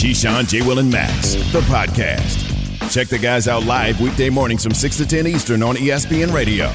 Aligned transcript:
Keyshawn, 0.00 0.48
J. 0.48 0.62
Will, 0.62 0.78
and 0.78 0.90
Max, 0.90 1.34
the 1.52 1.60
podcast. 1.60 2.90
Check 2.90 3.08
the 3.08 3.18
guys 3.18 3.46
out 3.46 3.66
live 3.66 4.00
weekday 4.00 4.30
mornings 4.30 4.64
from 4.64 4.72
6 4.72 4.96
to 4.96 5.06
10 5.06 5.26
Eastern 5.26 5.62
on 5.62 5.76
ESPN 5.76 6.32
Radio. 6.32 6.68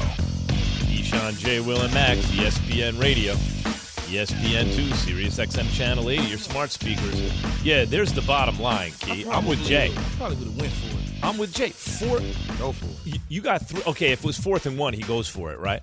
Keyshawn, 0.86 1.36
J. 1.36 1.58
Will, 1.58 1.80
and 1.82 1.92
Max, 1.92 2.20
ESPN 2.26 3.02
Radio. 3.02 3.34
ESPN 3.34 4.72
2, 4.76 4.94
Sirius 4.94 5.38
XM 5.38 5.68
Channel 5.76 6.08
80, 6.08 6.22
your 6.22 6.38
smart 6.38 6.70
speakers. 6.70 7.64
Yeah, 7.64 7.84
there's 7.84 8.12
the 8.12 8.22
bottom 8.22 8.60
line, 8.60 8.92
Key. 9.00 9.26
I'm 9.28 9.44
with 9.44 9.58
Jay. 9.64 9.92
Probably 10.18 10.36
would 10.36 10.46
have 10.46 10.60
went 10.60 10.72
for 10.72 10.96
it. 10.96 11.24
I'm 11.24 11.36
with 11.36 11.52
Jay. 11.52 11.70
Four. 11.70 12.20
Go 12.58 12.70
for 12.70 12.86
it. 12.86 13.12
You, 13.12 13.18
you 13.28 13.40
got 13.40 13.66
three. 13.66 13.82
Okay, 13.88 14.12
if 14.12 14.20
it 14.20 14.24
was 14.24 14.38
fourth 14.38 14.66
and 14.66 14.78
one, 14.78 14.94
he 14.94 15.02
goes 15.02 15.28
for 15.28 15.50
it, 15.50 15.58
right? 15.58 15.82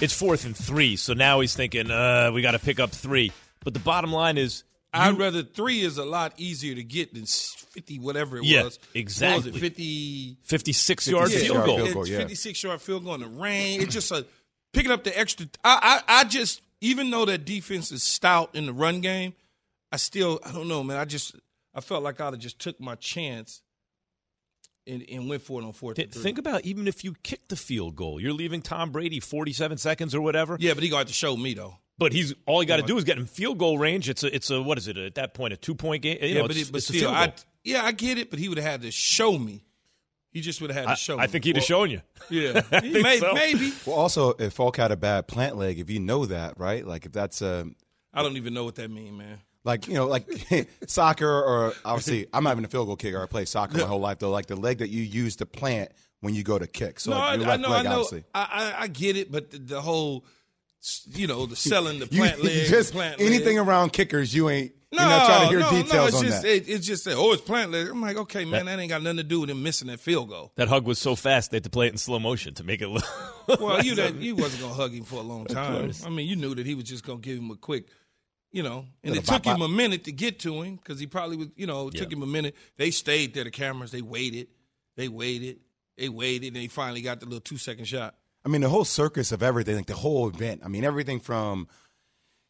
It's 0.00 0.16
fourth 0.16 0.44
and 0.44 0.56
three, 0.56 0.94
so 0.94 1.12
now 1.12 1.40
he's 1.40 1.56
thinking, 1.56 1.90
uh, 1.90 2.30
we 2.32 2.40
got 2.40 2.52
to 2.52 2.60
pick 2.60 2.78
up 2.78 2.92
three. 2.92 3.32
But 3.64 3.74
the 3.74 3.80
bottom 3.80 4.12
line 4.12 4.38
is, 4.38 4.62
I'd 4.94 5.18
rather 5.18 5.42
three 5.42 5.80
is 5.80 5.98
a 5.98 6.04
lot 6.04 6.34
easier 6.38 6.74
to 6.74 6.82
get 6.84 7.12
than 7.14 7.26
fifty 7.26 7.98
whatever 7.98 8.38
it 8.38 8.44
Yeah, 8.44 8.64
was. 8.64 8.78
exactly. 8.94 9.50
What 9.50 9.54
was 9.54 9.56
it 9.56 9.60
fifty? 9.60 10.36
56 10.44 11.08
yard 11.08 11.28
56 11.30 11.42
field 11.46 11.54
yard 11.56 11.66
goal. 11.66 11.76
field 11.78 11.94
goal, 11.94 12.08
yeah. 12.08 12.18
fifty-six 12.18 12.62
yard 12.62 12.80
field 12.80 13.04
goal 13.04 13.14
in 13.14 13.20
the 13.22 13.26
rain. 13.26 13.80
It's 13.80 13.92
just 13.92 14.10
a 14.12 14.24
picking 14.72 14.90
up 14.92 15.04
the 15.04 15.18
extra. 15.18 15.46
I, 15.64 16.02
I 16.08 16.20
I 16.20 16.24
just 16.24 16.62
even 16.80 17.10
though 17.10 17.24
that 17.24 17.44
defense 17.44 17.90
is 17.92 18.02
stout 18.02 18.54
in 18.54 18.66
the 18.66 18.72
run 18.72 19.00
game, 19.00 19.34
I 19.92 19.96
still 19.96 20.40
I 20.44 20.52
don't 20.52 20.68
know, 20.68 20.82
man. 20.84 20.96
I 20.96 21.04
just 21.04 21.34
I 21.74 21.80
felt 21.80 22.02
like 22.02 22.20
I'd 22.20 22.32
have 22.34 22.38
just 22.38 22.58
took 22.58 22.78
my 22.80 22.94
chance 22.94 23.60
and, 24.86 25.04
and 25.10 25.28
went 25.28 25.42
for 25.42 25.60
it 25.60 25.64
on 25.64 25.72
fourth. 25.72 25.96
Th- 25.96 26.10
Think 26.10 26.38
about 26.38 26.64
even 26.64 26.86
if 26.86 27.02
you 27.04 27.14
kick 27.22 27.48
the 27.48 27.56
field 27.56 27.96
goal, 27.96 28.20
you're 28.20 28.32
leaving 28.34 28.60
Tom 28.62 28.90
Brady 28.92 29.18
47 29.18 29.78
seconds 29.78 30.14
or 30.14 30.20
whatever. 30.20 30.56
yeah, 30.60 30.74
but 30.74 30.82
he 30.82 30.88
got 30.90 31.06
to 31.06 31.12
show 31.12 31.36
me 31.36 31.54
though. 31.54 31.78
But 31.96 32.12
he's 32.12 32.34
all 32.46 32.60
he 32.60 32.66
got 32.66 32.78
to 32.78 32.82
do 32.82 32.96
is 32.98 33.04
get 33.04 33.18
him 33.18 33.26
field 33.26 33.58
goal 33.58 33.78
range. 33.78 34.08
It's 34.08 34.24
a 34.24 34.34
it's 34.34 34.50
a 34.50 34.60
what 34.60 34.78
is 34.78 34.88
it 34.88 34.96
at 34.96 35.14
that 35.14 35.34
point 35.34 35.52
a 35.52 35.56
two 35.56 35.74
point 35.74 36.02
game? 36.02 36.18
You 36.20 36.28
yeah, 36.28 36.34
know, 36.34 36.48
but, 36.48 36.56
it's, 36.56 36.68
it, 36.68 36.72
but 36.72 36.78
a 36.78 36.82
still, 36.82 37.00
field 37.00 37.14
I 37.14 37.26
goal. 37.26 37.34
yeah 37.62 37.84
I 37.84 37.92
get 37.92 38.18
it, 38.18 38.30
but 38.30 38.38
he 38.38 38.48
would 38.48 38.58
have 38.58 38.66
had 38.66 38.82
to 38.82 38.90
show 38.90 39.38
me. 39.38 39.64
He 40.32 40.40
just 40.40 40.60
would 40.60 40.70
have 40.70 40.76
had 40.76 40.86
to 40.86 40.92
I, 40.92 40.94
show. 40.94 41.18
I 41.18 41.22
me. 41.22 41.26
think 41.28 41.44
he'd 41.44 41.56
have 41.56 41.64
shown 41.64 41.90
you. 41.90 42.02
Yeah, 42.28 42.62
maybe, 42.72 43.18
so. 43.18 43.32
maybe. 43.34 43.72
Well, 43.86 43.94
also, 43.96 44.30
if 44.30 44.54
Folk 44.54 44.76
had 44.76 44.90
a 44.90 44.96
bad 44.96 45.28
plant 45.28 45.56
leg, 45.56 45.78
if 45.78 45.88
you 45.88 46.00
know 46.00 46.26
that, 46.26 46.58
right? 46.58 46.84
Like 46.84 47.06
if 47.06 47.12
that's 47.12 47.40
a 47.40 47.66
I 48.12 48.22
don't 48.22 48.36
even 48.36 48.54
know 48.54 48.64
what 48.64 48.74
that 48.76 48.90
means, 48.90 49.16
man. 49.16 49.38
like 49.62 49.86
you 49.86 49.94
know 49.94 50.06
like 50.08 50.28
soccer 50.88 51.30
or 51.30 51.74
obviously 51.84 52.26
I'm 52.32 52.42
not 52.42 52.52
even 52.52 52.64
a 52.64 52.68
field 52.68 52.88
goal 52.88 52.96
kicker. 52.96 53.22
I 53.22 53.26
played 53.26 53.46
soccer 53.46 53.78
my 53.78 53.84
whole 53.84 54.00
life 54.00 54.18
though. 54.18 54.30
Like 54.30 54.46
the 54.46 54.56
leg 54.56 54.78
that 54.78 54.90
you 54.90 55.02
use 55.02 55.36
to 55.36 55.46
plant 55.46 55.92
when 56.24 56.34
you 56.34 56.42
go 56.42 56.58
to 56.58 56.66
kick. 56.66 56.98
So 56.98 57.10
no, 57.12 57.18
like, 57.18 57.28
I, 57.28 57.34
your 57.34 57.44
I 57.44 57.48
left 57.50 57.62
know, 57.62 57.68
leg, 57.68 57.78
I 57.78 57.82
know, 57.82 57.90
obviously. 57.90 58.24
I, 58.34 58.40
I, 58.50 58.82
I 58.82 58.86
get 58.88 59.16
it, 59.16 59.30
but 59.30 59.50
the, 59.50 59.58
the 59.58 59.80
whole, 59.80 60.24
you 61.14 61.26
know, 61.26 61.46
the 61.46 61.56
selling 61.56 61.98
the 61.98 62.08
You- 62.10 62.18
plant 62.20 62.42
just 62.42 62.92
plant 62.92 63.20
anything 63.20 63.56
leg. 63.56 63.66
around 63.66 63.92
kickers, 63.92 64.34
you 64.34 64.50
ain't. 64.50 64.72
No, 64.92 65.00
you're 65.02 65.10
not 65.10 65.26
trying 65.26 65.40
to 65.42 65.48
hear 65.48 65.58
no, 65.58 65.70
no, 65.70 65.82
details 65.82 66.08
it's 66.08 66.16
on 66.18 66.22
just, 66.24 66.42
that. 66.42 66.48
It, 66.48 66.68
it's 66.68 66.86
just 66.86 67.04
that, 67.06 67.16
oh, 67.16 67.32
it's 67.32 67.42
plant 67.42 67.72
leg. 67.72 67.88
I'm 67.88 68.00
like, 68.00 68.16
okay, 68.16 68.44
man, 68.44 68.66
that, 68.66 68.78
ain't 68.78 68.90
got 68.90 69.02
nothing 69.02 69.16
to 69.16 69.24
do 69.24 69.40
with 69.40 69.50
him 69.50 69.60
missing 69.60 69.88
that 69.88 69.98
field 69.98 70.28
goal. 70.28 70.52
That 70.54 70.68
hug 70.68 70.86
was 70.86 71.00
so 71.00 71.16
fast 71.16 71.50
they 71.50 71.56
had 71.56 71.64
to 71.64 71.70
play 71.70 71.88
it 71.88 71.92
in 71.92 71.98
slow 71.98 72.20
motion 72.20 72.54
to 72.54 72.64
make 72.64 72.80
it 72.80 72.86
look. 72.88 73.04
Well, 73.60 73.82
you 73.84 73.96
that 73.96 74.14
you 74.14 74.36
wasn't 74.36 74.62
gonna 74.62 74.74
hug 74.74 74.92
him 74.92 75.02
for 75.02 75.16
a 75.16 75.22
long 75.22 75.46
time. 75.46 75.90
I 76.06 76.08
mean, 76.10 76.28
you 76.28 76.36
knew 76.36 76.54
that 76.54 76.64
he 76.64 76.74
was 76.76 76.84
just 76.84 77.04
gonna 77.04 77.18
give 77.18 77.38
him 77.38 77.50
a 77.50 77.56
quick, 77.56 77.88
you 78.52 78.62
know, 78.62 78.86
and 79.02 79.14
Little 79.14 79.18
it 79.18 79.26
took 79.26 79.42
bop, 79.42 79.54
him 79.54 79.60
bop. 79.60 79.68
a 79.68 79.72
minute 79.72 80.04
to 80.04 80.12
get 80.12 80.38
to 80.40 80.62
him 80.62 80.76
because 80.76 81.00
he 81.00 81.08
probably 81.08 81.38
was, 81.38 81.48
you 81.56 81.66
know, 81.66 81.88
it 81.88 81.94
took 81.96 82.12
him 82.12 82.22
a 82.22 82.26
minute. 82.26 82.54
They 82.76 82.92
stayed 82.92 83.34
there, 83.34 83.42
the 83.44 83.50
cameras. 83.50 83.90
They 83.90 84.02
waited, 84.02 84.46
they 84.96 85.08
waited, 85.08 85.58
they 85.98 86.08
waited, 86.08 86.52
and 86.54 86.62
he 86.62 86.68
finally 86.68 87.02
got 87.02 87.18
the 87.18 87.26
little 87.26 87.40
two 87.40 87.58
second 87.58 87.86
shot. 87.86 88.14
I 88.44 88.48
mean, 88.48 88.60
the 88.60 88.68
whole 88.68 88.84
circus 88.84 89.32
of 89.32 89.42
everything, 89.42 89.76
like 89.76 89.86
the 89.86 89.94
whole 89.94 90.28
event. 90.28 90.60
I 90.64 90.68
mean, 90.68 90.84
everything 90.84 91.18
from 91.20 91.68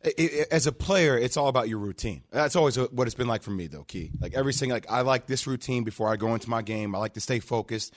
it, 0.02 0.14
it- 0.18 0.48
as 0.50 0.66
a 0.66 0.72
player, 0.72 1.16
it's 1.16 1.36
all 1.36 1.48
about 1.48 1.68
your 1.68 1.78
routine. 1.78 2.22
That's 2.30 2.56
always 2.56 2.76
what 2.76 3.06
it's 3.06 3.14
been 3.14 3.28
like 3.28 3.42
for 3.42 3.50
me, 3.52 3.66
though. 3.68 3.84
Key, 3.84 4.10
like 4.20 4.34
every 4.34 4.52
single, 4.52 4.76
like 4.76 4.90
I 4.90 5.02
like 5.02 5.26
this 5.26 5.46
routine 5.46 5.84
before 5.84 6.08
I 6.08 6.16
go 6.16 6.34
into 6.34 6.50
my 6.50 6.62
game. 6.62 6.94
I 6.94 6.98
like 6.98 7.14
to 7.14 7.20
stay 7.20 7.38
focused. 7.40 7.94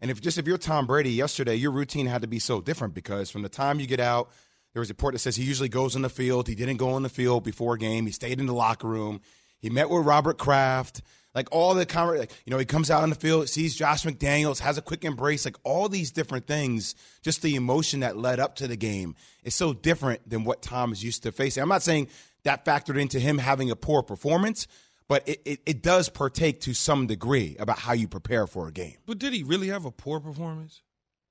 And 0.00 0.10
if 0.10 0.20
just 0.20 0.38
if 0.38 0.46
you're 0.46 0.58
Tom 0.58 0.86
Brady, 0.86 1.10
yesterday 1.10 1.56
your 1.56 1.72
routine 1.72 2.06
had 2.06 2.22
to 2.22 2.28
be 2.28 2.38
so 2.38 2.60
different 2.60 2.94
because 2.94 3.30
from 3.30 3.42
the 3.42 3.48
time 3.50 3.80
you 3.80 3.86
get 3.86 4.00
out, 4.00 4.30
there 4.72 4.80
was 4.80 4.88
a 4.88 4.92
report 4.94 5.12
that 5.14 5.18
says 5.18 5.36
he 5.36 5.44
usually 5.44 5.68
goes 5.68 5.96
in 5.96 6.02
the 6.02 6.08
field. 6.08 6.48
He 6.48 6.54
didn't 6.54 6.76
go 6.78 6.96
in 6.96 7.02
the 7.02 7.08
field 7.08 7.44
before 7.44 7.74
a 7.74 7.78
game. 7.78 8.06
He 8.06 8.12
stayed 8.12 8.38
in 8.40 8.46
the 8.46 8.54
locker 8.54 8.86
room. 8.88 9.20
He 9.58 9.68
met 9.68 9.90
with 9.90 10.06
Robert 10.06 10.38
Kraft. 10.38 11.02
Like 11.34 11.48
all 11.52 11.74
the 11.74 11.86
conver- 11.86 12.18
like 12.18 12.32
you 12.44 12.50
know, 12.50 12.58
he 12.58 12.64
comes 12.64 12.90
out 12.90 13.02
on 13.02 13.10
the 13.10 13.16
field, 13.16 13.48
sees 13.48 13.76
Josh 13.76 14.04
McDaniels, 14.04 14.58
has 14.60 14.78
a 14.78 14.82
quick 14.82 15.04
embrace, 15.04 15.44
like 15.44 15.56
all 15.62 15.88
these 15.88 16.10
different 16.10 16.46
things. 16.46 16.94
Just 17.22 17.42
the 17.42 17.54
emotion 17.54 18.00
that 18.00 18.16
led 18.16 18.40
up 18.40 18.56
to 18.56 18.66
the 18.66 18.76
game 18.76 19.14
is 19.44 19.54
so 19.54 19.72
different 19.72 20.28
than 20.28 20.44
what 20.44 20.62
Tom 20.62 20.92
is 20.92 21.04
used 21.04 21.22
to 21.22 21.32
facing. 21.32 21.62
I'm 21.62 21.68
not 21.68 21.82
saying 21.82 22.08
that 22.42 22.64
factored 22.64 23.00
into 23.00 23.20
him 23.20 23.38
having 23.38 23.70
a 23.70 23.76
poor 23.76 24.02
performance, 24.02 24.66
but 25.08 25.28
it, 25.28 25.40
it, 25.44 25.60
it 25.66 25.82
does 25.82 26.08
partake 26.08 26.60
to 26.62 26.74
some 26.74 27.06
degree 27.06 27.56
about 27.58 27.78
how 27.78 27.92
you 27.92 28.08
prepare 28.08 28.46
for 28.46 28.66
a 28.66 28.72
game. 28.72 28.96
But 29.06 29.18
did 29.18 29.32
he 29.32 29.42
really 29.42 29.68
have 29.68 29.84
a 29.84 29.90
poor 29.90 30.20
performance, 30.20 30.82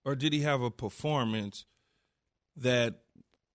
or 0.05 0.15
did 0.15 0.33
he 0.33 0.41
have 0.41 0.61
a 0.61 0.71
performance 0.71 1.65
that 2.55 2.95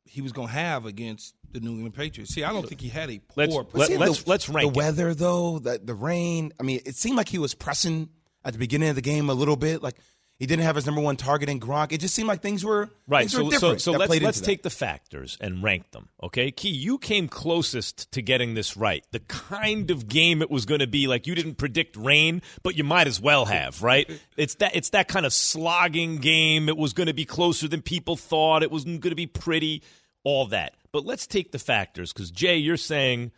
he 0.04 0.20
was 0.20 0.32
going 0.32 0.48
to 0.48 0.54
have 0.54 0.84
against 0.86 1.34
the 1.54 1.60
New 1.60 1.70
England 1.72 1.94
Patriots? 1.94 2.34
See, 2.34 2.44
I 2.44 2.52
don't 2.52 2.68
think 2.68 2.80
he 2.82 2.88
had 2.88 3.08
a 3.10 3.18
poor. 3.20 3.34
Let's- 3.46 3.54
performance. 3.56 3.74
let- 3.74 3.88
See, 3.88 3.96
let's- 3.96 4.22
the, 4.24 4.30
let's 4.30 4.48
rank 4.50 4.72
the 4.74 4.78
it. 4.80 4.82
weather 4.84 5.14
though, 5.14 5.58
the, 5.58 5.80
the 5.82 5.94
rain. 5.94 6.52
I 6.60 6.62
mean, 6.62 6.80
it 6.84 6.96
seemed 6.96 7.16
like 7.16 7.28
he 7.30 7.38
was 7.38 7.54
pressing 7.54 8.10
at 8.44 8.52
the 8.52 8.58
beginning 8.58 8.90
of 8.90 8.94
the 8.96 9.00
game 9.02 9.30
a 9.30 9.34
little 9.34 9.56
bit. 9.56 9.82
Like 9.82 9.96
he 10.36 10.46
didn't 10.46 10.64
have 10.64 10.74
his 10.74 10.84
number 10.84 11.00
one 11.00 11.16
target 11.16 11.48
in 11.48 11.60
Gronk. 11.60 11.92
It 11.92 11.98
just 12.00 12.12
seemed 12.12 12.26
like 12.26 12.42
things 12.42 12.64
were 12.64 12.90
Right. 13.06 13.30
Things 13.30 13.40
were 13.42 13.50
So, 13.52 13.58
so, 13.58 13.76
so 13.76 13.92
let's 13.92 14.20
let's 14.20 14.40
take 14.40 14.58
that. 14.64 14.68
the 14.70 14.74
factors 14.76 15.38
and 15.40 15.62
rank 15.62 15.92
them. 15.92 16.08
Okay, 16.22 16.50
Key, 16.50 16.70
you 16.70 16.98
came 16.98 17.28
closest 17.28 18.10
to 18.12 18.20
getting 18.20 18.54
this 18.54 18.76
right. 18.76 19.04
The 19.12 19.20
kind 19.20 19.92
of 19.92 20.08
game 20.08 20.42
it 20.42 20.50
was 20.50 20.66
going 20.66 20.80
to 20.80 20.88
be. 20.88 21.06
Like 21.06 21.26
you 21.28 21.34
didn't 21.36 21.54
predict 21.54 21.96
rain, 21.96 22.42
but 22.64 22.76
you 22.76 22.82
might 22.82 23.06
as 23.06 23.20
well 23.20 23.44
have. 23.44 23.80
Right. 23.80 24.10
It's 24.36 24.56
that 24.56 24.74
it's 24.74 24.90
that 24.90 25.06
kind 25.06 25.24
of 25.24 25.32
slogging 25.32 26.16
game. 26.16 26.68
It 26.68 26.76
was 26.76 26.92
going 26.92 27.06
to 27.06 27.14
be 27.14 27.24
closer 27.24 27.68
than 27.68 27.80
people 27.80 28.16
thought. 28.16 28.62
It 28.64 28.72
wasn't 28.72 29.00
going 29.02 29.12
to 29.12 29.16
be 29.16 29.28
pretty. 29.28 29.82
All 30.24 30.46
that. 30.48 30.74
But 30.94 31.04
let's 31.04 31.26
take 31.26 31.50
the 31.50 31.58
factors 31.58 32.12
because 32.12 32.30
Jay, 32.30 32.56
you're 32.56 32.76
saying 32.76 33.32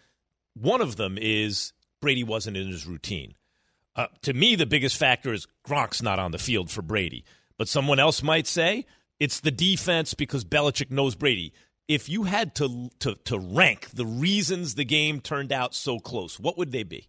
one 0.52 0.82
of 0.82 0.96
them 0.96 1.16
is 1.18 1.72
Brady 2.02 2.22
wasn't 2.22 2.58
in 2.58 2.68
his 2.68 2.86
routine. 2.86 3.32
Uh, 3.96 4.08
to 4.20 4.34
me, 4.34 4.56
the 4.56 4.66
biggest 4.66 4.98
factor 4.98 5.32
is 5.32 5.46
Gronk's 5.66 6.02
not 6.02 6.18
on 6.18 6.32
the 6.32 6.38
field 6.38 6.70
for 6.70 6.82
Brady. 6.82 7.24
But 7.56 7.68
someone 7.68 7.98
else 7.98 8.22
might 8.22 8.46
say 8.46 8.84
it's 9.18 9.40
the 9.40 9.50
defense 9.50 10.12
because 10.12 10.44
Belichick 10.44 10.90
knows 10.90 11.14
Brady. 11.14 11.54
If 11.88 12.10
you 12.10 12.24
had 12.24 12.54
to, 12.56 12.90
to, 12.98 13.14
to 13.24 13.38
rank 13.38 13.88
the 13.88 14.04
reasons 14.04 14.74
the 14.74 14.84
game 14.84 15.22
turned 15.22 15.50
out 15.50 15.74
so 15.74 15.98
close, 15.98 16.38
what 16.38 16.58
would 16.58 16.72
they 16.72 16.82
be? 16.82 17.08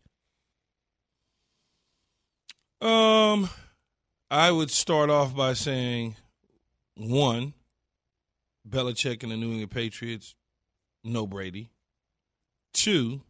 Um, 2.80 3.50
I 4.32 4.52
would 4.52 4.72
start 4.72 5.10
off 5.10 5.36
by 5.36 5.52
saying 5.52 6.16
one, 6.96 7.54
Belichick 8.68 9.24
and 9.24 9.32
the 9.32 9.38
New 9.38 9.50
England 9.52 9.72
Patriots 9.72 10.36
know 11.04 11.26
Brady. 11.28 11.70
Two, 12.74 13.22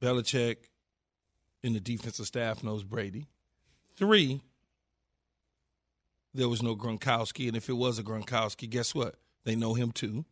Belichick 0.00 0.56
and 1.62 1.74
the 1.74 1.80
defensive 1.80 2.26
staff 2.26 2.62
knows 2.62 2.84
Brady. 2.84 3.26
Three, 3.96 4.40
there 6.34 6.48
was 6.48 6.62
no 6.62 6.76
Gronkowski, 6.76 7.48
and 7.48 7.56
if 7.56 7.68
it 7.68 7.72
was 7.74 7.98
a 7.98 8.02
Gronkowski, 8.02 8.68
guess 8.70 8.94
what? 8.94 9.16
They 9.44 9.56
know 9.56 9.74
him 9.74 9.90
too. 9.92 10.24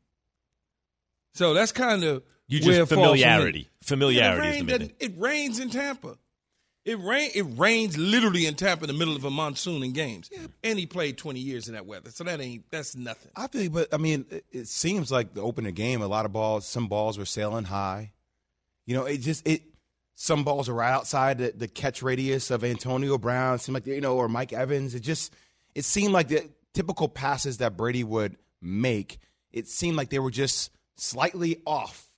So 1.34 1.52
that's 1.52 1.72
kind 1.72 2.04
of 2.04 2.22
You 2.46 2.60
just 2.60 2.88
familiarity. 2.88 3.68
Familiarity 3.82 4.18
Yeah, 4.18 4.32
it, 4.32 4.36
the 4.36 4.40
rain 4.42 4.66
main 4.66 4.78
doesn't- 4.78 4.98
thing. 5.00 5.10
it 5.14 5.20
rains 5.20 5.58
in 5.58 5.70
Tampa. 5.70 6.16
It 6.86 7.00
rain. 7.00 7.30
It 7.34 7.44
rains 7.58 7.98
literally 7.98 8.46
in 8.46 8.54
Tampa 8.54 8.84
in 8.84 8.88
the 8.88 8.94
middle 8.94 9.16
of 9.16 9.24
a 9.24 9.30
monsoon 9.30 9.82
in 9.82 9.92
games, 9.92 10.30
and 10.62 10.78
he 10.78 10.86
played 10.86 11.18
twenty 11.18 11.40
years 11.40 11.66
in 11.66 11.74
that 11.74 11.84
weather. 11.84 12.10
So 12.10 12.22
that 12.22 12.40
ain't 12.40 12.70
that's 12.70 12.94
nothing. 12.94 13.32
I 13.34 13.48
feel, 13.48 13.68
but 13.70 13.92
I 13.92 13.96
mean, 13.96 14.24
it, 14.30 14.44
it 14.52 14.68
seems 14.68 15.10
like 15.10 15.34
the 15.34 15.42
opening 15.42 15.74
game, 15.74 16.00
a 16.00 16.06
lot 16.06 16.26
of 16.26 16.32
balls, 16.32 16.64
some 16.64 16.86
balls 16.86 17.18
were 17.18 17.24
sailing 17.24 17.64
high. 17.64 18.12
You 18.86 18.94
know, 18.94 19.04
it 19.04 19.18
just 19.18 19.46
it. 19.48 19.62
Some 20.14 20.44
balls 20.44 20.68
are 20.68 20.74
right 20.74 20.92
outside 20.92 21.38
the, 21.38 21.52
the 21.54 21.68
catch 21.68 22.02
radius 22.02 22.52
of 22.52 22.62
Antonio 22.62 23.18
Brown. 23.18 23.58
Seemed 23.58 23.74
like 23.74 23.86
you 23.88 24.00
know, 24.00 24.16
or 24.16 24.28
Mike 24.28 24.52
Evans. 24.52 24.94
It 24.94 25.00
just 25.00 25.34
it 25.74 25.84
seemed 25.84 26.12
like 26.12 26.28
the 26.28 26.48
typical 26.72 27.08
passes 27.08 27.58
that 27.58 27.76
Brady 27.76 28.04
would 28.04 28.36
make. 28.62 29.18
It 29.50 29.66
seemed 29.66 29.96
like 29.96 30.10
they 30.10 30.20
were 30.20 30.30
just 30.30 30.70
slightly 30.96 31.60
off. 31.66 32.08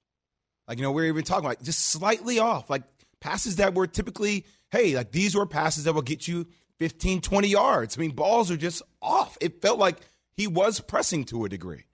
Like 0.69 0.77
you 0.77 0.83
know, 0.83 0.93
we're 0.93 1.07
even 1.07 1.25
talking 1.25 1.47
about 1.47 1.63
just 1.63 1.87
slightly 1.87 2.39
off. 2.39 2.69
Like 2.69 2.83
passes 3.21 3.57
that 3.57 3.75
were 3.75 3.87
typically, 3.87 4.45
hey, 4.71 4.95
like 4.97 5.13
these 5.13 5.35
were 5.35 5.47
passes 5.47 5.85
that 5.85 5.95
will 5.95 6.03
get 6.03 6.29
you 6.29 6.47
15, 6.79 7.21
20 7.21 7.49
yards. 7.49 7.97
I 7.97 8.01
mean, 8.01 8.13
balls 8.13 8.51
are 8.51 8.57
just 8.57 8.83
off. 9.03 9.37
It 9.41 9.61
felt 9.61 9.79
like 9.79 9.99
he 10.37 10.47
was 10.47 10.81
pressing 10.81 11.25
to 11.27 11.45
a 11.45 11.49
degree. 11.49 11.85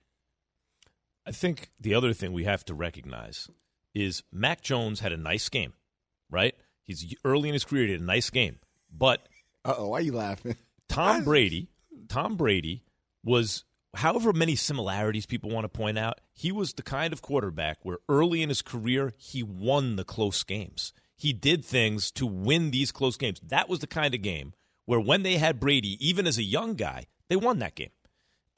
I 1.27 1.33
think 1.33 1.71
the 1.81 1.95
other 1.95 2.13
thing 2.13 2.33
we 2.33 2.45
have 2.45 2.65
to 2.67 2.75
recognize 2.75 3.49
is 3.95 4.23
Mac 4.31 4.61
Jones 4.61 5.01
had 5.01 5.13
a 5.13 5.17
nice 5.17 5.49
game, 5.49 5.73
right? 6.31 6.55
He's 6.83 7.15
early 7.25 7.49
in 7.49 7.55
his 7.55 7.65
career, 7.65 7.87
he 7.87 7.93
had 7.93 8.01
a 8.01 8.05
nice 8.05 8.29
game. 8.29 8.59
But 8.93 9.27
Uh 9.65 9.75
oh, 9.79 9.89
why 9.89 9.99
are 9.99 10.03
you 10.03 10.13
laughing? 10.13 10.57
Tom 10.89 11.25
Brady, 11.25 11.69
Tom 12.09 12.37
Brady 12.37 12.83
was 13.25 13.65
however 13.95 14.33
many 14.33 14.55
similarities 14.57 15.25
people 15.25 15.51
want 15.51 15.65
to 15.65 15.69
point 15.69 15.97
out, 15.97 16.21
he 16.35 16.53
was 16.53 16.75
the 16.75 16.83
kind 16.83 17.13
of 17.13 17.23
quarterback 17.23 17.79
where 17.83 17.99
early 18.09 18.43
in 18.43 18.51
his 18.51 18.61
career 18.61 19.15
he 19.17 19.43
won 19.43 19.97
the 19.97 20.05
close 20.05 20.43
games. 20.43 20.93
He 21.17 21.33
did 21.33 21.65
things 21.65 22.11
to 22.13 22.27
win 22.27 22.71
these 22.71 22.93
close 22.93 23.17
games. 23.17 23.41
That 23.47 23.69
was 23.69 23.81
the 23.81 23.87
kind 23.87 24.15
of 24.15 24.23
game 24.23 24.53
where 24.87 25.01
when 25.01 25.23
they 25.23 25.37
had 25.37 25.61
Brady, 25.61 25.97
even 26.07 26.27
as 26.27 26.39
a 26.39 26.43
young 26.43 26.75
guy, 26.75 27.07
they 27.29 27.37
won 27.37 27.59
that 27.61 27.75
game. 27.75 27.91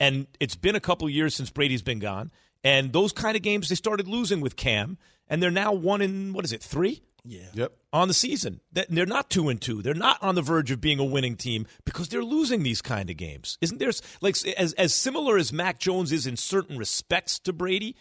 And 0.01 0.27
it's 0.41 0.57
been 0.57 0.77
a 0.77 0.81
couple 0.81 1.09
years 1.09 1.35
since 1.35 1.51
Brady's 1.51 1.83
been 1.83 1.99
gone. 1.99 2.31
And 2.65 2.93
those 2.93 3.13
kind 3.13 3.37
of 3.37 3.43
games 3.43 3.69
they 3.69 3.75
started 3.75 4.09
losing 4.09 4.41
with 4.41 4.57
Cam, 4.57 4.99
and 5.29 5.43
they're 5.43 5.51
now 5.51 5.73
one 5.73 6.03
in 6.03 6.33
what 6.33 6.45
is 6.45 6.53
it, 6.53 6.63
three? 6.63 7.03
Yeah. 7.29 7.47
Yep. 7.55 7.73
on 7.93 8.09
the 8.09 8.15
season. 8.15 8.61
That 8.73 8.87
they're 8.89 9.05
not 9.05 9.31
two 9.31 9.49
and 9.49 9.61
two. 9.61 9.83
They're 9.83 9.95
not 9.95 10.23
on 10.23 10.37
the 10.37 10.43
verge 10.43 10.71
of 10.71 10.81
being 10.81 10.99
a 11.01 11.05
winning 11.05 11.37
team 11.37 11.67
because 11.85 12.09
they're 12.09 12.23
losing 12.23 12.63
these 12.63 12.81
kind 12.81 13.11
of 13.11 13.17
games. 13.17 13.59
Isn't 13.61 13.79
there 13.79 13.91
like 14.21 14.37
as 14.47 14.73
as 14.75 14.95
similar 14.95 15.37
as 15.37 15.53
Mac 15.53 15.79
Jones 15.79 16.13
is 16.13 16.27
in 16.27 16.37
certain 16.37 16.79
respects 16.79 17.39
to 17.41 17.53
Brady, 17.53 17.97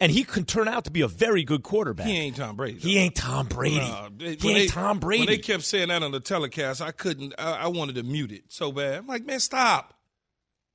and 0.00 0.12
he 0.12 0.24
can 0.24 0.44
turn 0.44 0.68
out 0.68 0.84
to 0.84 0.90
be 0.90 1.00
a 1.00 1.08
very 1.08 1.44
good 1.44 1.62
quarterback. 1.62 2.06
He 2.06 2.16
ain't 2.16 2.36
Tom 2.36 2.56
Brady. 2.56 2.78
He 2.78 2.98
ain't 2.98 3.14
Tom 3.16 3.46
Brady. 3.46 3.78
No, 3.78 4.08
they- 4.16 4.24
he 4.24 4.30
ain't 4.32 4.40
they- 4.40 4.66
Tom 4.68 4.98
Brady. 5.00 5.20
When 5.22 5.26
they 5.28 5.38
kept 5.38 5.64
saying 5.64 5.88
that 5.88 6.02
on 6.02 6.12
the 6.12 6.20
telecast, 6.20 6.80
I 6.80 6.92
couldn't. 6.92 7.34
I, 7.38 7.52
I 7.64 7.66
wanted 7.68 7.96
to 7.96 8.02
mute 8.02 8.32
it 8.32 8.44
so 8.48 8.70
bad. 8.72 8.98
I'm 8.98 9.06
like, 9.06 9.24
man, 9.26 9.40
stop. 9.40 9.94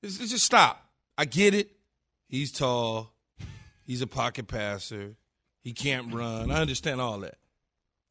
It's, 0.01 0.19
it's 0.19 0.31
just 0.31 0.45
stop. 0.45 0.89
I 1.17 1.25
get 1.25 1.53
it. 1.53 1.71
He's 2.27 2.51
tall. 2.51 3.13
He's 3.85 4.01
a 4.01 4.07
pocket 4.07 4.47
passer. 4.47 5.15
He 5.61 5.71
can't 5.73 6.13
run. 6.13 6.51
I 6.51 6.59
understand 6.59 6.99
all 6.99 7.19
that, 7.19 7.37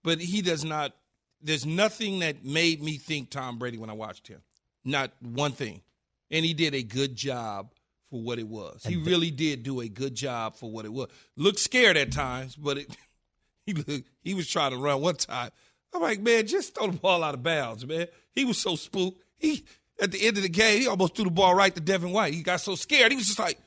but 0.02 0.18
he 0.20 0.40
does 0.40 0.64
not. 0.64 0.92
There's 1.42 1.66
nothing 1.66 2.20
that 2.20 2.44
made 2.44 2.82
me 2.82 2.96
think 2.98 3.28
Tom 3.30 3.58
Brady 3.58 3.76
when 3.76 3.90
I 3.90 3.94
watched 3.94 4.28
him. 4.28 4.40
Not 4.84 5.10
one 5.20 5.52
thing, 5.52 5.82
and 6.30 6.44
he 6.44 6.54
did 6.54 6.74
a 6.74 6.82
good 6.82 7.14
job 7.16 7.72
for 8.12 8.20
what 8.20 8.38
it 8.38 8.46
was. 8.46 8.84
He 8.84 8.96
really 8.96 9.30
did 9.30 9.62
do 9.62 9.80
a 9.80 9.88
good 9.88 10.14
job 10.14 10.54
for 10.54 10.70
what 10.70 10.84
it 10.84 10.92
was. 10.92 11.08
Looked 11.34 11.58
scared 11.58 11.96
at 11.96 12.12
times, 12.12 12.54
but 12.54 12.76
it, 12.76 12.94
he 13.66 13.72
looked, 13.72 14.06
he 14.22 14.34
was 14.34 14.46
trying 14.46 14.72
to 14.72 14.76
run 14.76 15.00
one 15.00 15.16
time. 15.16 15.50
I'm 15.94 16.02
like, 16.02 16.20
man, 16.20 16.46
just 16.46 16.74
throw 16.74 16.88
the 16.88 16.98
ball 16.98 17.24
out 17.24 17.32
of 17.32 17.42
bounds, 17.42 17.86
man. 17.86 18.08
He 18.32 18.44
was 18.44 18.58
so 18.58 18.76
spooked. 18.76 19.24
He 19.38 19.64
at 19.98 20.12
the 20.12 20.26
end 20.26 20.36
of 20.36 20.42
the 20.42 20.50
game, 20.50 20.82
he 20.82 20.86
almost 20.86 21.16
threw 21.16 21.24
the 21.24 21.30
ball 21.30 21.54
right 21.54 21.74
to 21.74 21.80
Devin 21.80 22.12
White. 22.12 22.34
He 22.34 22.42
got 22.42 22.60
so 22.60 22.74
scared. 22.74 23.12
He 23.12 23.16
was 23.16 23.28
just 23.28 23.38
like, 23.38 23.58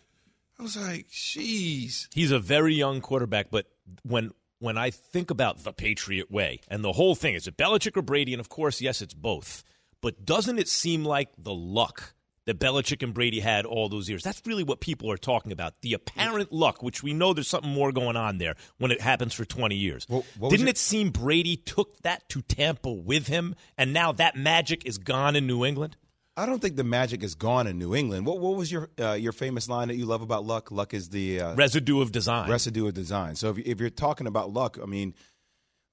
I 0.60 0.64
was 0.64 0.78
like, 0.78 1.08
jeez. 1.08 2.08
He's 2.14 2.32
a 2.32 2.40
very 2.40 2.76
young 2.76 3.02
quarterback, 3.02 3.48
but 3.50 3.66
when 4.04 4.32
when 4.60 4.78
I 4.78 4.92
think 4.92 5.32
about 5.32 5.64
the 5.64 5.74
Patriot 5.74 6.30
way 6.30 6.62
and 6.68 6.84
the 6.84 6.94
whole 6.94 7.16
thing, 7.16 7.34
is 7.34 7.48
it 7.48 7.58
Belichick 7.58 7.98
or 7.98 8.04
Brady? 8.04 8.34
And 8.34 8.40
of 8.40 8.50
course, 8.50 8.80
yes, 8.80 9.02
it's 9.02 9.16
both. 9.16 9.64
But 10.02 10.24
doesn't 10.24 10.60
it 10.60 10.68
seem 10.68 11.04
like 11.04 11.30
the 11.36 11.54
luck 11.54 12.15
that 12.46 12.60
Belichick 12.60 13.02
and 13.04 13.14
Brady 13.14 13.40
had 13.40 13.66
all 13.66 13.90
those 13.90 14.10
years? 14.10 14.24
That's 14.24 14.42
really 14.46 14.64
what 14.64 14.80
people 14.80 15.12
are 15.12 15.18
talking 15.18 15.52
about. 15.52 15.74
The 15.82 15.94
apparent 15.94 16.52
luck, 16.52 16.84
which 16.84 17.02
we 17.04 17.14
know 17.14 17.34
there's 17.34 17.48
something 17.48 17.72
more 17.72 17.92
going 17.92 18.16
on 18.16 18.38
there 18.38 18.56
when 18.78 18.92
it 18.92 19.02
happens 19.02 19.34
for 19.34 19.46
20 19.46 19.76
years. 19.76 20.06
Well, 20.10 20.24
Didn't 20.50 20.68
it 20.68 20.78
seem 20.78 21.10
Brady 21.10 21.56
took 21.58 22.02
that 22.04 22.28
to 22.30 22.42
Tampa 22.42 22.92
with 22.92 23.28
him, 23.28 23.56
and 23.78 23.94
now 23.94 24.12
that 24.14 24.36
magic 24.36 24.86
is 24.86 24.98
gone 24.98 25.36
in 25.36 25.48
New 25.48 25.66
England? 25.66 25.98
I 26.38 26.46
don't 26.46 26.62
think 26.62 26.76
the 26.76 26.84
magic 26.84 27.24
is 27.24 27.34
gone 27.34 27.66
in 27.66 27.80
New 27.80 27.96
England. 27.96 28.26
What 28.26 28.40
what 28.40 28.58
was 28.58 28.70
your 28.70 28.90
uh, 29.00 29.14
your 29.14 29.32
famous 29.32 29.70
line 29.70 29.88
that 29.88 29.96
you 29.96 30.06
love 30.06 30.22
about 30.22 30.44
luck? 30.46 30.70
Luck 30.70 30.94
is 30.94 31.08
the 31.08 31.40
uh, 31.40 31.56
Residue 31.56 32.02
of 32.02 32.12
design. 32.12 32.50
residue 32.50 32.88
of 32.88 32.94
design. 32.94 33.36
So 33.36 33.52
if, 33.52 33.60
if 33.60 33.80
you're 33.80 33.90
talking 33.90 34.28
about 34.28 34.52
luck, 34.52 34.78
I 34.82 34.86
mean, 34.86 35.14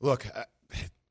look, 0.01 0.27
uh, 0.35 0.43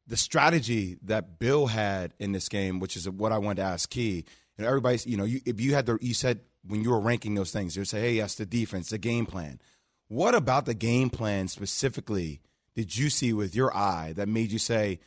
the 0.05 0.17
strategy 0.17 0.97
that 1.03 1.39
Bill 1.39 1.67
had 1.67 2.13
in 2.19 2.33
this 2.33 2.49
game, 2.49 2.79
which 2.81 2.97
is 2.97 3.09
what 3.09 3.31
I 3.31 3.37
wanted 3.37 3.61
to 3.61 3.67
ask 3.67 3.89
Key, 3.89 4.25
and 4.61 4.67
everybody's, 4.67 5.07
you 5.07 5.17
know, 5.17 5.23
you, 5.23 5.41
if 5.43 5.59
you 5.59 5.73
had 5.73 5.87
the, 5.87 5.97
you 6.01 6.13
said 6.13 6.41
when 6.67 6.83
you 6.83 6.91
were 6.91 6.99
ranking 6.99 7.33
those 7.33 7.51
things, 7.51 7.75
you 7.75 7.81
would 7.81 7.87
say, 7.87 7.99
hey, 7.99 8.13
yes, 8.13 8.35
the 8.35 8.45
defense, 8.45 8.89
the 8.89 8.99
game 8.99 9.25
plan. 9.25 9.59
What 10.07 10.35
about 10.35 10.65
the 10.65 10.75
game 10.75 11.09
plan 11.09 11.47
specifically 11.47 12.41
did 12.75 12.95
you 12.95 13.09
see 13.09 13.33
with 13.33 13.55
your 13.55 13.75
eye 13.75 14.13
that 14.15 14.29
made 14.29 14.51
you 14.51 14.59
say, 14.59 14.99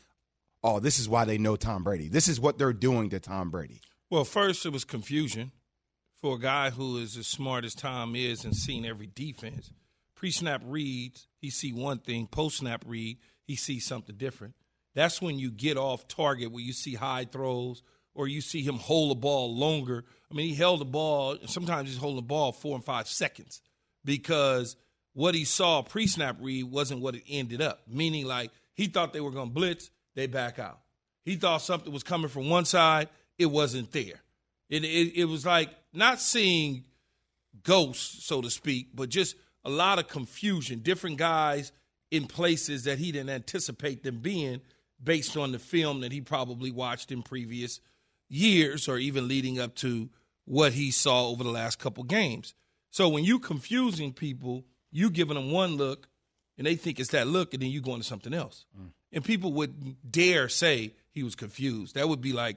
oh, 0.64 0.80
this 0.80 0.98
is 0.98 1.08
why 1.08 1.24
they 1.24 1.38
know 1.38 1.54
Tom 1.54 1.84
Brady? 1.84 2.08
This 2.08 2.26
is 2.26 2.40
what 2.40 2.58
they're 2.58 2.72
doing 2.72 3.10
to 3.10 3.20
Tom 3.20 3.50
Brady. 3.50 3.80
Well, 4.10 4.24
first 4.24 4.66
it 4.66 4.72
was 4.72 4.84
confusion 4.84 5.52
for 6.20 6.34
a 6.34 6.40
guy 6.40 6.70
who 6.70 6.98
is 6.98 7.16
as 7.16 7.26
smart 7.26 7.64
as 7.64 7.74
Tom 7.74 8.16
is 8.16 8.44
and 8.44 8.56
seen 8.56 8.84
every 8.84 9.06
defense. 9.06 9.70
Pre-snap 10.16 10.62
reads, 10.64 11.28
he 11.40 11.50
see 11.50 11.72
one 11.72 11.98
thing. 11.98 12.26
Post-snap 12.26 12.82
read, 12.86 13.18
he 13.46 13.56
sees 13.56 13.86
something 13.86 14.16
different. 14.16 14.54
That's 14.94 15.22
when 15.22 15.38
you 15.38 15.50
get 15.50 15.76
off 15.76 16.08
target, 16.08 16.50
where 16.50 16.64
you 16.64 16.72
see 16.72 16.94
high 16.94 17.24
throws 17.24 17.82
or 18.14 18.28
you 18.28 18.40
see 18.40 18.62
him 18.62 18.76
hold 18.76 19.10
the 19.10 19.20
ball 19.20 19.54
longer. 19.56 20.04
I 20.30 20.34
mean, 20.34 20.48
he 20.48 20.54
held 20.54 20.80
the 20.80 20.86
ball. 20.86 21.36
Sometimes 21.46 21.88
he's 21.88 21.98
holding 21.98 22.16
the 22.16 22.22
ball 22.22 22.52
four 22.52 22.74
and 22.74 22.84
five 22.84 23.08
seconds 23.08 23.60
because 24.04 24.76
what 25.12 25.34
he 25.34 25.44
saw 25.44 25.82
pre-snap 25.82 26.36
read 26.40 26.64
wasn't 26.64 27.00
what 27.00 27.14
it 27.14 27.22
ended 27.28 27.60
up. 27.60 27.82
Meaning, 27.88 28.26
like 28.26 28.50
he 28.74 28.86
thought 28.86 29.12
they 29.12 29.20
were 29.20 29.30
going 29.30 29.48
to 29.48 29.54
blitz, 29.54 29.90
they 30.14 30.26
back 30.26 30.58
out. 30.58 30.80
He 31.24 31.36
thought 31.36 31.62
something 31.62 31.92
was 31.92 32.02
coming 32.02 32.28
from 32.28 32.50
one 32.50 32.64
side, 32.64 33.08
it 33.38 33.46
wasn't 33.46 33.92
there. 33.92 34.20
It, 34.68 34.84
it, 34.84 35.16
it 35.16 35.24
was 35.24 35.46
like 35.46 35.70
not 35.92 36.20
seeing 36.20 36.84
ghosts, 37.62 38.24
so 38.24 38.42
to 38.42 38.50
speak, 38.50 38.88
but 38.94 39.08
just 39.08 39.36
a 39.64 39.70
lot 39.70 39.98
of 39.98 40.08
confusion. 40.08 40.80
Different 40.80 41.16
guys 41.16 41.72
in 42.10 42.26
places 42.26 42.84
that 42.84 42.98
he 42.98 43.12
didn't 43.12 43.30
anticipate 43.30 44.02
them 44.02 44.18
being 44.18 44.60
based 45.02 45.36
on 45.36 45.52
the 45.52 45.58
film 45.58 46.00
that 46.00 46.12
he 46.12 46.20
probably 46.20 46.70
watched 46.70 47.10
in 47.10 47.22
previous 47.22 47.80
years 48.28 48.88
or 48.88 48.98
even 48.98 49.28
leading 49.28 49.58
up 49.58 49.74
to 49.76 50.08
what 50.44 50.72
he 50.72 50.90
saw 50.90 51.28
over 51.28 51.42
the 51.42 51.50
last 51.50 51.78
couple 51.78 52.04
games. 52.04 52.54
So 52.90 53.08
when 53.08 53.24
you 53.24 53.38
confusing 53.38 54.12
people, 54.12 54.64
you 54.90 55.10
giving 55.10 55.34
them 55.34 55.50
one 55.50 55.76
look 55.76 56.08
and 56.56 56.66
they 56.66 56.76
think 56.76 57.00
it's 57.00 57.10
that 57.10 57.26
look 57.26 57.54
and 57.54 57.62
then 57.62 57.70
you 57.70 57.80
going 57.80 58.00
to 58.00 58.06
something 58.06 58.34
else. 58.34 58.66
Mm. 58.78 58.90
And 59.12 59.24
people 59.24 59.52
would 59.54 59.96
dare 60.10 60.48
say 60.48 60.92
he 61.10 61.22
was 61.22 61.34
confused. 61.34 61.94
That 61.94 62.08
would 62.08 62.20
be 62.20 62.32
like 62.32 62.56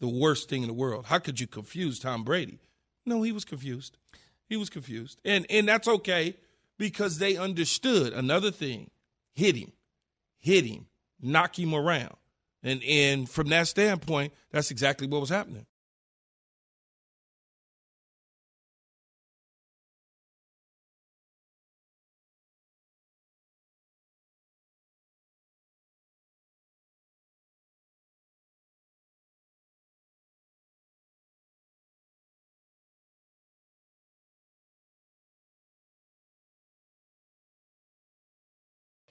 the 0.00 0.08
worst 0.08 0.48
thing 0.48 0.62
in 0.62 0.68
the 0.68 0.74
world. 0.74 1.06
How 1.06 1.18
could 1.18 1.40
you 1.40 1.46
confuse 1.46 1.98
Tom 1.98 2.24
Brady? 2.24 2.58
No, 3.04 3.22
he 3.22 3.32
was 3.32 3.44
confused. 3.44 3.96
He 4.48 4.56
was 4.56 4.70
confused. 4.70 5.20
And 5.24 5.46
and 5.50 5.68
that's 5.68 5.88
okay 5.88 6.36
because 6.78 7.18
they 7.18 7.36
understood 7.36 8.12
another 8.12 8.50
thing. 8.50 8.90
Hit 9.32 9.56
him. 9.56 9.72
Hit 10.38 10.64
him. 10.64 10.86
Knock 11.20 11.58
him 11.58 11.74
around. 11.74 12.16
And 12.62 12.82
and 12.84 13.28
from 13.28 13.48
that 13.48 13.68
standpoint, 13.68 14.32
that's 14.50 14.70
exactly 14.70 15.06
what 15.06 15.20
was 15.20 15.30
happening. 15.30 15.66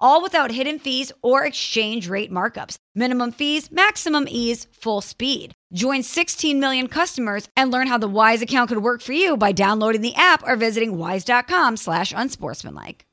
All 0.00 0.22
without 0.22 0.52
hidden 0.52 0.78
fees 0.78 1.10
or 1.22 1.44
exchange 1.44 2.08
rate 2.08 2.30
markups. 2.30 2.76
Minimum 2.94 3.32
fees, 3.32 3.70
maximum 3.72 4.26
ease, 4.28 4.66
full 4.70 5.00
speed. 5.00 5.54
Join 5.72 6.02
16 6.02 6.60
million 6.60 6.88
customers 6.88 7.48
and 7.56 7.70
learn 7.70 7.88
how 7.88 7.98
the 7.98 8.08
Wise 8.08 8.40
account 8.40 8.68
could 8.68 8.82
work 8.82 9.02
for 9.02 9.12
you 9.12 9.36
by 9.36 9.52
downloading 9.52 10.00
the 10.00 10.14
app 10.14 10.42
or 10.46 10.56
visiting 10.56 10.96
wise.com 10.96 11.76
slash 11.76 12.12
unsportsmanlike. 12.16 13.04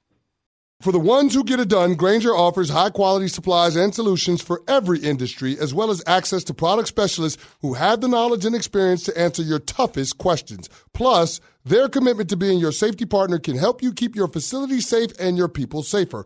For 0.82 0.92
the 0.92 1.00
ones 1.00 1.34
who 1.34 1.44
get 1.44 1.60
it 1.60 1.70
done, 1.70 1.96
Grainger 1.96 2.36
offers 2.36 2.70
high 2.70 2.90
quality 2.90 3.30
supplies 3.30 3.76
and 3.76 3.96
solutions 3.96 4.42
for 4.42 4.62
every 4.68 5.00
industry, 5.00 5.58
as 5.58 5.74
well 5.74 5.90
as 5.90 6.04
access 6.06 6.44
to 6.44 6.54
product 6.54 6.90
specialists 6.90 7.42
who 7.62 7.74
have 7.74 8.02
the 8.02 8.10
knowledge 8.10 8.46
and 8.46 8.54
experience 8.54 9.04
to 9.04 9.18
answer 9.18 9.42
your 9.42 9.60
toughest 9.60 10.18
questions. 10.18 10.70
Plus, 10.94 11.40
their 11.64 11.88
commitment 11.88 12.30
to 12.30 12.38
being 12.38 12.60
your 12.60 12.74
safety 12.74 13.06
partner 13.06 13.40
can 13.40 13.58
help 13.58 13.82
you 13.82 13.94
keep 13.94 14.16
your 14.16 14.28
facility 14.28 14.82
safe 14.82 15.12
and 15.18 15.38
your 15.38 15.48
people 15.48 15.82
safer. 15.82 16.26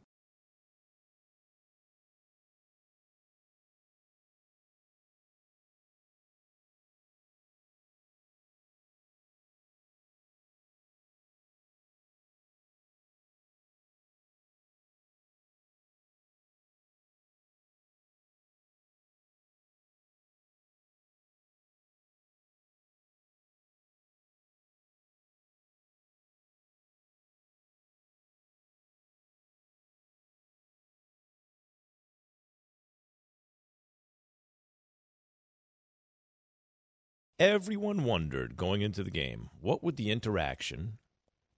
Everyone 37.41 38.03
wondered 38.03 38.55
going 38.55 38.83
into 38.83 39.03
the 39.03 39.09
game 39.09 39.49
what 39.59 39.83
would 39.83 39.95
the 39.95 40.11
interaction 40.11 40.99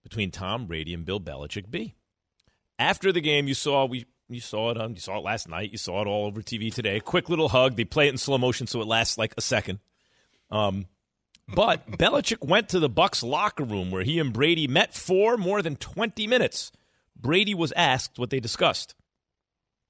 between 0.02 0.32
Tom 0.32 0.66
Brady 0.66 0.94
and 0.94 1.04
Bill 1.04 1.20
Belichick 1.20 1.70
be. 1.70 1.94
After 2.80 3.12
the 3.12 3.20
game, 3.20 3.50
you 3.50 3.54
saw 3.54 3.84
we 3.84 4.06
you 4.30 4.40
saw 4.40 4.72
it 4.72 4.78
on 4.78 4.94
you 4.94 5.02
saw 5.02 5.18
it 5.18 5.26
last 5.26 5.50
night. 5.50 5.74
You 5.74 5.78
saw 5.78 6.02
it 6.02 6.08
all 6.08 6.26
over 6.26 6.42
TV 6.42 6.74
today. 6.74 6.96
A 6.96 7.02
Quick 7.02 7.28
little 7.28 7.50
hug. 7.50 7.76
They 7.76 7.84
play 7.84 8.08
it 8.08 8.12
in 8.12 8.18
slow 8.18 8.38
motion 8.38 8.66
so 8.66 8.80
it 8.80 8.88
lasts 8.88 9.18
like 9.18 9.34
a 9.36 9.42
second. 9.42 9.80
Um, 10.50 10.86
but 11.54 11.86
Belichick 11.92 12.48
went 12.48 12.70
to 12.70 12.80
the 12.80 12.90
Bucs 12.90 13.22
locker 13.22 13.66
room 13.66 13.92
where 13.92 14.04
he 14.04 14.20
and 14.20 14.32
Brady 14.32 14.70
met 14.70 14.94
for 14.94 15.36
more 15.36 15.62
than 15.62 15.76
20 15.76 16.28
minutes. 16.28 16.72
Brady 17.14 17.54
was 17.54 17.74
asked 17.74 18.18
what 18.18 18.30
they 18.30 18.40
discussed. 18.40 18.96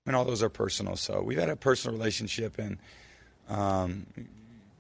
And 0.07 0.15
all 0.15 0.25
those 0.25 0.41
are 0.41 0.50
personal. 0.50 0.95
So 0.95 1.21
we've 1.21 1.38
had 1.38 1.51
a 1.51 1.55
personal 1.55 1.95
relationship 1.95 2.57
and 2.57 2.79
um, 3.47 4.07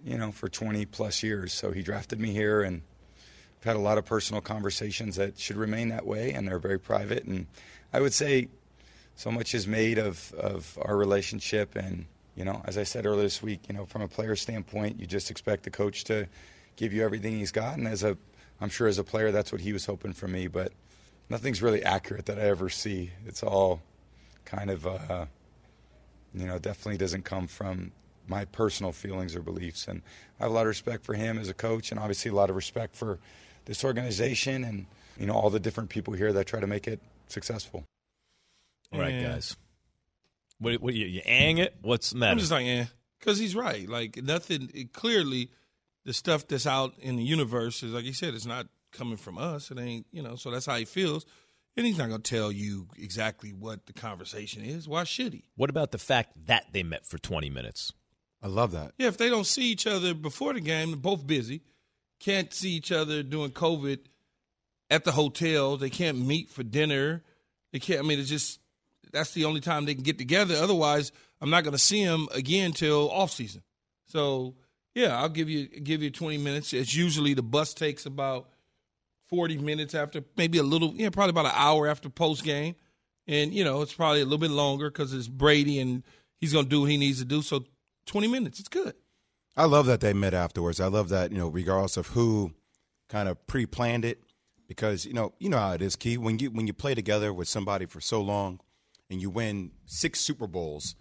you 0.03 0.17
know, 0.17 0.31
for 0.31 0.49
20 0.49 0.85
plus 0.85 1.23
years. 1.23 1.53
So 1.53 1.71
he 1.71 1.81
drafted 1.81 2.19
me 2.19 2.31
here 2.31 2.61
and 2.61 2.81
I've 3.59 3.63
had 3.65 3.75
a 3.75 3.79
lot 3.79 3.97
of 3.97 4.05
personal 4.05 4.41
conversations 4.41 5.15
that 5.15 5.39
should 5.39 5.57
remain 5.57 5.89
that 5.89 6.05
way 6.05 6.31
and 6.31 6.47
they're 6.47 6.59
very 6.59 6.79
private 6.79 7.23
and 7.25 7.47
I 7.93 8.01
would 8.01 8.13
say 8.13 8.49
so 9.15 9.31
much 9.31 9.53
is 9.53 9.67
made 9.67 9.97
of, 9.97 10.33
of 10.33 10.77
our 10.81 10.97
relationship 10.97 11.75
and 11.75 12.05
you 12.35 12.45
know, 12.45 12.61
as 12.65 12.77
I 12.77 12.83
said 12.83 13.05
earlier 13.05 13.23
this 13.23 13.43
week, 13.43 13.61
you 13.67 13.75
know, 13.75 13.85
from 13.85 14.01
a 14.01 14.07
player 14.07 14.35
standpoint, 14.35 14.99
you 14.99 15.05
just 15.05 15.29
expect 15.29 15.63
the 15.63 15.69
coach 15.69 16.03
to 16.05 16.27
give 16.75 16.91
you 16.91 17.03
everything 17.03 17.37
he's 17.37 17.51
got. 17.51 17.77
And 17.77 17.87
as 17.87 18.03
a, 18.03 18.17
I'm 18.59 18.69
sure 18.69 18.87
as 18.87 18.97
a 18.97 19.03
player, 19.03 19.31
that's 19.31 19.51
what 19.51 19.61
he 19.61 19.71
was 19.71 19.85
hoping 19.85 20.13
for 20.13 20.27
me. 20.27 20.47
But 20.47 20.71
nothing's 21.29 21.61
really 21.61 21.83
accurate 21.83 22.25
that 22.25 22.39
I 22.39 22.43
ever 22.43 22.69
see. 22.69 23.11
It's 23.25 23.43
all 23.43 23.81
kind 24.45 24.71
of, 24.71 24.87
uh, 24.87 25.25
you 26.33 26.47
know, 26.47 26.57
definitely 26.57 26.97
doesn't 26.97 27.23
come 27.23 27.47
from 27.47 27.91
my 28.27 28.45
personal 28.45 28.91
feelings 28.91 29.35
or 29.35 29.41
beliefs. 29.41 29.87
And 29.87 30.01
I 30.39 30.43
have 30.43 30.51
a 30.51 30.53
lot 30.53 30.61
of 30.61 30.67
respect 30.67 31.05
for 31.05 31.13
him 31.13 31.37
as 31.37 31.49
a 31.49 31.53
coach, 31.53 31.91
and 31.91 31.99
obviously 31.99 32.31
a 32.31 32.35
lot 32.35 32.49
of 32.49 32.55
respect 32.55 32.95
for 32.95 33.19
this 33.65 33.83
organization 33.83 34.63
and 34.63 34.85
you 35.17 35.25
know 35.25 35.33
all 35.33 35.49
the 35.49 35.59
different 35.59 35.89
people 35.89 36.13
here 36.13 36.33
that 36.33 36.45
try 36.47 36.59
to 36.59 36.67
make 36.67 36.87
it 36.87 36.99
successful. 37.27 37.85
All 38.91 38.99
right, 38.99 39.23
guys. 39.23 39.55
What, 40.59 40.81
what 40.81 40.93
you, 40.93 41.05
you 41.07 41.21
ang 41.25 41.57
it? 41.57 41.75
What's 41.81 42.11
the 42.11 42.17
matter? 42.17 42.31
I'm 42.33 42.39
just 42.39 42.51
like, 42.51 42.65
eh, 42.65 42.85
because 43.19 43.39
he's 43.39 43.55
right. 43.55 43.87
Like 43.87 44.21
nothing. 44.21 44.69
It, 44.73 44.93
clearly, 44.93 45.49
the 46.05 46.13
stuff 46.13 46.47
that's 46.47 46.67
out 46.67 46.93
in 46.99 47.15
the 47.15 47.23
universe 47.23 47.83
is 47.83 47.93
like 47.93 48.05
he 48.05 48.13
said. 48.13 48.33
It's 48.33 48.45
not 48.45 48.67
coming 48.91 49.17
from 49.17 49.37
us. 49.37 49.71
It 49.71 49.79
ain't. 49.79 50.05
You 50.11 50.21
know. 50.21 50.35
So 50.35 50.51
that's 50.51 50.65
how 50.65 50.75
he 50.75 50.85
feels. 50.85 51.25
And 51.75 51.87
he's 51.87 51.97
not 51.97 52.09
going 52.09 52.21
to 52.21 52.29
tell 52.29 52.51
you 52.51 52.87
exactly 52.97 53.51
what 53.51 53.87
the 53.87 53.93
conversation 53.93 54.63
is. 54.63 54.87
Why 54.87 55.05
should 55.05 55.33
he? 55.33 55.45
What 55.55 55.71
about 55.71 55.91
the 55.91 55.97
fact 55.97 56.33
that 56.45 56.65
they 56.71 56.83
met 56.83 57.03
for 57.03 57.17
20 57.17 57.49
minutes? 57.49 57.93
I 58.43 58.47
love 58.47 58.71
that. 58.73 58.91
Yeah, 58.97 59.07
if 59.07 59.17
they 59.17 59.29
don't 59.29 59.47
see 59.47 59.71
each 59.71 59.87
other 59.87 60.13
before 60.13 60.53
the 60.53 60.59
game, 60.59 60.89
they're 60.89 60.97
both 60.97 61.25
busy, 61.25 61.61
can't 62.19 62.53
see 62.53 62.71
each 62.71 62.91
other 62.91 63.23
during 63.23 63.51
COVID 63.51 63.99
at 64.89 65.05
the 65.05 65.13
hotel. 65.13 65.77
They 65.77 65.89
can't 65.89 66.19
meet 66.19 66.49
for 66.49 66.61
dinner. 66.61 67.23
They 67.71 67.79
can't. 67.79 67.99
I 67.99 68.03
mean, 68.03 68.19
it's 68.19 68.29
just 68.29 68.59
that's 69.11 69.31
the 69.31 69.45
only 69.45 69.61
time 69.61 69.85
they 69.85 69.95
can 69.95 70.03
get 70.03 70.17
together. 70.17 70.55
Otherwise, 70.55 71.11
I'm 71.39 71.49
not 71.49 71.63
going 71.63 71.73
to 71.73 71.79
see 71.79 72.05
them 72.05 72.27
again 72.33 72.73
till 72.73 73.09
off 73.09 73.31
season. 73.31 73.63
So 74.07 74.55
yeah, 74.93 75.19
I'll 75.19 75.29
give 75.29 75.49
you 75.49 75.67
give 75.67 76.03
you 76.03 76.11
20 76.11 76.37
minutes. 76.37 76.73
It's 76.73 76.93
usually 76.93 77.33
the 77.33 77.41
bus 77.41 77.73
takes 77.73 78.05
about 78.05 78.49
40 79.29 79.57
minutes 79.57 79.95
after, 79.95 80.23
maybe 80.37 80.59
a 80.59 80.63
little, 80.63 80.93
yeah, 80.95 81.09
probably 81.09 81.31
about 81.31 81.45
an 81.45 81.53
hour 81.55 81.87
after 81.87 82.09
post 82.09 82.43
game, 82.43 82.75
and 83.27 83.53
you 83.53 83.63
know 83.63 83.81
it's 83.81 83.93
probably 83.93 84.21
a 84.21 84.25
little 84.25 84.37
bit 84.37 84.51
longer 84.51 84.89
because 84.89 85.13
it's 85.13 85.27
Brady 85.27 85.79
and 85.79 86.03
he's 86.39 86.53
going 86.53 86.65
to 86.65 86.69
do 86.69 86.81
what 86.81 86.89
he 86.89 86.97
needs 86.97 87.19
to 87.19 87.25
do. 87.25 87.41
So 87.41 87.65
20 88.05 88.27
minutes, 88.27 88.59
it's 88.59 88.69
good. 88.69 88.95
I 89.55 89.65
love 89.65 89.85
that 89.85 89.99
they 89.99 90.13
met 90.13 90.33
afterwards. 90.33 90.79
I 90.79 90.87
love 90.87 91.09
that 91.09 91.31
you 91.31 91.37
know, 91.37 91.47
regardless 91.47 91.97
of 91.97 92.07
who 92.07 92.53
kind 93.07 93.29
of 93.29 93.45
pre-planned 93.45 94.03
it, 94.03 94.23
because 94.67 95.05
you 95.05 95.13
know, 95.13 95.33
you 95.39 95.49
know 95.49 95.59
how 95.59 95.73
it 95.73 95.81
is, 95.81 95.95
Key. 95.95 96.17
When 96.17 96.39
you 96.39 96.49
when 96.49 96.65
you 96.65 96.73
play 96.73 96.95
together 96.95 97.31
with 97.31 97.47
somebody 97.47 97.85
for 97.85 98.01
so 98.01 98.19
long, 98.21 98.59
and 99.09 99.21
you 99.21 99.29
win 99.29 99.71
six 99.85 100.19
Super 100.19 100.47
Bowls, 100.47 100.95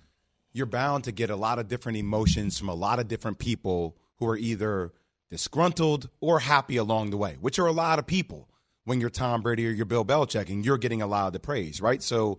you're 0.53 0.67
bound 0.67 1.05
to 1.05 1.13
get 1.13 1.31
a 1.31 1.37
lot 1.37 1.59
of 1.59 1.69
different 1.69 1.99
emotions 1.99 2.59
from 2.59 2.69
a 2.69 2.75
lot 2.75 2.99
of 2.99 3.09
different 3.09 3.39
people 3.39 3.97
who 4.19 4.29
are 4.29 4.37
either 4.37 4.93
disgruntled 5.31 6.11
or 6.21 6.41
happy 6.41 6.77
along 6.77 7.11
the 7.11 7.17
way, 7.17 7.39
which 7.41 7.59
are 7.59 7.67
a 7.67 7.73
lot 7.73 7.99
of 7.99 8.07
people 8.07 8.49
when 8.85 9.01
you're 9.01 9.11
Tom 9.11 9.41
Brady 9.41 9.67
or 9.67 9.71
you're 9.71 9.87
Bill 9.87 10.05
Belichick 10.05 10.51
and 10.51 10.65
you're 10.65 10.79
getting 10.79 11.01
a 11.01 11.07
lot 11.07 11.27
of 11.27 11.33
the 11.33 11.41
praise, 11.41 11.81
right? 11.81 12.03
So, 12.03 12.39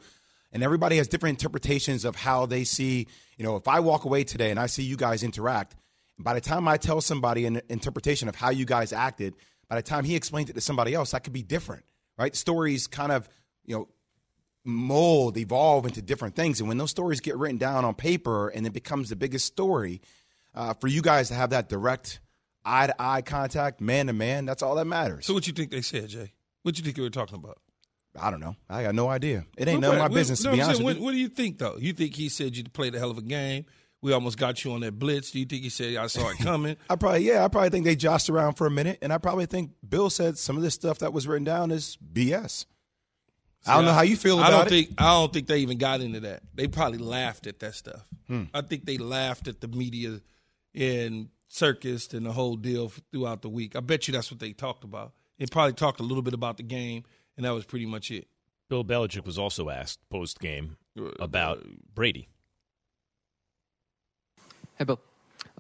and 0.54 0.64
everybody 0.64 0.98
has 0.98 1.08
different 1.08 1.40
interpretations 1.40 2.06
of 2.06 2.16
how 2.16 2.46
they 2.46 2.64
see, 2.64 3.08
you 3.38 3.44
know, 3.44 3.58
if 3.58 3.68
I 3.68 3.80
walk 3.80 4.06
away 4.06 4.24
today 4.24 4.52
and 4.52 4.60
I 4.60 4.68
see 4.68 4.84
you 4.84 4.96
guys 4.96 5.24
interact, 5.24 5.76
by 6.20 6.34
the 6.34 6.42
time 6.42 6.68
I 6.68 6.78
tell 6.78 7.02
somebody 7.02 7.46
an 7.46 7.62
interpretation 7.70 8.30
of 8.30 8.36
how 8.36 8.52
you 8.52 8.66
guys 8.66 8.94
acted, 8.94 9.34
by 9.68 9.76
the 9.76 9.82
time 9.82 10.06
he 10.06 10.16
explains 10.16 10.50
it 10.50 10.54
to 10.54 10.62
somebody 10.62 10.94
else, 10.94 11.12
that 11.12 11.24
could 11.24 11.34
be 11.34 11.42
different, 11.42 11.84
right? 12.18 12.36
Stories 12.36 12.86
kind 12.86 13.12
of, 13.12 13.28
you 13.66 13.76
know, 13.76 13.88
mold, 14.64 15.38
evolve 15.38 15.86
into 15.86 16.02
different 16.02 16.36
things. 16.36 16.60
And 16.60 16.70
when 16.70 16.78
those 16.78 16.92
stories 16.92 17.20
get 17.20 17.36
written 17.36 17.58
down 17.58 17.84
on 17.84 17.96
paper 17.96 18.50
and 18.50 18.66
it 18.66 18.74
becomes 18.74 19.10
the 19.10 19.16
biggest 19.16 19.46
story, 19.46 20.02
uh, 20.54 20.76
for 20.76 20.88
you 20.88 21.02
guys 21.02 21.30
to 21.30 21.34
have 21.34 21.50
that 21.50 21.68
direct 21.68 22.20
eye 22.64 22.88
to 22.88 22.96
eye 23.00 23.24
contact, 23.24 23.82
man 23.82 24.08
to 24.08 24.14
man, 24.14 24.46
that's 24.46 24.62
all 24.62 24.76
that 24.76 24.86
matters. 24.86 25.26
So 25.26 25.34
what 25.34 25.48
you 25.48 25.54
think 25.54 25.72
they 25.72 25.82
said, 25.82 26.10
Jay? 26.10 26.34
What 26.62 26.78
you 26.78 26.84
think 26.84 26.96
they 26.96 27.02
were 27.02 27.10
talking 27.10 27.36
about? 27.36 27.58
I 28.20 28.30
don't 28.30 28.40
know. 28.40 28.56
I 28.70 28.84
got 28.84 28.94
no 28.96 29.08
idea. 29.10 29.46
It 29.58 29.68
ain't 29.68 29.82
none 29.82 29.92
of 29.94 29.98
my 29.98 30.04
what- 30.04 30.14
business, 30.14 30.44
no, 30.44 30.52
to 30.52 30.56
be 30.58 30.62
honest 30.62 30.84
with 30.84 30.98
what, 30.98 31.04
what 31.06 31.12
do 31.12 31.18
you 31.18 31.30
think, 31.30 31.58
though? 31.58 31.78
You 31.80 31.94
think 31.94 32.16
he 32.16 32.30
said 32.30 32.56
you 32.56 32.64
played 32.66 32.94
a 32.96 33.00
hell 33.00 33.12
of 33.12 33.18
a 33.18 33.22
game? 33.24 33.66
We 34.02 34.12
almost 34.12 34.38
got 34.38 34.64
you 34.66 34.74
on 34.74 34.82
that 34.82 35.00
blitz. 35.00 35.32
Do 35.32 35.40
you 35.40 35.46
think 35.46 35.64
he 35.64 35.70
said 35.70 35.96
I 35.96 36.08
saw 36.08 36.30
it 36.30 36.38
coming? 36.38 36.76
I 36.90 36.98
probably, 36.98 37.22
yeah, 37.26 37.46
I 37.46 37.48
probably 37.48 37.70
think 37.70 37.86
they 37.86 37.96
joshed 37.96 38.30
around 38.30 38.56
for 38.56 38.68
a 38.68 38.72
minute. 38.72 39.00
And 39.02 39.14
I 39.14 39.18
probably 39.18 39.46
think 39.46 39.72
Bill 39.88 40.10
said 40.10 40.38
some 40.38 40.58
of 40.58 40.62
this 40.64 40.74
stuff 40.74 41.00
that 41.00 41.14
was 41.14 41.26
written 41.26 41.46
down 41.46 41.72
is 41.72 41.98
BS. 42.14 42.66
I 43.66 43.76
don't 43.76 43.86
know 43.86 43.94
how 43.94 44.02
you 44.02 44.18
feel 44.18 44.40
I 44.40 44.50
about 44.50 44.58
don't 44.58 44.68
it. 44.68 44.70
think 44.70 44.90
I 45.02 45.12
don't 45.12 45.32
think 45.32 45.48
they 45.48 45.60
even 45.60 45.78
got 45.78 46.02
into 46.02 46.20
that. 46.20 46.44
They 46.54 46.68
probably 46.68 46.98
laughed 46.98 47.48
at 47.48 47.60
that 47.60 47.76
stuff. 47.76 48.06
Hmm. 48.28 48.44
I 48.54 48.60
think 48.60 48.84
they 48.86 48.98
laughed 48.98 49.48
at 49.48 49.62
the 49.62 49.70
media 49.70 50.20
and 50.76 51.30
circus 51.48 52.14
and 52.14 52.26
the 52.26 52.34
whole 52.34 52.58
deal 52.58 52.92
throughout 53.14 53.42
the 53.42 53.48
week. 53.50 53.78
I 53.78 53.80
bet 53.80 54.08
you 54.08 54.12
that's 54.14 54.30
what 54.30 54.42
they 54.42 54.52
talked 54.52 54.84
about. 54.84 55.14
They 55.40 55.46
probably 55.46 55.74
talked 55.74 56.02
a 56.02 56.04
little 56.04 56.24
bit 56.24 56.34
about 56.34 56.58
the 56.58 56.64
game, 56.64 57.04
and 57.38 57.46
that 57.46 57.52
was 57.52 57.66
pretty 57.66 57.86
much 57.86 58.12
it. 58.12 58.28
Bill 58.70 58.84
Belichick 58.84 59.26
was 59.26 59.38
also 59.38 59.70
asked 59.70 60.00
post 60.10 60.40
game 60.40 60.78
about 61.20 61.64
Brady. 61.94 62.30
Hey, 64.78 64.86
Bill. 64.86 65.00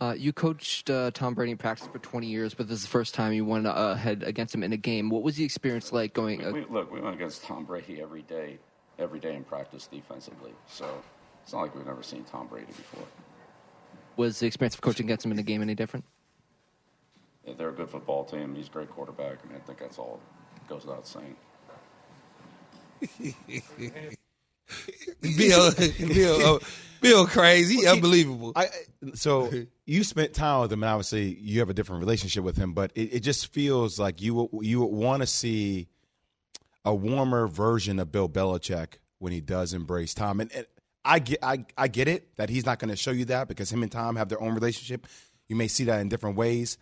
Uh, 0.01 0.15
you 0.17 0.33
coached 0.33 0.89
uh, 0.89 1.11
Tom 1.11 1.33
Brady 1.33 1.51
in 1.51 1.57
practice 1.57 1.87
for 1.91 1.99
20 1.99 2.25
years, 2.27 2.53
but 2.53 2.67
this 2.67 2.79
is 2.79 2.83
the 2.83 2.89
first 2.89 3.13
time 3.13 3.33
you 3.33 3.45
went 3.45 3.67
uh, 3.67 3.93
ahead 3.95 4.23
against 4.23 4.55
him 4.55 4.63
in 4.63 4.73
a 4.73 4.77
game. 4.77 5.09
What 5.09 5.21
was 5.21 5.35
the 5.35 5.43
experience 5.43 5.91
like 5.91 6.13
going? 6.13 6.43
Uh, 6.43 6.51
We, 6.51 6.65
look, 6.65 6.91
we 6.91 6.99
went 6.99 7.15
against 7.15 7.43
Tom 7.43 7.65
Brady 7.65 8.01
every 8.01 8.23
day, 8.23 8.57
every 8.97 9.19
day 9.19 9.35
in 9.35 9.43
practice 9.43 9.87
defensively. 9.87 10.51
So 10.67 10.87
it's 11.43 11.53
not 11.53 11.61
like 11.61 11.75
we've 11.75 11.85
never 11.85 12.01
seen 12.01 12.23
Tom 12.23 12.47
Brady 12.47 12.67
before. 12.67 13.03
was 14.17 14.39
the 14.39 14.47
experience 14.47 14.75
of 14.75 14.81
coaching 14.81 15.05
against 15.05 15.25
him 15.25 15.31
in 15.31 15.39
a 15.39 15.43
game 15.43 15.61
any 15.61 15.75
different? 15.75 16.05
Yeah, 17.45 17.53
They're 17.57 17.69
a 17.69 17.73
good 17.73 17.89
football 17.89 18.23
team. 18.23 18.55
He's 18.55 18.67
a 18.67 18.71
great 18.71 18.89
quarterback. 18.89 19.39
I 19.43 19.47
mean, 19.47 19.57
I 19.57 19.59
think 19.59 19.79
that's 19.79 19.99
all 19.99 20.19
goes 20.67 20.85
without 20.85 21.05
saying. 21.05 21.35
Bill, 25.21 25.71
Bill, 25.97 26.55
uh, 26.55 26.59
Bill, 27.01 27.27
crazy, 27.27 27.85
unbelievable. 27.87 28.53
I, 28.55 28.67
so 29.13 29.51
you 29.85 30.03
spent 30.03 30.33
time 30.33 30.61
with 30.61 30.71
him, 30.71 30.83
and 30.83 30.89
obviously 30.89 31.35
you 31.39 31.59
have 31.59 31.69
a 31.69 31.73
different 31.73 31.99
relationship 32.01 32.43
with 32.43 32.57
him. 32.57 32.73
But 32.73 32.91
it, 32.95 33.15
it 33.15 33.19
just 33.21 33.51
feels 33.53 33.99
like 33.99 34.21
you 34.21 34.33
would- 34.35 34.65
you 34.65 34.79
would 34.81 34.91
want 34.91 35.21
to 35.21 35.27
see 35.27 35.87
a 36.85 36.93
warmer 36.93 37.47
version 37.47 37.99
of 37.99 38.11
Bill 38.11 38.27
Belichick 38.27 38.95
when 39.19 39.31
he 39.31 39.39
does 39.41 39.73
embrace 39.73 40.13
Tom. 40.13 40.39
And, 40.41 40.51
and 40.53 40.65
I 41.05 41.19
get 41.19 41.39
I, 41.43 41.65
I 41.77 41.87
get 41.87 42.07
it 42.07 42.35
that 42.37 42.49
he's 42.49 42.65
not 42.65 42.79
going 42.79 42.89
to 42.89 42.95
show 42.97 43.11
you 43.11 43.25
that 43.25 43.47
because 43.47 43.71
him 43.71 43.83
and 43.83 43.91
Tom 43.91 44.15
have 44.15 44.29
their 44.29 44.41
own 44.41 44.53
relationship. 44.53 45.07
You 45.47 45.55
may 45.55 45.67
see 45.67 45.83
that 45.85 45.99
in 45.99 46.09
different 46.09 46.35
ways, 46.37 46.77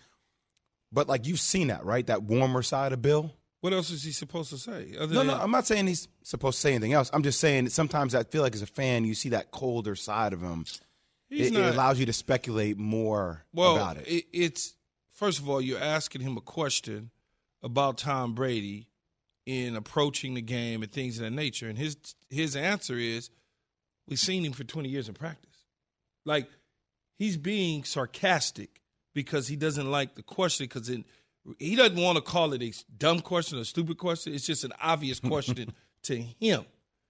but 0.91 1.07
like 1.07 1.27
you've 1.27 1.39
seen 1.39 1.67
that, 1.67 1.83
right? 1.85 2.05
That 2.07 2.23
warmer 2.23 2.61
side 2.61 2.93
of 2.93 3.01
Bill. 3.01 3.33
What 3.61 3.73
else 3.73 3.91
is 3.91 4.03
he 4.03 4.11
supposed 4.11 4.49
to 4.49 4.57
say? 4.57 4.95
Other 4.99 5.13
No, 5.13 5.19
than, 5.19 5.27
no, 5.27 5.37
I'm 5.39 5.51
not 5.51 5.67
saying 5.67 5.85
he's 5.85 6.07
supposed 6.23 6.57
to 6.57 6.61
say 6.61 6.71
anything 6.71 6.93
else. 6.93 7.11
I'm 7.13 7.21
just 7.21 7.39
saying 7.39 7.65
that 7.65 7.71
sometimes 7.71 8.15
I 8.15 8.23
feel 8.23 8.41
like 8.41 8.55
as 8.55 8.63
a 8.63 8.67
fan, 8.67 9.05
you 9.05 9.13
see 9.13 9.29
that 9.29 9.51
colder 9.51 9.95
side 9.95 10.33
of 10.33 10.41
him. 10.41 10.65
It, 11.29 11.53
not- 11.53 11.61
it 11.61 11.73
allows 11.75 11.99
you 11.99 12.07
to 12.07 12.13
speculate 12.13 12.77
more 12.77 13.45
well, 13.53 13.75
about 13.75 13.97
it. 13.97 14.25
It's 14.33 14.73
first 15.13 15.39
of 15.39 15.47
all, 15.47 15.61
you're 15.61 15.79
asking 15.79 16.21
him 16.21 16.37
a 16.37 16.41
question 16.41 17.11
about 17.63 17.99
Tom 17.99 18.33
Brady 18.33 18.87
in 19.45 19.75
approaching 19.75 20.33
the 20.33 20.41
game 20.41 20.81
and 20.81 20.91
things 20.91 21.17
of 21.17 21.23
that 21.23 21.31
nature, 21.31 21.69
and 21.69 21.77
his 21.77 21.95
his 22.29 22.55
answer 22.55 22.97
is, 22.97 23.29
"We've 24.07 24.19
seen 24.19 24.43
him 24.43 24.53
for 24.53 24.63
20 24.63 24.89
years 24.89 25.07
in 25.07 25.13
practice." 25.13 25.65
Like 26.25 26.49
he's 27.17 27.37
being 27.37 27.83
sarcastic 27.83 28.81
because 29.13 29.47
he 29.47 29.55
doesn't 29.55 29.89
like 29.89 30.15
the 30.15 30.23
question 30.23 30.65
because 30.65 30.89
it. 30.89 31.05
He 31.57 31.75
doesn't 31.75 31.99
want 31.99 32.17
to 32.17 32.21
call 32.21 32.53
it 32.53 32.61
a 32.61 32.73
dumb 32.97 33.19
question 33.19 33.57
or 33.57 33.61
a 33.61 33.65
stupid 33.65 33.97
question. 33.97 34.33
It's 34.33 34.45
just 34.45 34.63
an 34.63 34.73
obvious 34.81 35.19
question 35.19 35.73
to 36.03 36.17
him. 36.17 36.65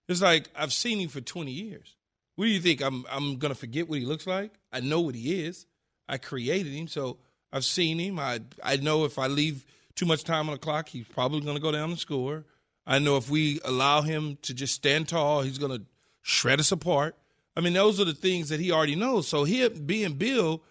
It's 0.07 0.21
like 0.21 0.49
I've 0.55 0.73
seen 0.73 0.99
him 0.99 1.09
for 1.09 1.21
20 1.21 1.51
years. 1.51 1.95
What 2.35 2.45
do 2.45 2.51
you 2.51 2.61
think? 2.61 2.81
I'm 2.81 3.05
I'm 3.11 3.37
gonna 3.37 3.55
forget 3.55 3.89
what 3.89 3.99
he 3.99 4.05
looks 4.05 4.25
like? 4.25 4.51
I 4.71 4.79
know 4.79 5.01
what 5.01 5.15
he 5.15 5.43
is. 5.45 5.65
I 6.07 6.17
created 6.17 6.73
him, 6.73 6.87
so 6.87 7.17
I've 7.51 7.65
seen 7.65 7.99
him. 7.99 8.19
I 8.19 8.39
I 8.63 8.77
know 8.77 9.05
if 9.05 9.19
I 9.19 9.27
leave 9.27 9.65
too 9.95 10.05
much 10.05 10.23
time 10.23 10.47
on 10.49 10.53
the 10.53 10.59
clock, 10.59 10.89
he's 10.89 11.07
probably 11.07 11.41
going 11.41 11.55
to 11.55 11.61
go 11.61 11.71
down 11.71 11.89
and 11.89 11.99
score. 11.99 12.45
I 12.87 12.99
know 12.99 13.17
if 13.17 13.29
we 13.29 13.59
allow 13.63 14.01
him 14.01 14.37
to 14.43 14.53
just 14.53 14.73
stand 14.73 15.07
tall, 15.07 15.41
he's 15.41 15.57
going 15.57 15.77
to 15.77 15.85
shred 16.21 16.59
us 16.59 16.71
apart. 16.71 17.15
I 17.55 17.61
mean, 17.61 17.73
those 17.73 17.99
are 17.99 18.05
the 18.05 18.13
things 18.13 18.49
that 18.49 18.59
he 18.59 18.71
already 18.71 18.95
knows. 18.95 19.27
So 19.27 19.43
he 19.43 19.67
being 19.67 20.13
Bill, 20.13 20.63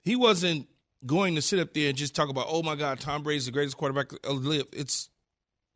he 0.00 0.16
wasn't 0.16 0.66
going 1.04 1.34
to 1.34 1.42
sit 1.42 1.58
up 1.58 1.74
there 1.74 1.88
and 1.88 1.96
just 1.96 2.14
talk 2.14 2.28
about, 2.28 2.46
oh 2.48 2.62
my 2.62 2.76
God, 2.76 3.00
Tom 3.00 3.22
Brady's 3.22 3.46
the 3.46 3.52
greatest 3.52 3.76
quarterback 3.76 4.08
to 4.08 4.32
live. 4.32 4.66
It's 4.72 5.10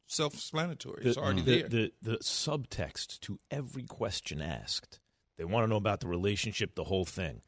self-explanatory. 0.07 1.03
It's 1.05 1.17
already 1.19 1.43
the, 1.43 1.61
there. 1.61 1.69
The, 1.69 1.93
the 2.03 2.17
subtext 2.19 3.21
to 3.21 3.39
every 3.51 3.83
question 3.83 4.41
asked, 4.41 5.01
they 5.37 5.45
want 5.45 5.65
to 5.65 5.69
know 5.69 5.77
about 5.77 6.01
the 6.01 6.09
relationship, 6.09 6.75
the 6.75 6.85
whole 6.85 7.05
thing. 7.05 7.43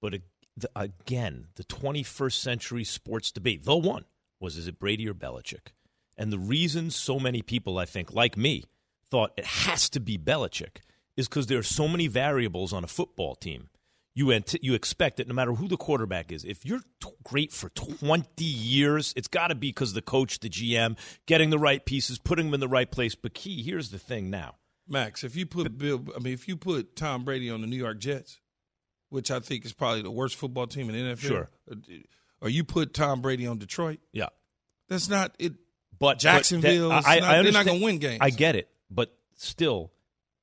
But 0.00 0.20
the, 0.56 0.70
again, 0.76 1.48
the 1.54 1.64
21st 1.64 2.34
century 2.34 2.84
sports 2.84 3.32
debate, 3.32 3.64
the 3.64 3.76
one 3.76 4.04
was 4.40 4.56
is 4.56 4.66
it 4.66 4.78
Brady 4.78 5.08
or 5.08 5.14
Belichick? 5.14 5.68
And 6.18 6.32
the 6.32 6.38
reason 6.38 6.90
so 6.90 7.18
many 7.18 7.40
people, 7.40 7.78
I 7.78 7.86
think, 7.86 8.12
like 8.12 8.36
me, 8.36 8.64
thought 9.08 9.32
it 9.36 9.46
has 9.46 9.88
to 9.90 10.00
be 10.00 10.18
Belichick 10.18 10.78
is 11.16 11.28
because 11.28 11.46
there 11.46 11.58
are 11.58 11.62
so 11.62 11.88
many 11.88 12.06
variables 12.06 12.72
on 12.72 12.84
a 12.84 12.88
football 12.88 13.34
team. 13.34 13.68
You 14.14 14.30
ant- 14.30 14.62
you 14.62 14.74
expect 14.74 15.16
that 15.16 15.26
no 15.28 15.34
matter 15.34 15.52
who 15.54 15.68
the 15.68 15.76
quarterback 15.78 16.32
is, 16.32 16.44
if 16.44 16.66
you're 16.66 16.80
t- 17.00 17.08
great 17.24 17.50
for 17.50 17.70
20 17.70 18.44
years, 18.44 19.14
it's 19.16 19.28
got 19.28 19.48
to 19.48 19.54
be 19.54 19.68
because 19.68 19.94
the 19.94 20.02
coach, 20.02 20.40
the 20.40 20.50
GM, 20.50 20.98
getting 21.26 21.48
the 21.50 21.58
right 21.58 21.82
pieces, 21.84 22.18
putting 22.18 22.46
them 22.46 22.54
in 22.54 22.60
the 22.60 22.68
right 22.68 22.90
place. 22.90 23.14
But 23.14 23.32
key, 23.32 23.62
here's 23.62 23.90
the 23.90 23.98
thing 23.98 24.28
now. 24.28 24.56
Max, 24.86 25.24
if 25.24 25.34
you 25.34 25.46
put 25.46 25.78
Bill, 25.78 26.04
I 26.14 26.18
mean, 26.18 26.34
if 26.34 26.46
you 26.46 26.56
put 26.58 26.94
Tom 26.94 27.24
Brady 27.24 27.48
on 27.48 27.62
the 27.62 27.66
New 27.66 27.76
York 27.76 27.98
Jets, 28.00 28.38
which 29.08 29.30
I 29.30 29.40
think 29.40 29.64
is 29.64 29.72
probably 29.72 30.02
the 30.02 30.10
worst 30.10 30.36
football 30.36 30.66
team 30.66 30.90
in 30.90 30.94
the 30.96 31.14
NFL, 31.14 31.18
Sure. 31.28 31.50
Uh, 31.70 31.76
or 32.42 32.48
you 32.50 32.64
put 32.64 32.92
Tom 32.92 33.22
Brady 33.22 33.46
on 33.46 33.56
Detroit, 33.58 34.00
Yeah. 34.12 34.28
that's 34.88 35.08
not 35.08 35.34
it. 35.38 35.54
But 35.98 36.18
Jacksonville, 36.18 36.90
but 36.90 37.02
that- 37.02 37.08
I, 37.08 37.18
not- 37.20 37.30
I 37.30 37.42
they're 37.42 37.52
not 37.52 37.64
gonna 37.64 37.82
win 37.82 37.98
games. 37.98 38.18
I 38.20 38.28
get 38.30 38.56
it, 38.56 38.68
but 38.90 39.16
still, 39.36 39.92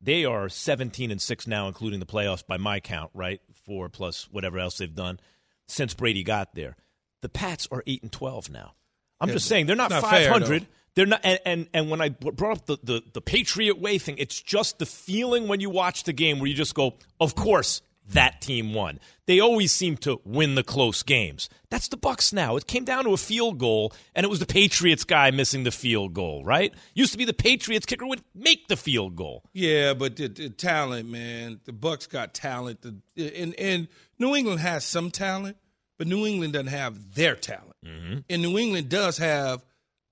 they 0.02 0.24
are 0.26 0.48
17 0.50 1.12
and 1.12 1.22
six 1.22 1.46
now, 1.46 1.68
including 1.68 2.00
the 2.00 2.06
playoffs 2.06 2.46
by 2.48 2.56
my 2.58 2.80
count. 2.80 3.12
Right, 3.14 3.42
four 3.70 3.88
plus 3.88 4.28
whatever 4.32 4.58
else 4.58 4.80
they've 4.80 4.96
done 4.96 5.20
since 5.68 5.94
Brady 5.94 6.24
got 6.24 6.56
there. 6.56 6.76
The 7.22 7.30
Pats 7.30 7.68
are 7.72 7.84
eight 7.86 8.02
and 8.02 8.12
12 8.12 8.50
now. 8.50 8.74
I'm 9.22 9.30
Yeah, 9.30 9.36
just 9.36 9.46
saying 9.48 9.68
they're 9.68 9.76
not, 9.76 9.92
not 9.92 10.02
500. 10.02 10.66
they're 10.96 11.06
not, 11.06 11.22
and, 11.24 11.40
and 11.46 11.68
and 11.72 11.90
when 11.92 12.02
I 12.02 12.10
brought 12.10 12.58
up 12.58 12.66
the, 12.66 12.78
the 12.82 13.04
the 13.14 13.22
Patriot 13.22 13.80
way 13.80 14.00
thing, 14.00 14.16
it's 14.18 14.42
just 14.42 14.80
the 14.80 14.86
feeling 14.88 15.48
when 15.48 15.60
you 15.60 15.70
watch 15.70 16.04
the 16.06 16.14
game 16.14 16.40
where 16.40 16.48
you 16.48 16.56
just 16.56 16.74
go, 16.74 16.96
"Of 17.20 17.36
course, 17.36 17.82
that 18.14 18.42
team 18.42 18.74
won." 18.74 19.00
They 19.26 19.40
always 19.40 19.72
seem 19.72 19.98
to 19.98 20.20
win 20.24 20.56
the 20.56 20.64
close 20.64 21.04
games. 21.04 21.50
That's 21.70 21.88
the 21.88 21.98
Bucs 21.98 22.34
now. 22.34 22.56
It 22.56 22.68
came 22.68 22.84
down 22.84 23.04
to 23.06 23.12
a 23.12 23.18
field 23.18 23.58
goal, 23.60 23.94
and 24.16 24.24
it 24.24 24.30
was 24.30 24.40
the 24.40 24.46
Patriots 24.46 25.04
guy 25.04 25.32
missing 25.32 25.64
the 25.64 25.72
field 25.72 26.14
goal. 26.14 26.44
Right? 26.44 26.74
Used 26.94 27.12
to 27.12 27.18
be 27.18 27.26
the 27.26 27.34
Patriots 27.34 27.86
kicker 27.86 28.08
would 28.08 28.24
make 28.34 28.68
the 28.68 28.78
field 28.78 29.16
goal. 29.16 29.44
Yeah, 29.54 29.94
but 29.94 30.16
the, 30.16 30.28
the 30.28 30.50
talent, 30.50 31.10
man, 31.10 31.60
the 31.66 31.72
Bucs 31.72 32.10
got 32.10 32.34
talent. 32.34 32.82
The, 32.82 32.96
and 33.36 33.54
and 33.60 33.88
New 34.18 34.36
England 34.36 34.62
has 34.62 34.84
some 34.84 35.12
talent, 35.12 35.58
but 35.98 36.08
New 36.08 36.26
England 36.26 36.54
doesn't 36.54 36.68
have 36.68 37.16
their 37.16 37.36
talent. 37.36 37.76
Mm-hmm. 37.86 38.20
And 38.30 38.42
New 38.42 38.58
England 38.58 38.90
does 38.90 39.18
have 39.18 39.66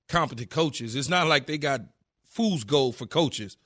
competent 0.07 0.49
coaches. 0.49 0.95
It's 0.95 1.09
not 1.09 1.27
like 1.27 1.47
they 1.47 1.57
got 1.57 1.81
fool's 2.25 2.63
gold 2.63 2.95
for 2.95 3.05
coaches. 3.05 3.57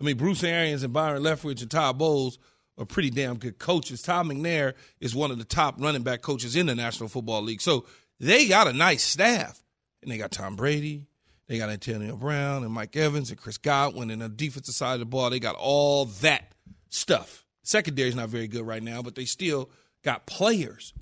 I 0.00 0.04
mean, 0.04 0.16
Bruce 0.16 0.44
Arians 0.44 0.82
and 0.82 0.92
Byron 0.92 1.22
Leftwich 1.22 1.60
and 1.60 1.70
Todd 1.70 1.98
Bowles 1.98 2.38
are 2.78 2.84
pretty 2.86 3.10
damn 3.10 3.36
good 3.38 3.58
coaches. 3.58 4.00
Todd 4.02 4.26
McNair 4.26 4.74
is 5.00 5.14
one 5.14 5.30
of 5.30 5.38
the 5.38 5.44
top 5.44 5.74
running 5.80 6.02
back 6.02 6.22
coaches 6.22 6.56
in 6.56 6.66
the 6.66 6.74
National 6.74 7.08
Football 7.08 7.42
League. 7.42 7.60
So 7.60 7.84
they 8.20 8.46
got 8.48 8.66
a 8.68 8.72
nice 8.72 9.02
staff. 9.04 9.60
And 10.00 10.12
they 10.12 10.16
got 10.16 10.30
Tom 10.30 10.54
Brady, 10.54 11.06
they 11.48 11.58
got 11.58 11.70
Antonio 11.70 12.14
Brown 12.14 12.62
and 12.62 12.72
Mike 12.72 12.94
Evans 12.96 13.30
and 13.30 13.38
Chris 13.40 13.58
Godwin 13.58 14.10
and 14.12 14.22
the 14.22 14.28
defensive 14.28 14.74
side 14.76 14.94
of 14.94 15.00
the 15.00 15.06
ball. 15.06 15.28
They 15.28 15.40
got 15.40 15.56
all 15.56 16.04
that 16.22 16.52
stuff. 16.88 17.44
Secondary's 17.64 18.14
not 18.14 18.28
very 18.28 18.46
good 18.46 18.64
right 18.64 18.82
now, 18.82 19.02
but 19.02 19.16
they 19.16 19.24
still 19.24 19.68
got 20.04 20.24
players. 20.26 20.94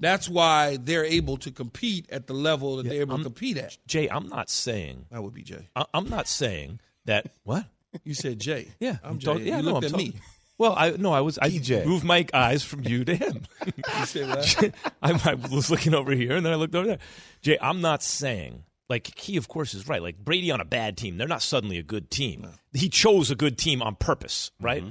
That's 0.00 0.28
why 0.30 0.78
they're 0.80 1.04
able 1.04 1.36
to 1.38 1.50
compete 1.50 2.08
at 2.10 2.26
the 2.26 2.32
level 2.32 2.76
that 2.76 2.84
they're 2.88 3.02
able 3.02 3.12
I'm- 3.14 3.20
to 3.20 3.24
compete 3.24 3.58
at. 3.58 3.76
Jay, 3.86 4.08
I'm 4.08 4.28
not 4.28 4.48
saying 4.48 5.04
That 5.10 5.22
would 5.22 5.34
be 5.34 5.42
Jay. 5.42 5.68
I- 5.76 5.84
I'm 5.92 6.08
not 6.08 6.26
saying 6.26 6.80
that 7.04 7.26
what. 7.42 7.66
You 8.04 8.14
said 8.14 8.38
Jay. 8.40 8.68
Yeah, 8.80 8.96
I'm 9.04 9.18
Jay. 9.18 9.26
talking- 9.26 9.46
yeah, 9.46 9.58
you 9.58 9.64
no, 9.66 9.72
looked 9.74 9.88
I'm 9.88 9.94
at 9.94 9.98
me. 9.98 10.14
Talking- 10.58 10.74
Well, 10.74 10.74
I 10.76 10.90
no, 10.96 11.12
I 11.12 11.20
was 11.20 11.38
I 11.38 11.48
DJ. 11.50 11.84
moved 11.86 12.04
my 12.04 12.26
eyes 12.34 12.62
from 12.64 12.84
you 12.84 13.04
to 13.04 13.14
him. 13.14 13.44
You 13.98 14.06
said 14.06 14.28
what? 14.28 14.74
I, 15.02 15.30
I 15.30 15.34
was 15.34 15.70
looking 15.70 15.94
over 15.94 16.12
here 16.12 16.36
and 16.36 16.44
then 16.44 16.52
I 16.52 16.56
looked 16.56 16.74
over 16.74 16.86
there. 16.86 16.98
Jay, 17.42 17.58
I'm 17.60 17.80
not 17.80 18.02
saying 18.02 18.64
like 18.88 19.18
he 19.18 19.36
of 19.36 19.48
course, 19.48 19.74
is 19.74 19.86
right. 19.88 20.02
Like 20.02 20.18
Brady 20.18 20.50
on 20.50 20.60
a 20.60 20.64
bad 20.64 20.96
team, 20.96 21.16
they're 21.18 21.28
not 21.28 21.42
suddenly 21.42 21.78
a 21.78 21.82
good 21.82 22.10
team. 22.10 22.46
He 22.72 22.88
chose 22.88 23.30
a 23.30 23.34
good 23.34 23.58
team 23.58 23.82
on 23.82 23.96
purpose, 23.96 24.50
right? 24.60 24.84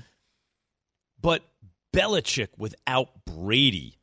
But 1.21 1.43
Belichick 1.95 2.49
without 2.57 3.09
Brady 3.25 3.97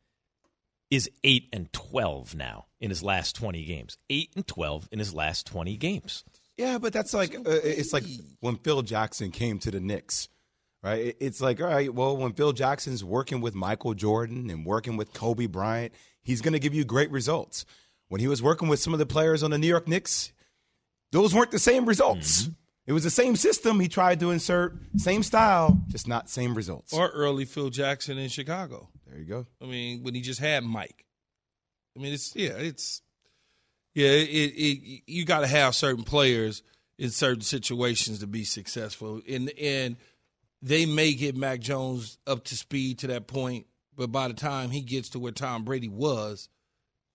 is 0.91 1.09
eight 1.23 1.49
and 1.53 1.73
twelve 1.73 2.35
now 2.35 2.67
in 2.81 2.91
his 2.91 3.03
last 3.03 3.37
twenty 3.37 3.65
games. 3.65 3.97
Eight 4.11 4.31
and 4.37 4.47
twelve 4.47 4.89
in 4.93 4.99
his 4.99 5.15
last 5.15 5.47
twenty 5.47 5.77
games. 5.77 6.25
Yeah, 6.57 6.79
but 6.79 6.93
that's 6.93 7.15
like 7.15 7.35
uh, 7.35 7.43
it's 7.47 7.93
like 7.93 8.05
when 8.41 8.57
Phil 8.57 8.83
Jackson 8.83 9.31
came 9.31 9.59
to 9.61 9.71
the 9.71 9.81
Knicks, 9.81 10.29
right? 10.85 11.17
It's 11.19 11.41
like 11.41 11.61
all 11.61 11.67
right, 11.67 11.93
well, 11.93 12.17
when 12.17 12.33
Phil 12.33 12.53
Jackson's 12.53 13.03
working 13.03 13.41
with 13.41 13.55
Michael 13.55 13.95
Jordan 13.95 14.51
and 14.51 14.65
working 14.65 14.97
with 14.97 15.13
Kobe 15.13 15.47
Bryant, 15.47 15.93
he's 16.23 16.41
going 16.41 16.53
to 16.53 16.59
give 16.59 16.75
you 16.75 16.85
great 16.85 17.11
results. 17.11 17.65
When 18.09 18.21
he 18.21 18.29
was 18.29 18.43
working 18.43 18.69
with 18.69 18.81
some 18.81 18.93
of 18.93 18.99
the 18.99 19.07
players 19.07 19.43
on 19.43 19.51
the 19.51 19.59
New 19.59 19.67
York 19.67 19.89
Knicks, 19.89 20.33
those 21.11 21.35
weren't 21.35 21.51
the 21.51 21.59
same 21.59 21.87
results. 21.87 22.43
Mm-hmm. 22.43 22.53
It 22.87 22.93
was 22.93 23.03
the 23.03 23.11
same 23.11 23.35
system 23.35 23.81
he 23.81 23.89
tried 23.89 24.21
to 24.21 24.31
insert, 24.31 24.77
same 24.99 25.23
style, 25.23 25.81
just 25.89 26.07
not 26.07 26.29
same 26.29 26.55
results. 26.55 26.93
or 26.93 27.09
early 27.09 27.47
Phil 27.47 27.71
Jackson 27.71 28.19
in 28.19 28.29
Chicago. 28.29 28.91
there 29.07 29.19
you 29.19 29.25
go. 29.25 29.47
I 29.63 29.65
mean, 29.65 30.03
when 30.03 30.15
he 30.15 30.21
just 30.21 30.41
had 30.41 30.65
Mike. 30.65 31.07
I 31.97 32.01
mean, 32.01 32.13
it's 32.13 32.35
yeah, 32.37 32.57
it's 32.57 33.01
yeah. 33.95 34.09
It, 34.09 34.53
it 34.57 35.03
you 35.07 35.25
got 35.25 35.41
to 35.41 35.47
have 35.47 35.75
certain 35.75 36.05
players 36.05 36.63
in 36.99 37.11
certain 37.11 37.43
situations 37.43 38.19
to 38.19 38.27
be 38.27 38.45
successful, 38.45 39.23
and 39.29 39.51
and 39.51 39.97
they 40.65 40.87
may 40.87 41.13
get 41.13 41.37
Mac 41.37 41.61
Jones 41.61 42.17
up 42.27 42.45
to 42.45 42.57
speed 42.57 43.01
to 43.01 43.07
that 43.09 43.27
point, 43.27 43.67
but 43.95 44.11
by 44.11 44.29
the 44.29 44.35
time 44.35 44.71
he 44.71 44.81
gets 44.81 45.11
to 45.11 45.19
where 45.19 45.31
Tom 45.31 45.63
Brady 45.63 45.91
was, 45.91 46.49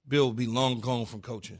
Bill 0.07 0.25
will 0.25 0.33
be 0.33 0.45
long 0.45 0.79
gone 0.79 1.07
from 1.07 1.21
coaching. 1.21 1.59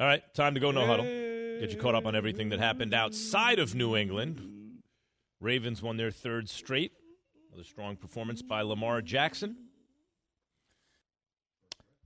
All 0.00 0.06
right, 0.06 0.22
time 0.32 0.54
to 0.54 0.60
go 0.60 0.70
no 0.70 0.86
huddle. 0.86 1.04
Get 1.04 1.72
you 1.72 1.76
caught 1.76 1.94
up 1.94 2.06
on 2.06 2.16
everything 2.16 2.48
that 2.48 2.58
happened 2.58 2.94
outside 2.94 3.58
of 3.58 3.74
New 3.74 3.94
England. 3.94 4.80
Ravens 5.40 5.82
won 5.82 5.98
their 5.98 6.10
third 6.10 6.48
straight 6.48 6.92
with 7.50 7.60
a 7.60 7.68
strong 7.68 7.96
performance 7.96 8.40
by 8.40 8.62
Lamar 8.62 9.02
Jackson. 9.02 9.56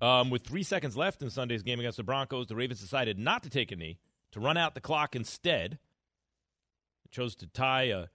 Um, 0.00 0.30
with 0.30 0.42
three 0.42 0.64
seconds 0.64 0.96
left 0.96 1.22
in 1.22 1.30
Sunday's 1.30 1.62
game 1.62 1.78
against 1.78 1.96
the 1.98 2.02
Broncos, 2.02 2.48
the 2.48 2.56
Ravens 2.56 2.80
decided 2.80 3.16
not 3.16 3.44
to 3.44 3.48
take 3.48 3.70
a 3.70 3.76
knee, 3.76 4.00
to 4.32 4.40
run 4.40 4.56
out 4.56 4.74
the 4.74 4.80
clock 4.80 5.14
instead. 5.14 5.78
It 7.04 7.12
chose 7.12 7.36
to 7.36 7.46
tie 7.46 7.84
a 7.84 8.06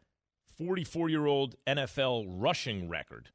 44 0.57 1.07
year 1.07 1.25
old 1.25 1.55
NFL 1.65 2.25
rushing 2.27 2.89
record. 2.89 3.29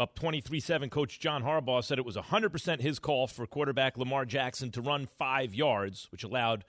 Up 0.00 0.14
23 0.14 0.60
7, 0.60 0.90
Coach 0.90 1.18
John 1.18 1.42
Harbaugh 1.42 1.82
said 1.82 1.98
it 1.98 2.04
was 2.04 2.16
100% 2.16 2.80
his 2.80 3.00
call 3.00 3.26
for 3.26 3.46
quarterback 3.48 3.98
Lamar 3.98 4.24
Jackson 4.24 4.70
to 4.70 4.80
run 4.80 5.06
five 5.06 5.54
yards, 5.54 6.06
which 6.12 6.22
allowed 6.22 6.64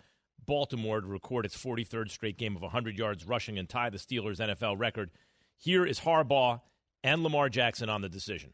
Baltimore 0.47 0.99
to 0.99 1.05
record 1.05 1.45
its 1.45 1.55
43rd 1.55 2.09
straight 2.09 2.39
game 2.39 2.55
of 2.55 2.63
100 2.63 2.97
yards 2.97 3.25
rushing 3.25 3.59
and 3.59 3.69
tie 3.69 3.91
the 3.91 3.99
Steelers' 3.99 4.39
NFL 4.39 4.79
record. 4.79 5.11
Here 5.57 5.85
is 5.85 5.99
Harbaugh 5.99 6.61
and 7.03 7.21
Lamar 7.21 7.49
Jackson 7.49 7.87
on 7.87 8.01
the 8.01 8.09
decision. 8.09 8.51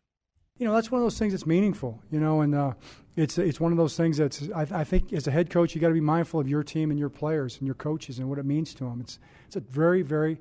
You 0.57 0.65
know, 0.65 0.73
that's 0.73 0.91
one 0.91 0.99
of 0.99 1.05
those 1.05 1.19
things 1.19 1.31
that's 1.31 1.45
meaningful, 1.45 2.01
you 2.11 2.19
know, 2.19 2.41
and 2.41 2.53
uh, 2.53 2.73
it's, 3.15 3.38
it's 3.38 3.61
one 3.61 3.71
of 3.71 3.77
those 3.77 3.95
things 3.95 4.17
that's, 4.17 4.49
I, 4.53 4.67
I 4.71 4.83
think 4.83 5.13
as 5.13 5.27
a 5.27 5.31
head 5.31 5.49
coach, 5.49 5.73
you 5.73 5.79
got 5.79 5.89
to 5.89 5.93
be 5.93 6.01
mindful 6.01 6.39
of 6.39 6.49
your 6.49 6.63
team 6.63 6.91
and 6.91 6.99
your 6.99 7.09
players 7.09 7.57
and 7.57 7.65
your 7.65 7.75
coaches 7.75 8.19
and 8.19 8.29
what 8.29 8.39
it 8.39 8.45
means 8.45 8.73
to 8.75 8.85
them. 8.85 8.99
It's, 8.99 9.19
it's 9.47 9.55
a 9.55 9.61
very, 9.61 10.01
very 10.01 10.39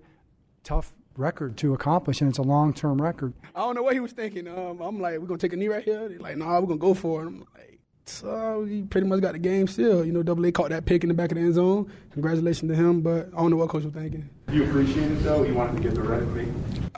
tough 0.64 0.92
record 1.16 1.56
to 1.58 1.74
accomplish, 1.74 2.20
and 2.20 2.28
it's 2.28 2.38
a 2.38 2.42
long 2.42 2.72
term 2.72 3.00
record. 3.00 3.32
I 3.54 3.60
don't 3.60 3.74
know 3.74 3.82
what 3.82 3.94
he 3.94 4.00
was 4.00 4.12
thinking. 4.12 4.48
Um, 4.48 4.80
I'm 4.80 5.00
like, 5.00 5.18
we're 5.18 5.26
gonna 5.26 5.38
take 5.38 5.52
a 5.52 5.56
knee 5.56 5.68
right 5.68 5.84
here. 5.84 6.08
He's 6.08 6.20
like, 6.20 6.36
nah, 6.36 6.60
we're 6.60 6.66
gonna 6.66 6.78
go 6.78 6.94
for 6.94 7.22
it. 7.22 7.26
I'm 7.26 7.46
like, 7.54 7.80
so 8.06 8.64
he 8.64 8.82
pretty 8.82 9.06
much 9.06 9.20
got 9.20 9.32
the 9.32 9.38
game 9.38 9.66
still. 9.66 10.04
You 10.04 10.12
know, 10.12 10.22
Double 10.22 10.44
A 10.44 10.52
caught 10.52 10.70
that 10.70 10.84
pick 10.84 11.04
in 11.04 11.08
the 11.08 11.14
back 11.14 11.30
of 11.32 11.36
the 11.36 11.42
end 11.42 11.54
zone. 11.54 11.90
Congratulations 12.12 12.70
to 12.70 12.76
him, 12.76 13.00
but 13.00 13.28
I 13.32 13.38
don't 13.38 13.50
know 13.50 13.56
what 13.56 13.70
coach 13.70 13.84
was 13.84 13.94
thinking. 13.94 14.28
You 14.50 14.64
appreciate 14.64 15.10
it 15.10 15.22
though. 15.22 15.42
You 15.42 15.54
wanted 15.54 15.76
to 15.76 15.82
get 15.82 15.94
the 15.94 16.02
record. 16.02 16.52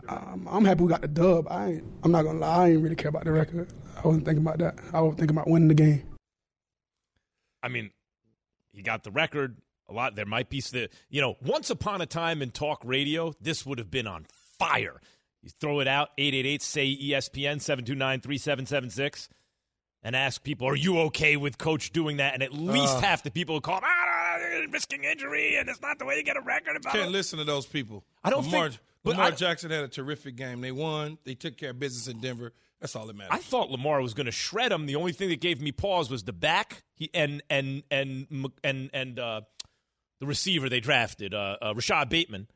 Um, 0.08 0.48
I'm 0.50 0.64
happy 0.64 0.82
we 0.82 0.88
got 0.88 1.02
the 1.02 1.08
dub. 1.08 1.46
I 1.50 1.66
ain't, 1.66 1.84
I'm 2.02 2.12
not 2.12 2.24
gonna 2.24 2.38
lie. 2.38 2.64
I 2.64 2.68
didn't 2.68 2.82
really 2.82 2.96
care 2.96 3.08
about 3.08 3.24
the 3.24 3.32
record. 3.32 3.68
I 3.96 4.06
wasn't 4.06 4.24
thinking 4.24 4.44
about 4.44 4.58
that. 4.58 4.78
I 4.92 5.00
was 5.00 5.14
thinking 5.16 5.36
about 5.36 5.48
winning 5.48 5.68
the 5.68 5.74
game. 5.74 6.04
I 7.62 7.68
mean, 7.68 7.90
he 8.72 8.82
got 8.82 9.02
the 9.02 9.10
record. 9.10 9.56
A 9.88 9.92
lot. 9.92 10.16
There 10.16 10.26
might 10.26 10.48
be 10.48 10.60
the 10.60 10.88
you 11.08 11.20
know. 11.20 11.36
Once 11.42 11.70
upon 11.70 12.00
a 12.00 12.06
time 12.06 12.42
in 12.42 12.50
talk 12.50 12.80
radio, 12.84 13.32
this 13.40 13.64
would 13.64 13.78
have 13.78 13.90
been 13.90 14.06
on 14.06 14.26
fire. 14.58 15.00
You 15.42 15.50
throw 15.60 15.78
it 15.80 15.86
out 15.86 16.08
888 16.18 16.62
say 16.62 16.86
ESPN 16.96 17.60
729 17.60 18.20
3776 18.20 19.28
and 20.02 20.16
ask 20.16 20.42
people, 20.42 20.68
are 20.68 20.76
you 20.76 20.98
okay 21.02 21.36
with 21.36 21.56
coach 21.58 21.92
doing 21.92 22.16
that? 22.18 22.34
And 22.34 22.42
at 22.42 22.52
least 22.52 22.96
Uh. 22.96 23.00
half 23.00 23.22
the 23.22 23.30
people 23.30 23.60
call, 23.60 23.80
ah, 23.82 24.36
risking 24.70 25.04
injury, 25.04 25.56
and 25.56 25.68
it's 25.68 25.80
not 25.80 25.98
the 25.98 26.04
way 26.04 26.16
you 26.16 26.22
get 26.24 26.36
a 26.36 26.40
record. 26.40 26.76
About 26.76 26.92
Can't 26.92 27.10
listen 27.12 27.38
to 27.38 27.44
those 27.44 27.66
people. 27.66 28.04
I 28.24 28.30
don't 28.30 28.44
Lamar, 28.46 28.70
think- 28.70 28.80
Lamar 29.04 29.26
I- 29.26 29.30
Jackson 29.32 29.70
had 29.70 29.84
a 29.84 29.88
terrific 29.88 30.34
game. 30.36 30.60
They 30.60 30.72
won. 30.72 31.18
They 31.24 31.34
took 31.34 31.56
care 31.56 31.70
of 31.70 31.78
business 31.78 32.08
in 32.12 32.20
Denver. 32.20 32.52
That's 32.80 32.94
all 32.96 33.06
that 33.06 33.16
matters. 33.16 33.30
I 33.32 33.38
thought 33.38 33.70
Lamar 33.70 34.02
was 34.02 34.14
going 34.14 34.26
to 34.26 34.32
shred 34.32 34.70
him. 34.72 34.86
The 34.86 34.96
only 34.96 35.12
thing 35.12 35.28
that 35.30 35.40
gave 35.40 35.60
me 35.62 35.72
pause 35.72 36.10
was 36.10 36.24
the 36.24 36.32
back 36.32 36.82
he, 36.94 37.08
and 37.14 37.42
and 37.48 37.84
and 37.90 38.48
and 38.62 38.90
and 38.92 39.18
uh, 39.18 39.40
the 40.20 40.26
receiver 40.26 40.68
they 40.68 40.80
drafted, 40.80 41.34
uh, 41.34 41.56
uh, 41.62 41.72
Rashod 41.74 42.08
Bateman, 42.08 42.48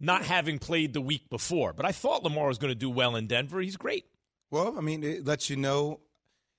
not 0.00 0.24
having 0.24 0.58
played 0.58 0.92
the 0.92 1.00
week 1.00 1.28
before. 1.28 1.72
But 1.72 1.86
I 1.86 1.92
thought 1.92 2.22
Lamar 2.24 2.48
was 2.48 2.58
going 2.58 2.70
to 2.70 2.78
do 2.78 2.90
well 2.90 3.16
in 3.16 3.26
Denver. 3.26 3.60
He's 3.60 3.76
great. 3.76 4.06
Well, 4.50 4.76
I 4.78 4.80
mean, 4.80 5.02
it 5.04 5.26
lets 5.26 5.50
you 5.50 5.56
know. 5.56 6.00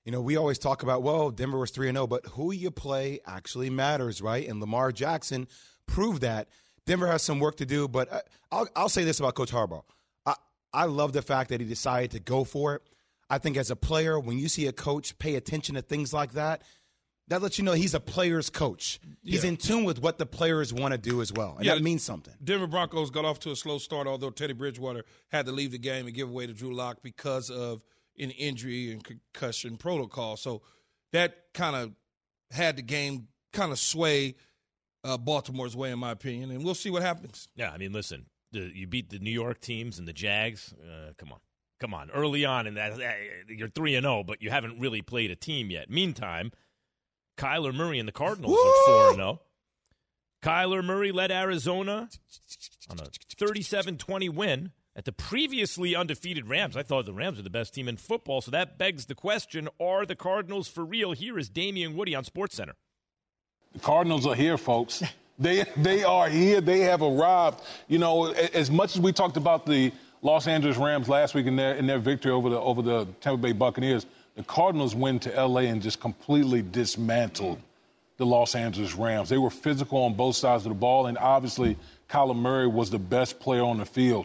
You 0.06 0.12
know, 0.12 0.22
we 0.22 0.36
always 0.36 0.58
talk 0.58 0.82
about 0.82 1.02
well, 1.02 1.30
Denver 1.30 1.58
was 1.58 1.70
three 1.70 1.88
and 1.88 1.96
zero, 1.96 2.06
but 2.06 2.24
who 2.26 2.52
you 2.52 2.70
play 2.70 3.20
actually 3.26 3.68
matters, 3.68 4.22
right? 4.22 4.48
And 4.48 4.58
Lamar 4.58 4.92
Jackson 4.92 5.46
proved 5.86 6.22
that. 6.22 6.48
Denver 6.86 7.06
has 7.06 7.22
some 7.22 7.38
work 7.38 7.56
to 7.58 7.66
do, 7.66 7.86
but 7.86 8.10
I- 8.12 8.22
I'll 8.50 8.68
I'll 8.74 8.88
say 8.88 9.04
this 9.04 9.20
about 9.20 9.34
Coach 9.34 9.52
Harbaugh. 9.52 9.82
I 10.24 10.34
I 10.72 10.84
love 10.86 11.12
the 11.12 11.20
fact 11.22 11.50
that 11.50 11.60
he 11.60 11.66
decided 11.66 12.12
to 12.12 12.20
go 12.20 12.44
for 12.44 12.76
it. 12.76 12.82
I 13.28 13.36
think 13.38 13.56
as 13.58 13.70
a 13.70 13.76
player, 13.76 14.18
when 14.18 14.38
you 14.38 14.48
see 14.48 14.66
a 14.66 14.72
coach 14.72 15.16
pay 15.18 15.34
attention 15.36 15.74
to 15.74 15.82
things 15.82 16.12
like 16.14 16.32
that, 16.32 16.62
that 17.30 17.40
lets 17.40 17.56
you 17.58 17.64
know 17.64 17.72
he's 17.72 17.94
a 17.94 18.00
player's 18.00 18.50
coach. 18.50 19.00
He's 19.22 19.42
Yeah. 19.44 19.50
in 19.50 19.56
tune 19.56 19.84
with 19.84 20.00
what 20.02 20.18
the 20.18 20.26
players 20.26 20.72
want 20.72 20.92
to 20.92 20.98
do 20.98 21.22
as 21.22 21.32
well, 21.32 21.54
and 21.56 21.64
Yeah, 21.64 21.74
that 21.76 21.82
means 21.82 22.02
something. 22.02 22.34
Denver 22.44 22.66
Broncos 22.66 23.10
got 23.10 23.24
off 23.24 23.40
to 23.40 23.50
a 23.50 23.56
slow 23.56 23.78
start, 23.78 24.06
although 24.06 24.30
Teddy 24.30 24.52
Bridgewater 24.52 25.04
had 25.28 25.46
to 25.46 25.52
leave 25.52 25.70
the 25.70 25.78
game 25.78 26.06
and 26.06 26.14
give 26.14 26.28
away 26.28 26.46
to 26.46 26.52
Drew 26.52 26.74
Lock 26.74 26.98
because 27.02 27.48
of 27.50 27.82
an 28.18 28.30
injury 28.32 28.92
and 28.92 29.02
concussion 29.02 29.76
protocol. 29.78 30.36
So 30.36 30.60
that 31.12 31.52
kind 31.54 31.74
of 31.74 31.92
had 32.50 32.76
the 32.76 32.82
game 32.82 33.28
kind 33.52 33.72
of 33.72 33.78
sway 33.78 34.34
uh, 35.02 35.16
Baltimore's 35.16 35.74
way, 35.74 35.90
in 35.90 35.98
my 35.98 36.10
opinion. 36.10 36.50
And 36.50 36.62
we'll 36.62 36.74
see 36.74 36.90
what 36.90 37.00
happens. 37.02 37.48
Yeah, 37.56 37.70
I 37.70 37.78
mean, 37.78 37.92
listen, 37.92 38.26
the, 38.52 38.70
you 38.74 38.86
beat 38.86 39.08
the 39.08 39.18
New 39.18 39.30
York 39.30 39.60
teams 39.60 39.98
and 39.98 40.06
the 40.06 40.12
Jags. 40.12 40.74
Uh, 40.74 41.12
come 41.16 41.32
on, 41.32 41.38
come 41.80 41.94
on. 41.94 42.10
Early 42.10 42.44
on 42.44 42.66
in 42.66 42.74
that, 42.74 42.92
uh, 43.00 43.12
you're 43.48 43.68
three 43.70 43.94
and 43.94 44.04
zero, 44.04 44.22
but 44.24 44.42
you 44.42 44.50
haven't 44.50 44.78
really 44.78 45.00
played 45.00 45.30
a 45.30 45.36
team 45.36 45.70
yet. 45.70 45.88
Meantime, 45.88 46.52
Kyler 47.40 47.74
Murray 47.74 47.98
and 47.98 48.06
the 48.06 48.12
Cardinals 48.12 48.52
are 48.52 48.84
four 48.86 49.06
and 49.08 49.16
zero. 49.16 49.40
Kyler 50.42 50.84
Murray 50.84 51.12
led 51.12 51.30
Arizona 51.30 52.08
on 52.88 52.98
a 52.98 53.04
37-20 53.36 54.30
win 54.30 54.72
at 54.96 55.04
the 55.04 55.12
previously 55.12 55.94
undefeated 55.94 56.48
Rams. 56.48 56.76
I 56.76 56.82
thought 56.82 57.06
the 57.06 57.12
Rams 57.12 57.38
were 57.38 57.42
the 57.42 57.50
best 57.50 57.74
team 57.74 57.88
in 57.88 57.96
football, 57.96 58.40
so 58.40 58.50
that 58.50 58.78
begs 58.78 59.06
the 59.06 59.14
question: 59.14 59.68
Are 59.80 60.04
the 60.04 60.16
Cardinals 60.16 60.68
for 60.68 60.84
real? 60.84 61.12
Here 61.12 61.38
is 61.38 61.48
Damien 61.48 61.96
Woody 61.96 62.14
on 62.14 62.24
Sports 62.24 62.56
Center. 62.56 62.74
The 63.72 63.80
Cardinals 63.80 64.26
are 64.26 64.34
here, 64.34 64.58
folks. 64.58 65.02
They 65.40 65.64
they 65.74 66.04
are 66.04 66.28
here. 66.28 66.60
They 66.60 66.80
have 66.80 67.00
arrived. 67.00 67.62
You 67.88 67.96
know, 67.96 68.26
as 68.26 68.70
much 68.70 68.94
as 68.94 69.00
we 69.00 69.10
talked 69.10 69.38
about 69.38 69.64
the 69.64 69.90
Los 70.20 70.46
Angeles 70.46 70.76
Rams 70.76 71.08
last 71.08 71.34
week 71.34 71.46
in 71.46 71.56
their 71.56 71.76
in 71.76 71.86
their 71.86 71.98
victory 71.98 72.30
over 72.30 72.50
the 72.50 72.60
over 72.60 72.82
the 72.82 73.06
Tampa 73.22 73.38
Bay 73.38 73.52
Buccaneers, 73.52 74.04
the 74.40 74.46
Cardinals 74.46 74.94
went 74.94 75.20
to 75.24 75.46
LA 75.46 75.62
and 75.62 75.82
just 75.82 76.00
completely 76.00 76.62
dismantled 76.62 77.60
the 78.16 78.24
Los 78.24 78.54
Angeles 78.54 78.94
Rams. 78.94 79.28
They 79.28 79.36
were 79.36 79.50
physical 79.50 79.98
on 80.04 80.14
both 80.14 80.34
sides 80.34 80.64
of 80.64 80.70
the 80.70 80.78
ball, 80.78 81.08
and 81.08 81.18
obviously 81.18 81.76
Kyler 82.08 82.34
Murray 82.34 82.66
was 82.66 82.88
the 82.88 82.98
best 82.98 83.38
player 83.38 83.62
on 83.62 83.76
the 83.76 83.84
field. 83.84 84.24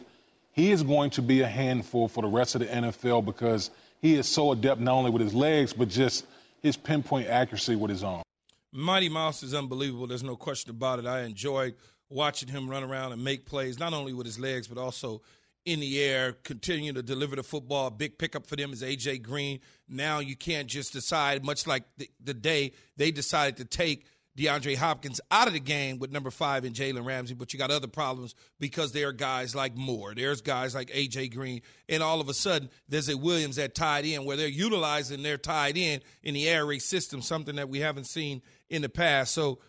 He 0.54 0.72
is 0.72 0.84
going 0.84 1.10
to 1.12 1.22
be 1.22 1.42
a 1.42 1.48
handful 1.48 2.08
for 2.08 2.22
the 2.22 2.30
rest 2.30 2.56
of 2.56 2.62
the 2.62 2.68
NFL 2.68 3.26
because 3.26 3.72
he 4.02 4.14
is 4.14 4.26
so 4.26 4.54
adept 4.54 4.80
not 4.80 4.94
only 4.94 5.12
with 5.12 5.22
his 5.22 5.34
legs 5.34 5.74
but 5.74 5.90
just 5.90 6.26
his 6.62 6.78
pinpoint 6.78 7.28
accuracy 7.28 7.76
with 7.76 7.92
his 7.92 8.02
arm. 8.02 8.24
Mighty 8.72 9.10
Mouse 9.10 9.44
is 9.44 9.54
unbelievable. 9.54 10.08
There's 10.08 10.24
no 10.24 10.38
question 10.38 10.70
about 10.70 11.00
it. 11.00 11.06
I 11.06 11.24
enjoyed 11.24 11.76
watching 12.10 12.48
him 12.48 12.70
run 12.70 12.86
around 12.86 13.12
and 13.12 13.22
make 13.22 13.46
plays, 13.46 13.80
not 13.80 13.92
only 13.92 14.14
with 14.14 14.26
his 14.26 14.40
legs, 14.40 14.66
but 14.66 14.78
also 14.78 15.22
in 15.66 15.80
the 15.80 16.02
air, 16.02 16.34
continue 16.44 16.94
to 16.94 17.02
deliver 17.02 17.36
the 17.36 17.44
football. 17.44 17.90
Big 17.90 18.18
pickup 18.18 18.46
for 18.46 18.56
them 18.56 18.72
is 18.72 18.84
AJ 18.84 19.24
Green. 19.24 19.60
Now 19.90 20.20
you 20.20 20.36
can't 20.36 20.68
just 20.68 20.94
decide, 20.94 21.44
much 21.44 21.66
like 21.66 21.84
the, 21.98 22.10
the 22.24 22.34
day 22.34 22.74
they 22.98 23.12
decided 23.12 23.58
to 23.58 23.66
take 23.66 24.06
DeAndre 24.38 24.76
Hopkins 24.76 25.22
out 25.32 25.48
of 25.48 25.54
the 25.54 25.60
game 25.60 25.98
with 25.98 26.12
number 26.12 26.30
five 26.30 26.66
and 26.66 26.76
Jalen 26.76 27.06
Ramsey, 27.06 27.34
but 27.34 27.54
you 27.54 27.60
got 27.60 27.72
other 27.72 27.88
problems 27.88 28.36
because 28.60 28.92
there 28.92 29.08
are 29.08 29.14
guys 29.14 29.56
like 29.56 29.76
Moore, 29.76 30.14
there's 30.14 30.42
guys 30.42 30.76
like 30.76 30.90
AJ 30.90 31.34
Green, 31.34 31.62
and 31.88 32.04
all 32.04 32.20
of 32.20 32.28
a 32.28 32.34
sudden 32.34 32.70
there's 32.90 33.08
a 33.08 33.18
Williams 33.18 33.56
that 33.56 33.74
tied 33.76 34.06
in 34.06 34.26
where 34.26 34.36
they're 34.36 34.48
utilizing 34.48 35.24
their 35.24 35.38
tied 35.38 35.78
in 35.78 36.02
in 36.22 36.34
the 36.34 36.50
air 36.50 36.66
raid 36.66 36.82
system, 36.82 37.22
something 37.22 37.56
that 37.56 37.70
we 37.70 37.80
haven't 37.80 38.08
seen 38.08 38.42
in 38.70 38.82
the 38.82 38.90
past. 38.90 39.34
So 39.34 39.60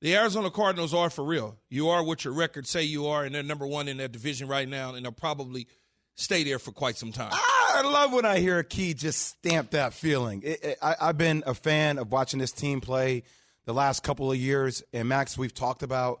the 0.00 0.14
Arizona 0.14 0.50
Cardinals 0.50 0.94
are 0.94 1.10
for 1.10 1.24
real. 1.24 1.56
You 1.68 1.88
are 1.88 2.02
what 2.02 2.24
your 2.24 2.34
records 2.34 2.70
say 2.70 2.82
you 2.82 3.06
are, 3.06 3.24
and 3.24 3.34
they're 3.34 3.42
number 3.42 3.66
one 3.66 3.88
in 3.88 3.96
their 3.96 4.08
division 4.08 4.48
right 4.48 4.68
now, 4.68 4.94
and 4.94 5.04
they'll 5.04 5.12
probably 5.12 5.66
stay 6.14 6.44
there 6.44 6.58
for 6.58 6.72
quite 6.72 6.96
some 6.96 7.12
time. 7.12 7.30
I 7.32 7.82
love 7.84 8.12
when 8.12 8.24
I 8.24 8.40
hear 8.40 8.58
a 8.58 8.64
key 8.64 8.94
just 8.94 9.18
stamp 9.18 9.70
that 9.70 9.92
feeling. 9.94 10.42
It, 10.44 10.64
it, 10.64 10.78
I, 10.82 10.96
I've 11.00 11.18
been 11.18 11.42
a 11.46 11.54
fan 11.54 11.98
of 11.98 12.10
watching 12.10 12.40
this 12.40 12.52
team 12.52 12.80
play 12.80 13.22
the 13.66 13.74
last 13.74 14.02
couple 14.02 14.30
of 14.30 14.36
years. 14.36 14.82
And 14.92 15.08
Max, 15.08 15.38
we've 15.38 15.54
talked 15.54 15.82
about 15.82 16.20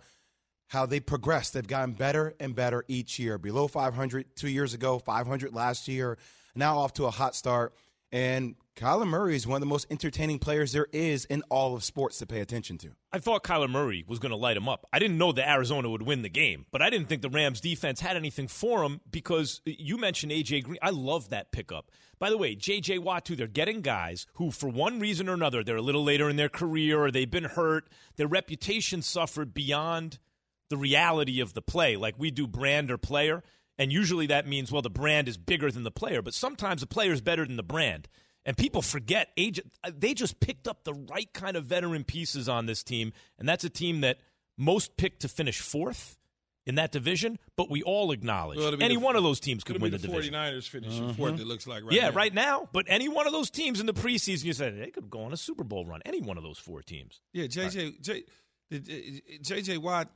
how 0.68 0.86
they 0.86 1.00
progressed. 1.00 1.54
They've 1.54 1.66
gotten 1.66 1.94
better 1.94 2.34
and 2.38 2.54
better 2.54 2.84
each 2.88 3.18
year. 3.18 3.38
Below 3.38 3.68
500 3.68 4.36
two 4.36 4.48
years 4.48 4.74
ago, 4.74 4.98
500 4.98 5.54
last 5.54 5.88
year, 5.88 6.18
now 6.54 6.78
off 6.78 6.92
to 6.94 7.06
a 7.06 7.10
hot 7.10 7.34
start. 7.34 7.74
And 8.12 8.54
Kyler 8.78 9.08
Murray 9.08 9.34
is 9.34 9.44
one 9.44 9.56
of 9.56 9.60
the 9.60 9.66
most 9.66 9.88
entertaining 9.90 10.38
players 10.38 10.70
there 10.70 10.86
is 10.92 11.24
in 11.24 11.42
all 11.48 11.74
of 11.74 11.82
sports 11.82 12.18
to 12.18 12.26
pay 12.26 12.38
attention 12.38 12.78
to. 12.78 12.90
I 13.12 13.18
thought 13.18 13.42
Kyler 13.42 13.68
Murray 13.68 14.04
was 14.06 14.20
going 14.20 14.30
to 14.30 14.36
light 14.36 14.56
him 14.56 14.68
up. 14.68 14.86
I 14.92 15.00
didn't 15.00 15.18
know 15.18 15.32
that 15.32 15.50
Arizona 15.50 15.90
would 15.90 16.02
win 16.02 16.22
the 16.22 16.28
game, 16.28 16.64
but 16.70 16.80
I 16.80 16.88
didn't 16.88 17.08
think 17.08 17.22
the 17.22 17.28
Rams 17.28 17.60
defense 17.60 18.00
had 18.00 18.16
anything 18.16 18.46
for 18.46 18.84
him 18.84 19.00
because 19.10 19.62
uh, 19.66 19.72
you 19.76 19.96
mentioned 19.96 20.30
AJ 20.30 20.62
Green. 20.62 20.78
I 20.80 20.90
love 20.90 21.30
that 21.30 21.50
pickup. 21.50 21.90
By 22.20 22.30
the 22.30 22.38
way, 22.38 22.54
JJ 22.54 23.00
Watt 23.00 23.24
too. 23.24 23.34
They're 23.34 23.48
getting 23.48 23.80
guys 23.80 24.28
who, 24.34 24.52
for 24.52 24.68
one 24.68 25.00
reason 25.00 25.28
or 25.28 25.34
another, 25.34 25.64
they're 25.64 25.76
a 25.76 25.82
little 25.82 26.04
later 26.04 26.28
in 26.28 26.36
their 26.36 26.48
career 26.48 27.02
or 27.02 27.10
they've 27.10 27.28
been 27.28 27.44
hurt. 27.44 27.88
Their 28.14 28.28
reputation 28.28 29.02
suffered 29.02 29.54
beyond 29.54 30.20
the 30.68 30.76
reality 30.76 31.40
of 31.40 31.52
the 31.52 31.62
play, 31.62 31.96
like 31.96 32.14
we 32.16 32.30
do 32.30 32.46
brand 32.46 32.92
or 32.92 32.98
player. 32.98 33.42
And 33.76 33.92
usually 33.92 34.26
that 34.26 34.46
means, 34.46 34.70
well, 34.70 34.82
the 34.82 34.88
brand 34.88 35.26
is 35.26 35.36
bigger 35.36 35.68
than 35.72 35.82
the 35.82 35.90
player, 35.90 36.22
but 36.22 36.34
sometimes 36.34 36.80
the 36.80 36.86
player 36.86 37.10
is 37.10 37.20
better 37.20 37.44
than 37.44 37.56
the 37.56 37.64
brand. 37.64 38.06
And 38.48 38.56
people 38.56 38.80
forget 38.80 39.28
age. 39.36 39.60
They 39.92 40.14
just 40.14 40.40
picked 40.40 40.66
up 40.66 40.84
the 40.84 40.94
right 40.94 41.30
kind 41.34 41.54
of 41.54 41.66
veteran 41.66 42.02
pieces 42.04 42.48
on 42.48 42.64
this 42.64 42.82
team, 42.82 43.12
and 43.38 43.46
that's 43.46 43.62
a 43.62 43.68
team 43.68 44.00
that 44.00 44.20
most 44.56 44.96
picked 44.96 45.20
to 45.20 45.28
finish 45.28 45.60
fourth 45.60 46.16
in 46.64 46.76
that 46.76 46.90
division. 46.90 47.38
But 47.56 47.68
we 47.70 47.82
all 47.82 48.10
acknowledge 48.10 48.56
Well, 48.56 48.74
any 48.82 48.94
the- 48.94 49.00
one 49.02 49.16
of 49.16 49.22
those 49.22 49.38
teams 49.38 49.64
could 49.64 49.74
win 49.82 49.90
be 49.90 49.98
the, 49.98 50.00
the 50.00 50.08
division. 50.08 50.32
49ers 50.32 50.66
finishing 50.66 51.10
Mhm. 51.10 51.16
fourth, 51.16 51.38
it 51.38 51.46
looks 51.46 51.66
like 51.66 51.82
right 51.84 51.92
yeah, 51.92 52.08
now. 52.08 52.14
right 52.14 52.32
now. 52.32 52.68
But 52.72 52.86
any 52.88 53.06
one 53.06 53.26
of 53.26 53.34
those 53.34 53.50
teams 53.50 53.80
in 53.80 53.86
the 53.86 53.92
preseason, 53.92 54.44
you 54.44 54.54
said 54.54 54.78
they 54.80 54.90
could 54.92 55.10
go 55.10 55.24
on 55.24 55.34
a 55.34 55.36
Super 55.36 55.62
Bowl 55.64 55.84
run. 55.84 56.00
Any 56.06 56.22
one 56.22 56.38
of 56.38 56.42
those 56.42 56.56
four 56.58 56.80
teams. 56.80 57.20
Yeah, 57.34 57.48
JJ 57.48 58.00
J, 58.00 58.24
the- 58.70 58.78
the- 58.78 59.22
JJ 59.42 59.76
Watt. 59.76 60.10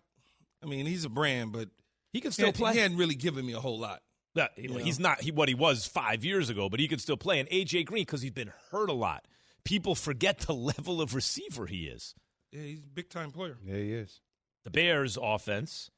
I 0.63 0.67
mean, 0.67 0.87
he's 0.87 1.05
a 1.05 1.11
brand, 1.11 1.53
but 1.53 1.69
he 2.15 2.23
can 2.23 2.33
still 2.33 2.47
he, 2.47 2.53
play. 2.53 2.73
He 2.73 2.79
hadn't 2.79 2.97
really 2.97 3.15
given 3.15 3.45
me 3.45 3.53
a 3.53 3.61
whole 3.61 3.79
lot. 3.79 4.03
Yeah, 4.35 4.49
You 4.57 4.79
he's 4.79 4.99
not 4.99 5.21
he, 5.21 5.31
what 5.31 5.49
he 5.49 5.55
was 5.55 5.87
five 5.87 6.25
years 6.25 6.49
ago, 6.49 6.69
but 6.69 6.81
he 6.81 6.89
can 6.89 6.99
still 6.99 7.17
play. 7.17 7.39
And 7.39 7.49
AJ 7.51 7.87
Green, 7.87 8.03
because 8.05 8.23
he's 8.23 8.31
been 8.31 8.53
hurt 8.71 8.89
a 8.89 8.95
lot, 8.95 9.27
people 9.65 9.95
forget 9.95 10.39
the 10.41 10.55
level 10.79 11.01
of 11.01 11.15
receiver 11.15 11.67
he 11.67 11.85
is. 11.85 12.15
Yeah, 12.51 12.63
he's 12.63 12.85
a 12.85 12.89
big 12.89 13.09
time 13.11 13.31
player. 13.31 13.59
Yeah, 13.65 13.77
he 13.77 13.93
is. 13.93 14.21
The 14.65 14.71
Bears' 14.71 15.19
offense 15.21 15.91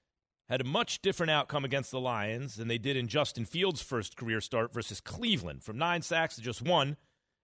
had 0.49 0.61
a 0.61 0.65
much 0.65 1.01
different 1.01 1.31
outcome 1.31 1.65
against 1.65 1.91
the 1.91 2.01
Lions 2.01 2.57
than 2.57 2.69
they 2.69 2.79
did 2.79 2.97
in 2.97 3.09
Justin 3.09 3.45
Fields' 3.45 3.83
first 3.83 4.17
career 4.17 4.41
start 4.41 4.73
versus 4.73 5.01
Cleveland. 5.01 5.63
From 5.63 5.79
nine 5.79 6.03
sacks 6.03 6.37
to 6.37 6.43
just 6.43 6.63
one, 6.63 6.97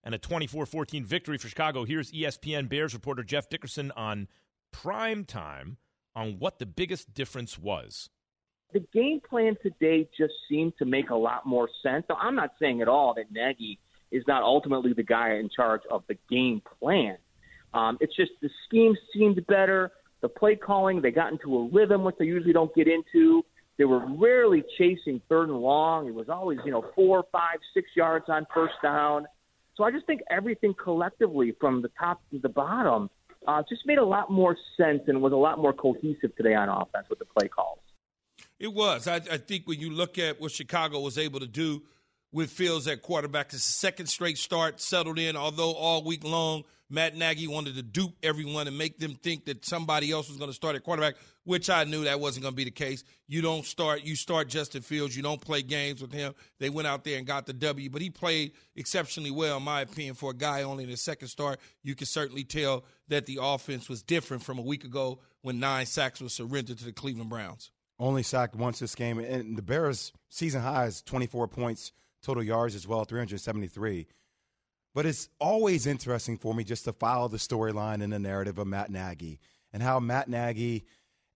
and 0.03 0.14
a 0.14 0.18
24 0.18 0.66
14 0.66 1.05
victory 1.05 1.38
for 1.38 1.48
Chicago. 1.48 1.85
Here's 1.85 2.12
ESPN 2.12 2.68
Bears 2.68 2.94
reporter 2.94 3.22
Jeff 3.22 3.48
Dickerson 3.48 3.90
on 3.92 4.29
prime 4.72 5.24
time 5.24 5.76
on 6.14 6.38
what 6.38 6.59
the 6.59 6.66
biggest 6.66 7.14
difference 7.14 7.59
was. 7.59 8.11
The 8.72 8.80
game 8.92 9.20
plan 9.20 9.56
today 9.62 10.09
just 10.16 10.35
seemed 10.48 10.74
to 10.78 10.85
make 10.85 11.11
a 11.11 11.14
lot 11.14 11.46
more 11.46 11.68
sense. 11.83 12.04
So 12.09 12.14
I'm 12.14 12.35
not 12.35 12.52
saying 12.61 12.83
at 12.83 12.88
all 12.88 13.14
that 13.14 13.33
Nagy 13.33 13.78
is 14.11 14.24
not 14.26 14.42
ultimately 14.42 14.92
the 14.92 15.02
guy 15.02 15.35
in 15.35 15.48
charge 15.54 15.83
of 15.90 16.02
the 16.09 16.16
game 16.28 16.62
plan. 16.78 17.16
Um, 17.72 17.98
it's 18.00 18.14
just 18.16 18.33
the 18.42 18.50
scheme 18.66 18.96
seemed 19.14 19.46
better. 19.46 19.92
The 20.20 20.28
play 20.28 20.56
calling, 20.56 21.00
they 21.00 21.11
got 21.11 21.33
into 21.33 21.56
a 21.56 21.68
rhythm, 21.68 22.04
which 22.04 22.16
they 22.18 22.24
usually 22.26 22.52
don't 22.52 22.74
get 22.74 22.88
into. 22.88 23.44
They 23.78 23.85
were 23.85 24.04
rarely 24.06 24.62
chasing 24.76 25.22
third 25.28 25.48
and 25.48 25.59
long. 25.59 26.06
It 26.06 26.14
was 26.14 26.28
always, 26.28 26.59
you 26.64 26.72
know, 26.72 26.85
four, 26.94 27.24
five, 27.33 27.59
six 27.72 27.88
yards 27.96 28.26
on 28.28 28.46
first 28.52 28.74
down. 28.83 29.26
So 29.76 29.85
I 29.85 29.90
just 29.90 30.06
think 30.06 30.20
everything 30.28 30.74
collectively 30.74 31.54
from 31.59 31.80
the 31.80 31.90
top 31.98 32.20
to 32.33 32.38
the 32.38 32.50
bottom 32.50 33.09
uh, 33.46 33.62
just 33.68 33.87
made 33.87 33.98
a 33.98 34.04
lot 34.04 34.30
more 34.30 34.56
sense 34.76 35.00
and 35.06 35.22
was 35.22 35.33
a 35.33 35.37
lot 35.37 35.59
more 35.59 35.72
cohesive 35.72 36.37
today 36.37 36.54
on 36.54 36.68
offense 36.68 37.06
with 37.09 37.18
the 37.18 37.24
play 37.24 37.48
calls. 37.48 37.78
It 38.61 38.75
was. 38.75 39.09
I, 39.09 39.16
I 39.16 39.38
think 39.38 39.66
when 39.66 39.81
you 39.81 39.90
look 39.90 40.18
at 40.18 40.38
what 40.38 40.53
Chicago 40.53 41.01
was 41.01 41.16
able 41.16 41.40
to 41.40 41.46
do 41.46 41.83
with 42.31 42.51
Fields 42.51 42.87
at 42.87 43.01
quarterback, 43.01 43.46
it's 43.46 43.66
a 43.66 43.73
second 43.73 44.07
straight 44.07 44.37
start, 44.37 44.83
settled 44.83 45.18
in. 45.18 45.35
Although 45.35 45.73
all 45.73 46.05
week 46.05 46.23
long, 46.23 46.64
Matt 46.90 47.16
Nagy 47.16 47.49
wanted 47.49 47.77
to 47.77 47.83
dupe 47.83 48.14
everyone 48.23 48.68
and 48.68 48.77
make 48.77 48.99
them 48.99 49.14
think 49.14 49.46
that 49.46 49.64
somebody 49.64 50.12
else 50.12 50.29
was 50.29 50.37
going 50.37 50.51
to 50.51 50.55
start 50.55 50.77
at 50.77 50.85
quarterback, 50.85 51.14
which 51.44 51.70
I 51.70 51.85
knew 51.85 52.05
that 52.05 52.20
wasn't 52.20 52.42
going 52.42 52.53
to 52.53 52.57
be 52.57 52.64
the 52.64 52.70
case. 52.70 53.03
You 53.29 53.40
don't 53.40 53.64
start. 53.64 54.03
You 54.05 54.14
start 54.14 54.49
Justin 54.49 54.83
Fields. 54.83 55.16
You 55.16 55.23
don't 55.23 55.40
play 55.40 55.62
games 55.62 56.03
with 56.03 56.12
him. 56.12 56.35
They 56.59 56.68
went 56.68 56.87
out 56.87 57.03
there 57.03 57.16
and 57.16 57.27
got 57.27 57.46
the 57.46 57.55
W, 57.55 57.88
but 57.88 58.03
he 58.03 58.11
played 58.11 58.53
exceptionally 58.77 59.31
well, 59.31 59.57
in 59.57 59.62
my 59.62 59.81
opinion, 59.81 60.16
for 60.16 60.33
a 60.33 60.37
guy 60.37 60.64
only 60.64 60.85
in 60.85 60.90
his 60.90 61.01
second 61.01 61.29
start. 61.29 61.61
You 61.83 61.94
can 61.94 62.07
certainly 62.07 62.44
tell 62.44 62.85
that 63.09 63.25
the 63.25 63.38
offense 63.40 63.88
was 63.88 64.03
different 64.03 64.42
from 64.42 64.59
a 64.59 64.62
week 64.62 64.85
ago 64.85 65.20
when 65.40 65.59
nine 65.61 65.87
sacks 65.87 66.20
were 66.20 66.29
surrendered 66.29 66.77
to 66.79 66.85
the 66.85 66.92
Cleveland 66.92 67.31
Browns. 67.31 67.70
Only 68.00 68.22
sacked 68.22 68.56
once 68.56 68.78
this 68.78 68.94
game, 68.94 69.18
and 69.18 69.58
the 69.58 69.62
Bears' 69.62 70.12
season 70.30 70.62
high 70.62 70.86
is 70.86 71.02
24 71.02 71.48
points 71.48 71.92
total 72.22 72.42
yards 72.42 72.74
as 72.74 72.88
well, 72.88 73.04
373. 73.04 74.06
But 74.94 75.04
it's 75.04 75.28
always 75.38 75.86
interesting 75.86 76.38
for 76.38 76.54
me 76.54 76.64
just 76.64 76.84
to 76.86 76.94
follow 76.94 77.28
the 77.28 77.36
storyline 77.36 78.02
and 78.02 78.10
the 78.10 78.18
narrative 78.18 78.58
of 78.58 78.66
Matt 78.66 78.90
Nagy 78.90 79.38
and 79.70 79.82
how 79.82 80.00
Matt 80.00 80.30
Nagy 80.30 80.86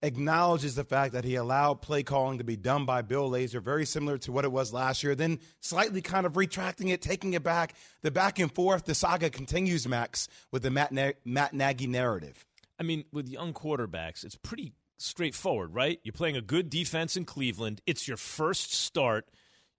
acknowledges 0.03 0.75
the 0.75 0.85
fact 0.85 1.13
that 1.13 1.25
he 1.25 1.35
allowed 1.35 1.83
play 1.83 2.03
calling 2.03 2.39
to 2.39 2.45
be 2.45 2.57
done 2.57 2.87
by 2.87 3.03
Bill 3.03 3.31
Lazor, 3.31 3.63
very 3.63 3.85
similar 3.85 4.17
to 4.19 4.33
what 4.33 4.47
it 4.47 4.53
was 4.53 4.73
last 4.73 5.03
year, 5.03 5.15
then 5.15 5.41
slightly 5.61 6.01
kind 6.01 6.25
of 6.25 6.37
retracting 6.37 6.89
it, 6.89 7.03
taking 7.03 7.35
it 7.35 7.43
back. 7.43 7.75
The 8.01 8.11
back 8.11 8.39
and 8.39 8.53
forth, 8.53 8.87
the 8.87 8.95
saga 8.95 9.29
continues, 9.29 9.87
Max, 9.87 10.29
with 10.51 10.63
the 10.63 10.71
Matt, 10.71 10.93
Na- 10.93 11.13
Matt 11.27 11.53
Nagy 11.53 11.87
narrative. 11.87 12.47
I 12.79 12.83
mean, 12.83 13.05
with 13.13 13.29
young 13.29 13.53
quarterbacks, 13.53 14.25
it's 14.25 14.37
pretty 14.37 14.73
straightforward, 14.97 15.75
right? 15.75 16.01
You're 16.03 16.13
playing 16.13 16.37
a 16.37 16.43
good 16.43 16.71
defense 16.71 17.17
in 17.17 17.25
Cleveland. 17.25 17.81
It's 17.87 18.09
your 18.09 18.17
first 18.17 18.73
start. 18.73 19.27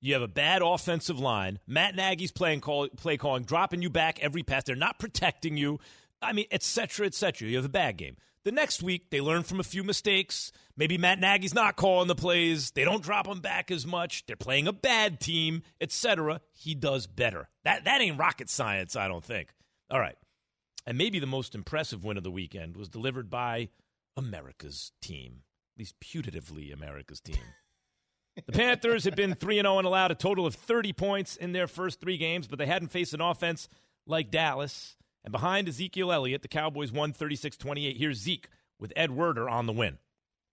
You 0.01 0.13
have 0.13 0.21
a 0.21 0.27
bad 0.27 0.61
offensive 0.61 1.19
line. 1.19 1.59
Matt 1.65 1.95
Nagy's 1.95 2.31
playing 2.31 2.61
call, 2.61 2.87
play 2.89 3.17
calling, 3.17 3.43
dropping 3.43 3.81
you 3.81 3.89
back 3.89 4.19
every 4.21 4.43
pass. 4.43 4.63
They're 4.63 4.75
not 4.75 4.99
protecting 4.99 5.57
you. 5.57 5.79
I 6.21 6.33
mean, 6.33 6.45
et 6.51 6.63
cetera, 6.63 7.05
et 7.07 7.13
cetera. 7.13 7.47
You 7.47 7.55
have 7.55 7.65
a 7.65 7.69
bad 7.69 7.97
game. 7.97 8.17
The 8.43 8.51
next 8.51 8.83
week, 8.83 9.09
they 9.09 9.21
learn 9.21 9.41
from 9.41 9.59
a 9.59 9.63
few 9.63 9.83
mistakes. 9.83 10.51
Maybe 10.77 10.99
Matt 10.99 11.19
Nagy's 11.19 11.55
not 11.55 11.75
calling 11.75 12.07
the 12.07 12.13
plays. 12.13 12.69
They 12.71 12.83
don't 12.83 13.01
drop 13.01 13.25
him 13.25 13.39
back 13.39 13.71
as 13.71 13.87
much. 13.87 14.25
They're 14.27 14.35
playing 14.35 14.67
a 14.67 14.73
bad 14.73 15.19
team, 15.19 15.63
et 15.81 15.91
cetera. 15.91 16.41
He 16.53 16.75
does 16.75 17.07
better. 17.07 17.49
That 17.63 17.85
that 17.85 18.01
ain't 18.01 18.19
rocket 18.19 18.51
science, 18.51 18.95
I 18.95 19.07
don't 19.07 19.23
think. 19.23 19.49
All 19.89 19.99
right. 19.99 20.17
And 20.85 20.95
maybe 20.95 21.17
the 21.17 21.25
most 21.25 21.55
impressive 21.55 22.03
win 22.03 22.17
of 22.17 22.23
the 22.23 22.29
weekend 22.29 22.77
was 22.77 22.89
delivered 22.89 23.31
by 23.31 23.69
America's 24.17 24.91
team, 25.01 25.43
at 25.75 25.79
least 25.79 25.99
putatively 25.99 26.73
America's 26.73 27.19
team. 27.19 27.37
the 28.45 28.51
Panthers 28.51 29.03
had 29.03 29.15
been 29.15 29.35
3 29.35 29.55
0 29.55 29.77
and 29.77 29.87
allowed 29.87 30.11
a 30.11 30.15
total 30.15 30.45
of 30.45 30.55
30 30.55 30.93
points 30.93 31.35
in 31.35 31.51
their 31.51 31.67
first 31.67 31.99
three 31.99 32.17
games, 32.17 32.47
but 32.47 32.59
they 32.59 32.65
hadn't 32.65 32.89
faced 32.89 33.13
an 33.13 33.21
offense 33.21 33.67
like 34.05 34.31
Dallas. 34.31 34.95
And 35.23 35.31
behind 35.31 35.67
Ezekiel 35.67 36.11
Elliott, 36.11 36.43
the 36.43 36.47
Cowboys 36.47 36.91
won 36.91 37.11
36 37.11 37.57
28. 37.57 37.97
Here's 37.97 38.17
Zeke 38.19 38.47
with 38.79 38.93
Ed 38.95 39.11
Werder 39.11 39.49
on 39.49 39.65
the 39.65 39.73
win. 39.73 39.97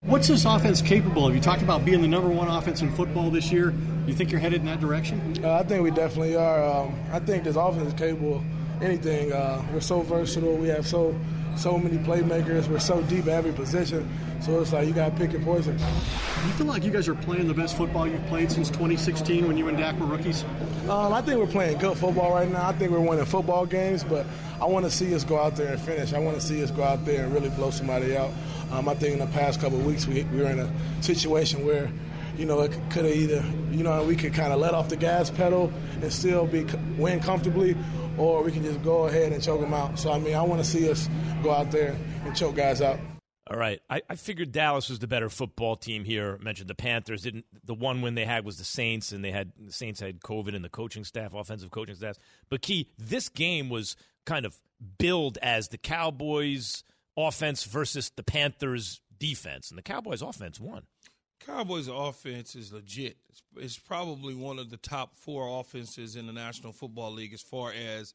What's 0.04 0.26
this 0.26 0.44
offense 0.44 0.82
capable 0.82 1.28
of? 1.28 1.34
You 1.34 1.40
talked 1.40 1.62
about 1.62 1.84
being 1.84 2.00
the 2.00 2.08
number 2.08 2.28
one 2.28 2.48
offense 2.48 2.82
in 2.82 2.92
football 2.92 3.30
this 3.30 3.52
year. 3.52 3.72
You 4.04 4.14
think 4.14 4.32
you're 4.32 4.40
headed 4.40 4.60
in 4.60 4.66
that 4.66 4.80
direction? 4.80 5.38
Uh, 5.44 5.52
I 5.52 5.62
think 5.62 5.84
we 5.84 5.92
definitely 5.92 6.34
are. 6.34 6.64
Um, 6.64 6.98
I 7.12 7.20
think 7.20 7.44
this 7.44 7.54
offense 7.54 7.86
is 7.86 7.94
capable 7.94 8.36
of 8.36 8.82
anything. 8.82 9.32
Uh, 9.32 9.64
we're 9.72 9.78
so 9.78 10.00
versatile. 10.00 10.56
We 10.56 10.66
have 10.68 10.88
so 10.88 11.14
so 11.56 11.78
many 11.78 11.98
playmakers. 11.98 12.68
We're 12.68 12.78
so 12.78 13.02
deep 13.02 13.26
at 13.26 13.30
every 13.30 13.52
position. 13.52 14.08
So 14.40 14.60
it's 14.60 14.72
like 14.72 14.86
you 14.88 14.92
got 14.92 15.12
to 15.12 15.16
pick 15.16 15.32
your 15.32 15.42
poison. 15.42 15.78
You 15.78 16.52
feel 16.52 16.66
like 16.66 16.82
you 16.84 16.90
guys 16.90 17.08
are 17.08 17.14
playing 17.14 17.46
the 17.46 17.54
best 17.54 17.76
football 17.76 18.06
you've 18.06 18.26
played 18.26 18.50
since 18.50 18.68
2016 18.68 19.46
when 19.46 19.56
you 19.56 19.68
and 19.68 19.78
Dak 19.78 19.98
were 20.00 20.06
rookies? 20.06 20.44
Um, 20.88 21.12
I 21.12 21.22
think 21.22 21.38
we're 21.38 21.46
playing 21.46 21.78
good 21.78 21.96
football 21.96 22.32
right 22.32 22.50
now. 22.50 22.68
I 22.68 22.72
think 22.72 22.90
we're 22.90 23.00
winning 23.00 23.24
football 23.24 23.66
games, 23.66 24.02
but 24.02 24.26
I 24.60 24.64
want 24.64 24.84
to 24.84 24.90
see 24.90 25.14
us 25.14 25.22
go 25.22 25.38
out 25.38 25.54
there 25.54 25.72
and 25.72 25.80
finish. 25.80 26.12
I 26.12 26.18
want 26.18 26.40
to 26.40 26.42
see 26.42 26.62
us 26.62 26.70
go 26.70 26.82
out 26.82 27.04
there 27.04 27.24
and 27.24 27.32
really 27.32 27.50
blow 27.50 27.70
somebody 27.70 28.16
out. 28.16 28.30
Um, 28.72 28.88
I 28.88 28.94
think 28.94 29.12
in 29.12 29.18
the 29.20 29.32
past 29.32 29.60
couple 29.60 29.78
of 29.78 29.86
weeks 29.86 30.06
we, 30.06 30.24
we 30.24 30.38
were 30.38 30.50
in 30.50 30.58
a 30.58 31.02
situation 31.02 31.64
where 31.64 31.90
you 32.36 32.46
know, 32.46 32.60
it 32.60 32.72
could 32.90 33.04
have 33.04 33.14
either, 33.14 33.44
you 33.70 33.82
know, 33.82 34.02
we 34.04 34.16
could 34.16 34.32
kind 34.32 34.52
of 34.52 34.60
let 34.60 34.74
off 34.74 34.88
the 34.88 34.96
gas 34.96 35.30
pedal 35.30 35.72
and 36.00 36.12
still 36.12 36.46
be 36.46 36.64
win 36.96 37.20
comfortably, 37.20 37.76
or 38.24 38.42
we 38.42 38.52
can 38.52 38.62
just 38.62 38.82
go 38.82 39.06
ahead 39.06 39.32
and 39.32 39.42
choke 39.42 39.60
them 39.60 39.74
out. 39.74 39.98
So 39.98 40.12
I 40.12 40.18
mean, 40.18 40.34
I 40.34 40.42
want 40.42 40.62
to 40.62 40.68
see 40.68 40.90
us 40.90 41.08
go 41.42 41.52
out 41.52 41.70
there 41.70 41.96
and 42.24 42.34
choke 42.36 42.56
guys 42.56 42.80
out. 42.80 42.98
All 43.50 43.58
right. 43.58 43.80
I, 43.90 44.02
I 44.08 44.14
figured 44.14 44.52
Dallas 44.52 44.88
was 44.88 45.00
the 45.00 45.08
better 45.08 45.28
football 45.28 45.76
team 45.76 46.04
here. 46.04 46.38
I 46.40 46.44
mentioned 46.44 46.70
the 46.70 46.74
Panthers 46.74 47.22
didn't. 47.22 47.44
The 47.64 47.74
one 47.74 48.00
win 48.00 48.14
they 48.14 48.24
had 48.24 48.44
was 48.44 48.56
the 48.56 48.64
Saints, 48.64 49.12
and 49.12 49.24
they 49.24 49.32
had 49.32 49.52
the 49.58 49.72
Saints 49.72 50.00
had 50.00 50.20
COVID 50.20 50.54
and 50.54 50.64
the 50.64 50.68
coaching 50.68 51.04
staff, 51.04 51.34
offensive 51.34 51.70
coaching 51.70 51.96
staff. 51.96 52.16
But 52.48 52.62
key, 52.62 52.88
this 52.98 53.28
game 53.28 53.68
was 53.68 53.96
kind 54.24 54.46
of 54.46 54.56
billed 54.98 55.38
as 55.42 55.68
the 55.68 55.78
Cowboys' 55.78 56.84
offense 57.16 57.64
versus 57.64 58.10
the 58.14 58.22
Panthers' 58.22 59.00
defense, 59.18 59.70
and 59.70 59.78
the 59.78 59.82
Cowboys' 59.82 60.22
offense 60.22 60.60
won. 60.60 60.84
Cowboys' 61.46 61.88
offense 61.88 62.54
is 62.54 62.72
legit. 62.72 63.16
It's, 63.28 63.42
it's 63.56 63.78
probably 63.78 64.34
one 64.34 64.58
of 64.58 64.70
the 64.70 64.76
top 64.76 65.16
four 65.16 65.60
offenses 65.60 66.16
in 66.16 66.26
the 66.26 66.32
National 66.32 66.72
Football 66.72 67.12
League 67.12 67.32
as 67.32 67.42
far 67.42 67.72
as 67.72 68.14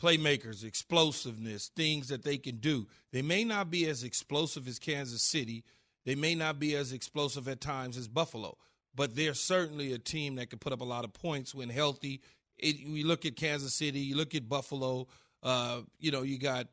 playmakers, 0.00 0.64
explosiveness, 0.64 1.70
things 1.74 2.08
that 2.08 2.22
they 2.22 2.38
can 2.38 2.56
do. 2.56 2.86
They 3.12 3.22
may 3.22 3.44
not 3.44 3.70
be 3.70 3.86
as 3.86 4.04
explosive 4.04 4.68
as 4.68 4.78
Kansas 4.78 5.22
City. 5.22 5.64
They 6.04 6.14
may 6.14 6.34
not 6.34 6.58
be 6.58 6.76
as 6.76 6.92
explosive 6.92 7.48
at 7.48 7.60
times 7.60 7.96
as 7.96 8.08
Buffalo, 8.08 8.56
but 8.94 9.16
they're 9.16 9.34
certainly 9.34 9.92
a 9.92 9.98
team 9.98 10.36
that 10.36 10.50
can 10.50 10.58
put 10.58 10.72
up 10.72 10.80
a 10.80 10.84
lot 10.84 11.04
of 11.04 11.12
points 11.12 11.54
when 11.54 11.68
healthy. 11.68 12.20
It, 12.56 12.76
we 12.88 13.02
look 13.02 13.26
at 13.26 13.36
Kansas 13.36 13.74
City, 13.74 14.00
you 14.00 14.16
look 14.16 14.34
at 14.34 14.48
Buffalo. 14.48 15.08
Uh, 15.42 15.80
you 15.98 16.10
know, 16.10 16.22
you 16.22 16.38
got 16.38 16.66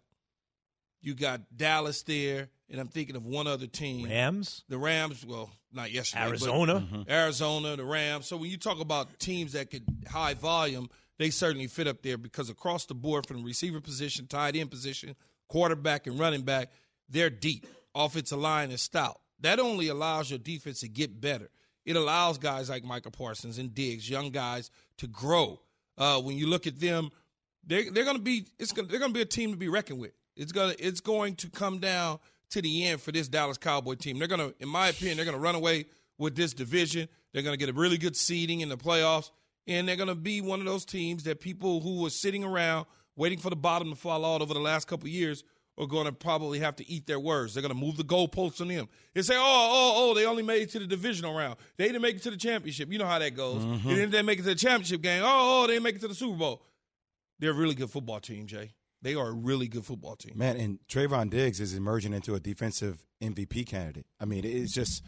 you 1.01 1.13
got 1.13 1.41
Dallas 1.55 2.01
there, 2.01 2.49
and 2.69 2.81
I'm 2.81 2.87
thinking 2.87 3.15
of 3.15 3.25
one 3.25 3.45
other 3.45 3.67
team. 3.67 4.07
Rams. 4.07 4.63
The 4.69 4.79
Rams. 4.79 5.23
Well, 5.23 5.51
not 5.75 5.91
yesterday. 5.91 6.23
Arizona. 6.23 6.87
But 6.91 7.11
Arizona. 7.11 7.75
The 7.75 7.85
Rams. 7.85 8.27
So 8.27 8.37
when 8.37 8.49
you 8.49 8.57
talk 8.57 8.79
about 8.79 9.19
teams 9.19 9.53
that 9.53 9.69
could 9.69 9.83
high 10.09 10.33
volume 10.33 10.89
they 11.17 11.29
certainly 11.29 11.67
fit 11.67 11.87
up 11.87 12.01
there 12.01 12.17
because 12.17 12.49
across 12.49 12.85
the 12.85 12.93
board 12.93 13.25
from 13.25 13.37
the 13.37 13.43
receiver 13.43 13.79
position, 13.79 14.27
tight 14.27 14.55
end 14.55 14.69
position, 14.69 15.15
quarterback, 15.47 16.07
and 16.07 16.19
running 16.19 16.41
back, 16.41 16.71
they're 17.09 17.29
deep. 17.29 17.65
Offensive 17.93 18.39
line 18.39 18.71
is 18.71 18.81
stout. 18.81 19.19
That 19.39 19.59
only 19.59 19.87
allows 19.87 20.29
your 20.29 20.39
defense 20.39 20.81
to 20.81 20.89
get 20.89 21.21
better. 21.21 21.49
It 21.85 21.95
allows 21.95 22.37
guys 22.37 22.69
like 22.69 22.83
Micah 22.83 23.11
Parsons 23.11 23.57
and 23.57 23.73
Diggs, 23.73 24.09
young 24.09 24.31
guys, 24.31 24.71
to 24.97 25.07
grow. 25.07 25.61
Uh, 25.97 26.19
when 26.19 26.35
you 26.37 26.47
look 26.47 26.67
at 26.67 26.79
them, 26.79 27.11
they're, 27.63 27.89
they're 27.91 28.03
going 28.03 28.17
to 28.17 28.21
be 28.21 28.47
it's 28.59 28.71
gonna, 28.71 28.87
they're 28.87 28.99
going 28.99 29.11
to 29.11 29.15
be 29.17 29.21
a 29.21 29.25
team 29.25 29.51
to 29.51 29.57
be 29.57 29.69
reckoned 29.69 29.99
with. 29.99 30.11
It's 30.35 30.51
going 30.51 30.75
to 30.75 30.83
it's 30.83 30.99
going 30.99 31.35
to 31.35 31.49
come 31.49 31.79
down 31.79 32.19
to 32.55 32.61
the 32.61 32.85
end 32.85 33.01
for 33.01 33.11
this 33.11 33.27
Dallas 33.27 33.57
Cowboy 33.57 33.95
team. 33.95 34.19
They're 34.19 34.27
going 34.27 34.51
to, 34.51 34.55
in 34.59 34.67
my 34.67 34.89
opinion, 34.89 35.17
they're 35.17 35.25
going 35.25 35.37
to 35.37 35.43
run 35.43 35.55
away 35.55 35.85
with 36.17 36.35
this 36.35 36.53
division. 36.53 37.07
They're 37.33 37.43
going 37.43 37.57
to 37.57 37.63
get 37.63 37.69
a 37.69 37.77
really 37.77 37.97
good 37.97 38.15
seeding 38.15 38.61
in 38.61 38.69
the 38.69 38.77
playoffs 38.77 39.29
and 39.67 39.87
they're 39.87 39.95
going 39.95 40.09
to 40.09 40.15
be 40.15 40.41
one 40.41 40.59
of 40.59 40.65
those 40.65 40.85
teams 40.85 41.23
that 41.23 41.39
people 41.39 41.81
who 41.81 42.01
were 42.01 42.09
sitting 42.09 42.43
around 42.43 42.85
waiting 43.15 43.39
for 43.39 43.49
the 43.49 43.55
bottom 43.55 43.89
to 43.89 43.95
fall 43.95 44.25
out 44.25 44.41
over 44.41 44.53
the 44.53 44.59
last 44.59 44.87
couple 44.87 45.07
years 45.09 45.43
are 45.77 45.87
going 45.87 46.05
to 46.05 46.11
probably 46.11 46.59
have 46.59 46.75
to 46.77 46.89
eat 46.89 47.05
their 47.05 47.19
words. 47.19 47.53
They're 47.53 47.61
going 47.61 47.73
to 47.73 47.79
move 47.79 47.97
the 47.97 48.03
goalposts 48.03 48.61
on 48.61 48.69
them 48.69 48.87
and 49.13 49.25
say, 49.25 49.35
"Oh, 49.35 49.41
oh, 49.41 49.93
oh, 49.97 50.13
they 50.13 50.25
only 50.25 50.43
made 50.43 50.61
it 50.61 50.69
to 50.71 50.79
the 50.79 50.87
divisional 50.87 51.35
round. 51.35 51.57
They 51.75 51.85
didn't 51.87 52.01
make 52.01 52.15
it 52.15 52.23
to 52.23 52.31
the 52.31 52.37
championship. 52.37 52.91
You 52.91 52.99
know 52.99 53.05
how 53.05 53.19
that 53.19 53.35
goes. 53.35 53.61
Mm-hmm. 53.63 53.89
And 53.89 53.97
then 53.97 54.09
they 54.11 54.21
make 54.21 54.39
it 54.39 54.43
to 54.43 54.49
the 54.49 54.55
championship 54.55 55.01
game. 55.01 55.21
Oh, 55.25 55.63
oh, 55.63 55.67
they 55.67 55.73
didn't 55.73 55.83
make 55.83 55.95
it 55.95 56.01
to 56.01 56.07
the 56.07 56.15
Super 56.15 56.37
Bowl. 56.37 56.65
They're 57.39 57.51
a 57.51 57.55
really 57.55 57.75
good 57.75 57.89
football 57.89 58.21
team, 58.21 58.47
Jay. 58.47 58.71
They 59.05 59.13
are 59.13 59.27
a 59.27 59.33
really 59.33 59.67
good 59.67 59.85
football 59.85 60.15
team. 60.15 60.33
Man, 60.35 60.57
and 60.57 60.79
Trevon 60.87 61.29
Diggs 61.29 61.59
is 61.59 61.75
emerging 61.75 62.15
into 62.15 62.33
a 62.33 62.39
defensive 62.39 63.05
MVP 63.21 63.67
candidate. 63.67 64.07
I 64.19 64.25
mean, 64.25 64.43
it's 64.43 64.73
just 64.73 65.03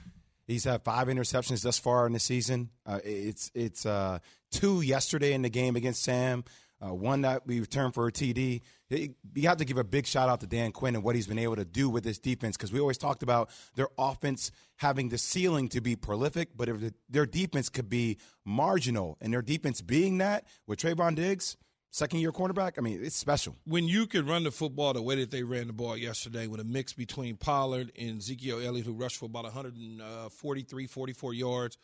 he's 0.45 0.65
had 0.65 0.83
five 0.83 1.07
interceptions 1.07 1.63
thus 1.63 1.79
far 1.79 2.05
in 2.05 2.13
the 2.13 2.19
season. 2.19 2.69
Uh, 2.85 2.99
it's 3.03 3.49
it's 3.55 3.87
uh, 3.87 4.19
two 4.51 4.81
yesterday 4.81 5.33
in 5.33 5.41
the 5.41 5.49
game 5.49 5.75
against 5.75 6.03
Sam. 6.03 6.43
Uh, 6.79 6.93
one 6.93 7.21
that 7.21 7.47
we 7.47 7.59
returned 7.59 7.95
for 7.95 8.05
a 8.05 8.11
TD. 8.11 8.61
You 8.91 9.47
have 9.49 9.57
to 9.57 9.65
give 9.65 9.79
a 9.79 9.83
big 9.83 10.05
shout 10.05 10.29
out 10.29 10.41
to 10.41 10.47
Dan 10.47 10.73
Quinn 10.73 10.93
and 10.93 11.03
what 11.03 11.15
he's 11.15 11.25
been 11.25 11.39
able 11.39 11.55
to 11.55 11.65
do 11.65 11.89
with 11.89 12.03
this 12.03 12.19
defense 12.19 12.55
because 12.55 12.71
we 12.71 12.79
always 12.79 12.99
talked 12.99 13.23
about 13.23 13.49
their 13.73 13.87
offense 13.97 14.51
having 14.75 15.09
the 15.09 15.17
ceiling 15.17 15.69
to 15.69 15.81
be 15.81 15.95
prolific, 15.95 16.49
but 16.55 16.69
if 16.69 16.79
the, 16.79 16.93
their 17.09 17.25
defense 17.25 17.67
could 17.67 17.89
be 17.89 18.19
marginal, 18.45 19.17
and 19.21 19.33
their 19.33 19.41
defense 19.41 19.81
being 19.81 20.19
that 20.19 20.45
with 20.67 20.77
Trevon 20.77 21.15
Diggs, 21.15 21.57
second 21.97 22.19
year 22.19 22.31
quarterback, 22.31 22.77
I 22.77 22.81
mean, 22.81 22.99
it's 23.03 23.15
special. 23.15 23.55
When 23.65 23.87
you 23.87 24.05
can 24.05 24.27
run 24.27 24.43
the 24.43 24.51
football 24.51 24.93
the 24.93 25.01
way 25.01 25.15
that 25.15 25.31
they 25.31 25.41
ran 25.41 25.65
the 25.65 25.73
ball 25.73 25.97
yesterday 25.97 26.45
with 26.45 26.59
a 26.59 26.63
mix 26.63 26.93
between 26.93 27.37
Pollard 27.37 27.91
and 27.97 28.19
Ezekiel 28.19 28.61
Elliott, 28.63 28.85
who 28.85 28.93
rushed 28.93 29.17
for 29.17 29.25
about 29.25 29.45
143, 29.45 30.87
44 30.87 31.33
yards, 31.33 31.77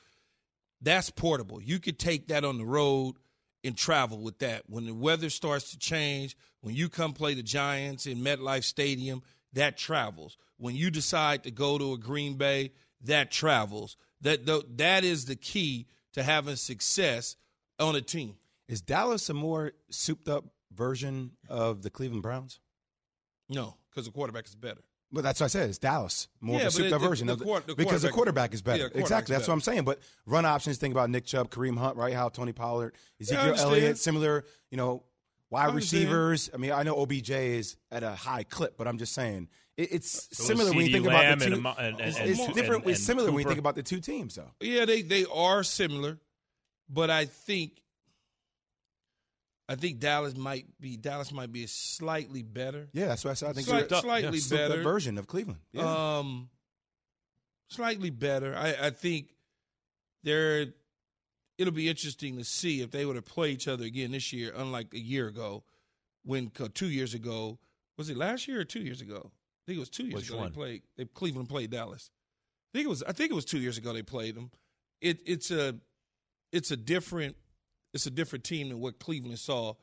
that's 0.82 1.10
portable. 1.10 1.60
You 1.60 1.80
could 1.80 1.98
take 1.98 2.28
that 2.28 2.46
on 2.46 2.60
the 2.60 2.66
road 2.66 3.16
and 3.64 3.76
travel 3.76 4.20
with 4.20 4.38
that. 4.40 4.64
When 4.68 4.86
the 4.86 4.94
weather 4.94 5.32
starts 5.32 5.72
to 5.72 5.80
change, 5.80 6.38
when 6.62 6.76
you 6.76 6.90
come 6.90 7.14
play 7.14 7.34
the 7.34 7.42
Giants 7.42 8.06
in 8.06 8.20
MetLife 8.20 8.66
Stadium, 8.66 9.24
that 9.54 9.78
travels. 9.78 10.38
When 10.58 10.76
you 10.76 10.92
decide 10.92 11.44
to 11.44 11.52
go 11.52 11.80
to 11.80 11.94
a 11.94 11.98
Green 11.98 12.36
Bay, 12.36 12.74
that 13.02 13.32
travels. 13.32 13.98
That 14.22 14.46
that 14.78 15.04
is 15.04 15.26
the 15.26 15.36
key 15.36 15.88
to 16.14 16.22
having 16.22 16.56
success 16.56 17.36
on 17.80 17.96
a 17.96 18.02
team. 18.02 18.36
Is 18.68 18.82
Dallas 18.82 19.30
a 19.30 19.34
more 19.34 19.74
souped 19.90 20.28
up 20.28 20.46
version 20.72 21.32
of 21.50 21.82
the 21.82 21.90
Cleveland 21.90 22.24
Browns? 22.24 22.60
No, 23.50 23.76
because 23.90 24.06
the 24.06 24.12
quarterback 24.12 24.48
is 24.48 24.56
better. 24.56 24.82
But 25.12 25.24
that's 25.24 25.40
what 25.40 25.46
I 25.46 25.50
said. 25.50 25.70
It's 25.70 25.78
Dallas 25.78 26.28
more 26.42 26.56
yeah, 26.60 26.64
of 26.64 26.68
a 26.70 26.72
souped 26.72 26.92
up 26.94 27.02
version 27.02 27.28
the, 27.28 27.34
of 27.34 27.40
the, 27.40 27.64
the 27.68 27.76
because 27.76 28.02
the 28.02 28.10
quarterback 28.10 28.54
is 28.54 28.62
better. 28.64 28.90
Yeah, 28.94 29.02
exactly, 29.02 29.34
that's 29.34 29.44
better. 29.44 29.52
what 29.52 29.54
I'm 29.56 29.62
saying. 29.62 29.84
But 29.84 30.00
run 30.26 30.46
options. 30.46 30.78
Think 30.78 30.94
about 30.94 31.10
Nick 31.12 31.26
Chubb, 31.26 31.50
Kareem 31.52 31.78
Hunt, 31.78 31.98
right? 31.98 32.14
How 32.14 32.30
Tony 32.30 32.52
Pollard, 32.52 32.96
Ezekiel 33.22 33.42
understand. 33.44 33.72
Elliott, 33.72 33.98
similar. 34.00 34.46
You 34.72 34.78
know, 34.78 35.04
wide 35.52 35.70
understand. 35.70 36.04
receivers. 36.06 36.50
I 36.54 36.58
mean, 36.58 36.72
I 36.72 36.82
know 36.82 37.00
OBJ 37.00 37.30
is 37.30 37.78
at 37.92 38.02
a 38.02 38.12
high 38.12 38.44
clip, 38.44 38.76
but 38.76 38.88
I'm 38.88 38.98
just 38.98 39.14
saying 39.14 39.50
it, 39.78 39.90
it's 39.92 40.30
So 40.36 40.46
similar 40.46 40.72
when 40.72 40.80
you 40.80 40.88
CeeDee 40.88 40.92
think 40.94 41.06
about 41.08 41.22
the 41.22 41.32
and 41.32 41.42
two. 41.42 41.54
Amo- 41.60 41.76
and- 41.78 42.00
it's 42.00 42.18
and- 42.18 42.30
it's 42.30 42.40
and- 42.40 42.56
different. 42.56 42.84
and- 42.86 42.92
it's 42.92 43.04
similar 43.04 43.32
when 43.32 43.40
you 43.44 43.48
think 43.48 43.60
about 43.60 43.76
the 43.76 43.84
two 43.84 44.00
teams, 44.00 44.34
though. 44.36 44.52
Yeah, 44.62 44.86
they 44.86 45.04
they 45.04 45.26
are 45.26 45.64
similar, 45.64 46.20
but 46.90 47.12
I 47.12 47.26
think 47.26 47.83
I 49.70 49.76
think 49.76 50.00
Dallas 50.00 50.36
might 50.36 50.66
be 50.80 50.98
Dallas 50.98 51.32
might 51.32 51.52
be 51.52 51.66
slightly 51.68 52.42
better. 52.44 52.90
Yeah, 52.94 53.08
that's 53.08 53.24
what 53.24 53.32
I 53.32 53.34
said. 53.36 53.50
I 53.50 53.54
think 53.54 53.68
Slight- 53.68 53.90
you're- 53.90 54.02
slightly 54.02 54.40
souped 54.40 54.62
up 54.62 54.70
better 54.72 54.84
version 54.84 55.18
of 55.18 55.28
Cleveland. 55.28 55.60
Yeah. 55.72 56.18
Um, 56.18 56.50
slightly 57.70 58.10
better. 58.10 58.56
I, 58.56 58.76
I 58.88 58.90
think 58.90 59.30
they're. 60.24 60.68
It'll 61.58 61.74
be 61.74 61.88
interesting 61.88 62.38
to 62.38 62.44
see 62.44 62.82
if 62.82 62.90
they 62.92 63.06
were 63.06 63.14
to 63.14 63.22
play 63.22 63.52
each 63.52 63.68
other 63.68 63.86
again 63.86 64.12
this 64.12 64.34
year, 64.34 64.52
unlike 64.56 64.94
a 64.94 65.00
year 65.00 65.28
ago, 65.28 65.64
when 66.26 66.50
two 66.74 66.88
years 66.90 67.14
ago 67.14 67.60
was 67.98 68.10
it 68.10 68.18
last 68.18 68.48
year 68.48 68.60
or 68.60 68.66
two 68.66 68.80
years 68.82 69.02
ago? 69.02 69.22
I 69.26 69.64
think 69.68 69.78
it 69.78 69.80
was 69.80 69.90
two 69.90 70.04
years 70.04 70.16
Which 70.16 70.30
ago 70.30 70.40
one? 70.40 70.50
they 70.50 70.56
played. 70.56 70.82
They 70.98 71.06
Cleveland 71.06 71.48
played 71.50 71.70
Dallas. 71.70 72.10
I 72.74 72.78
think 72.80 72.86
it 72.88 72.90
was. 72.90 73.04
I 73.04 73.12
think 73.12 73.32
it 73.32 73.36
was 73.36 73.46
two 73.46 73.60
years 73.60 73.78
ago 73.78 73.94
they 73.94 74.02
played 74.02 74.36
them. 74.36 74.50
It, 75.00 75.20
it's 75.26 75.52
a, 75.52 75.76
it's 76.52 76.72
a 76.72 76.78
different, 76.78 77.36
it's 77.94 78.06
a 78.06 78.12
different 78.12 78.44
team 78.44 78.70
than 78.70 78.80
what 78.80 79.00
Cleveland 79.00 79.40
saw 79.40 79.74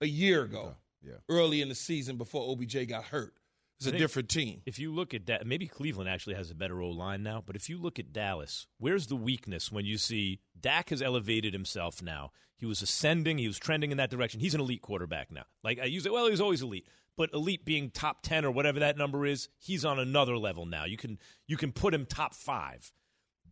a 0.00 0.06
year 0.06 0.42
ago. 0.42 0.74
Yeah. 1.02 1.14
Early 1.28 1.60
in 1.60 1.68
the 1.68 1.74
season 1.74 2.16
before 2.16 2.50
OBJ 2.50 2.88
got 2.88 3.04
hurt, 3.04 3.34
it's 3.78 3.86
I 3.86 3.90
a 3.90 3.98
different 3.98 4.28
team. 4.28 4.62
If 4.64 4.78
you 4.78 4.92
look 4.92 5.12
at 5.12 5.26
that, 5.26 5.46
maybe 5.46 5.66
Cleveland 5.66 6.08
actually 6.08 6.34
has 6.36 6.50
a 6.50 6.54
better 6.54 6.80
O 6.80 6.88
line 6.90 7.22
now. 7.22 7.42
But 7.44 7.56
if 7.56 7.68
you 7.68 7.78
look 7.78 7.98
at 7.98 8.12
Dallas, 8.12 8.66
where's 8.78 9.08
the 9.08 9.16
weakness 9.16 9.70
when 9.70 9.84
you 9.84 9.98
see 9.98 10.40
Dak 10.58 10.90
has 10.90 11.02
elevated 11.02 11.52
himself 11.52 12.02
now? 12.02 12.32
He 12.56 12.66
was 12.66 12.80
ascending, 12.80 13.38
he 13.38 13.46
was 13.46 13.58
trending 13.58 13.90
in 13.90 13.98
that 13.98 14.10
direction. 14.10 14.40
He's 14.40 14.54
an 14.54 14.60
elite 14.60 14.80
quarterback 14.80 15.30
now. 15.30 15.44
Like 15.62 15.78
I 15.78 15.84
use 15.84 16.06
it, 16.06 16.12
well, 16.12 16.24
he 16.24 16.30
was 16.30 16.40
always 16.40 16.62
elite, 16.62 16.86
but 17.16 17.34
elite 17.34 17.64
being 17.64 17.90
top 17.90 18.22
ten 18.22 18.44
or 18.44 18.50
whatever 18.50 18.80
that 18.80 18.96
number 18.96 19.26
is, 19.26 19.48
he's 19.58 19.84
on 19.84 19.98
another 19.98 20.38
level 20.38 20.64
now. 20.64 20.84
You 20.84 20.96
can 20.96 21.18
you 21.46 21.56
can 21.56 21.72
put 21.72 21.92
him 21.92 22.06
top 22.06 22.34
five 22.34 22.92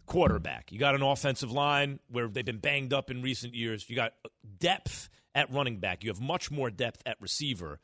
quarterback. 0.07 0.73
You 0.73 0.79
got 0.79 0.95
an 0.95 1.03
offensive 1.03 1.51
line 1.53 2.01
where 2.09 2.29
they've 2.29 2.45
been 2.45 2.59
banged 2.59 2.93
up 2.93 3.11
in 3.11 3.23
recent 3.23 3.55
years. 3.55 3.89
You 3.89 3.97
got 3.97 4.13
depth 4.59 5.09
at 5.35 5.51
running 5.53 5.79
back. 5.79 6.05
You 6.05 6.11
have 6.11 6.21
much 6.21 6.51
more 6.51 6.71
depth 6.71 7.03
at 7.07 7.21
receiver 7.21 7.81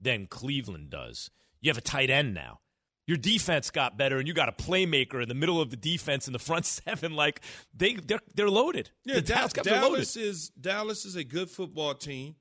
than 0.00 0.26
Cleveland 0.26 0.90
does. 0.90 1.30
You 1.60 1.70
have 1.70 1.78
a 1.78 1.82
tight 1.82 2.10
end 2.10 2.34
now. 2.34 2.60
Your 3.06 3.16
defense 3.16 3.70
got 3.70 3.98
better, 3.98 4.18
and 4.18 4.28
you 4.28 4.34
got 4.34 4.48
a 4.48 4.52
playmaker 4.52 5.20
in 5.20 5.28
the 5.28 5.34
middle 5.34 5.60
of 5.60 5.70
the 5.70 5.76
defense 5.76 6.28
in 6.28 6.32
the 6.32 6.38
front 6.38 6.64
seven. 6.66 7.14
Like 7.14 7.40
they, 7.74 7.94
they're, 7.94 8.20
they're 8.34 8.50
loaded. 8.50 8.90
Yeah, 9.04 9.16
the 9.16 9.22
Da- 9.22 9.34
Dallas 9.34 9.56
loaded. 9.56 9.70
Dallas 9.70 10.16
is 10.16 10.48
Dallas 10.50 11.04
is 11.04 11.16
a 11.16 11.24
good 11.24 11.50
football 11.50 11.94
team 11.94 12.36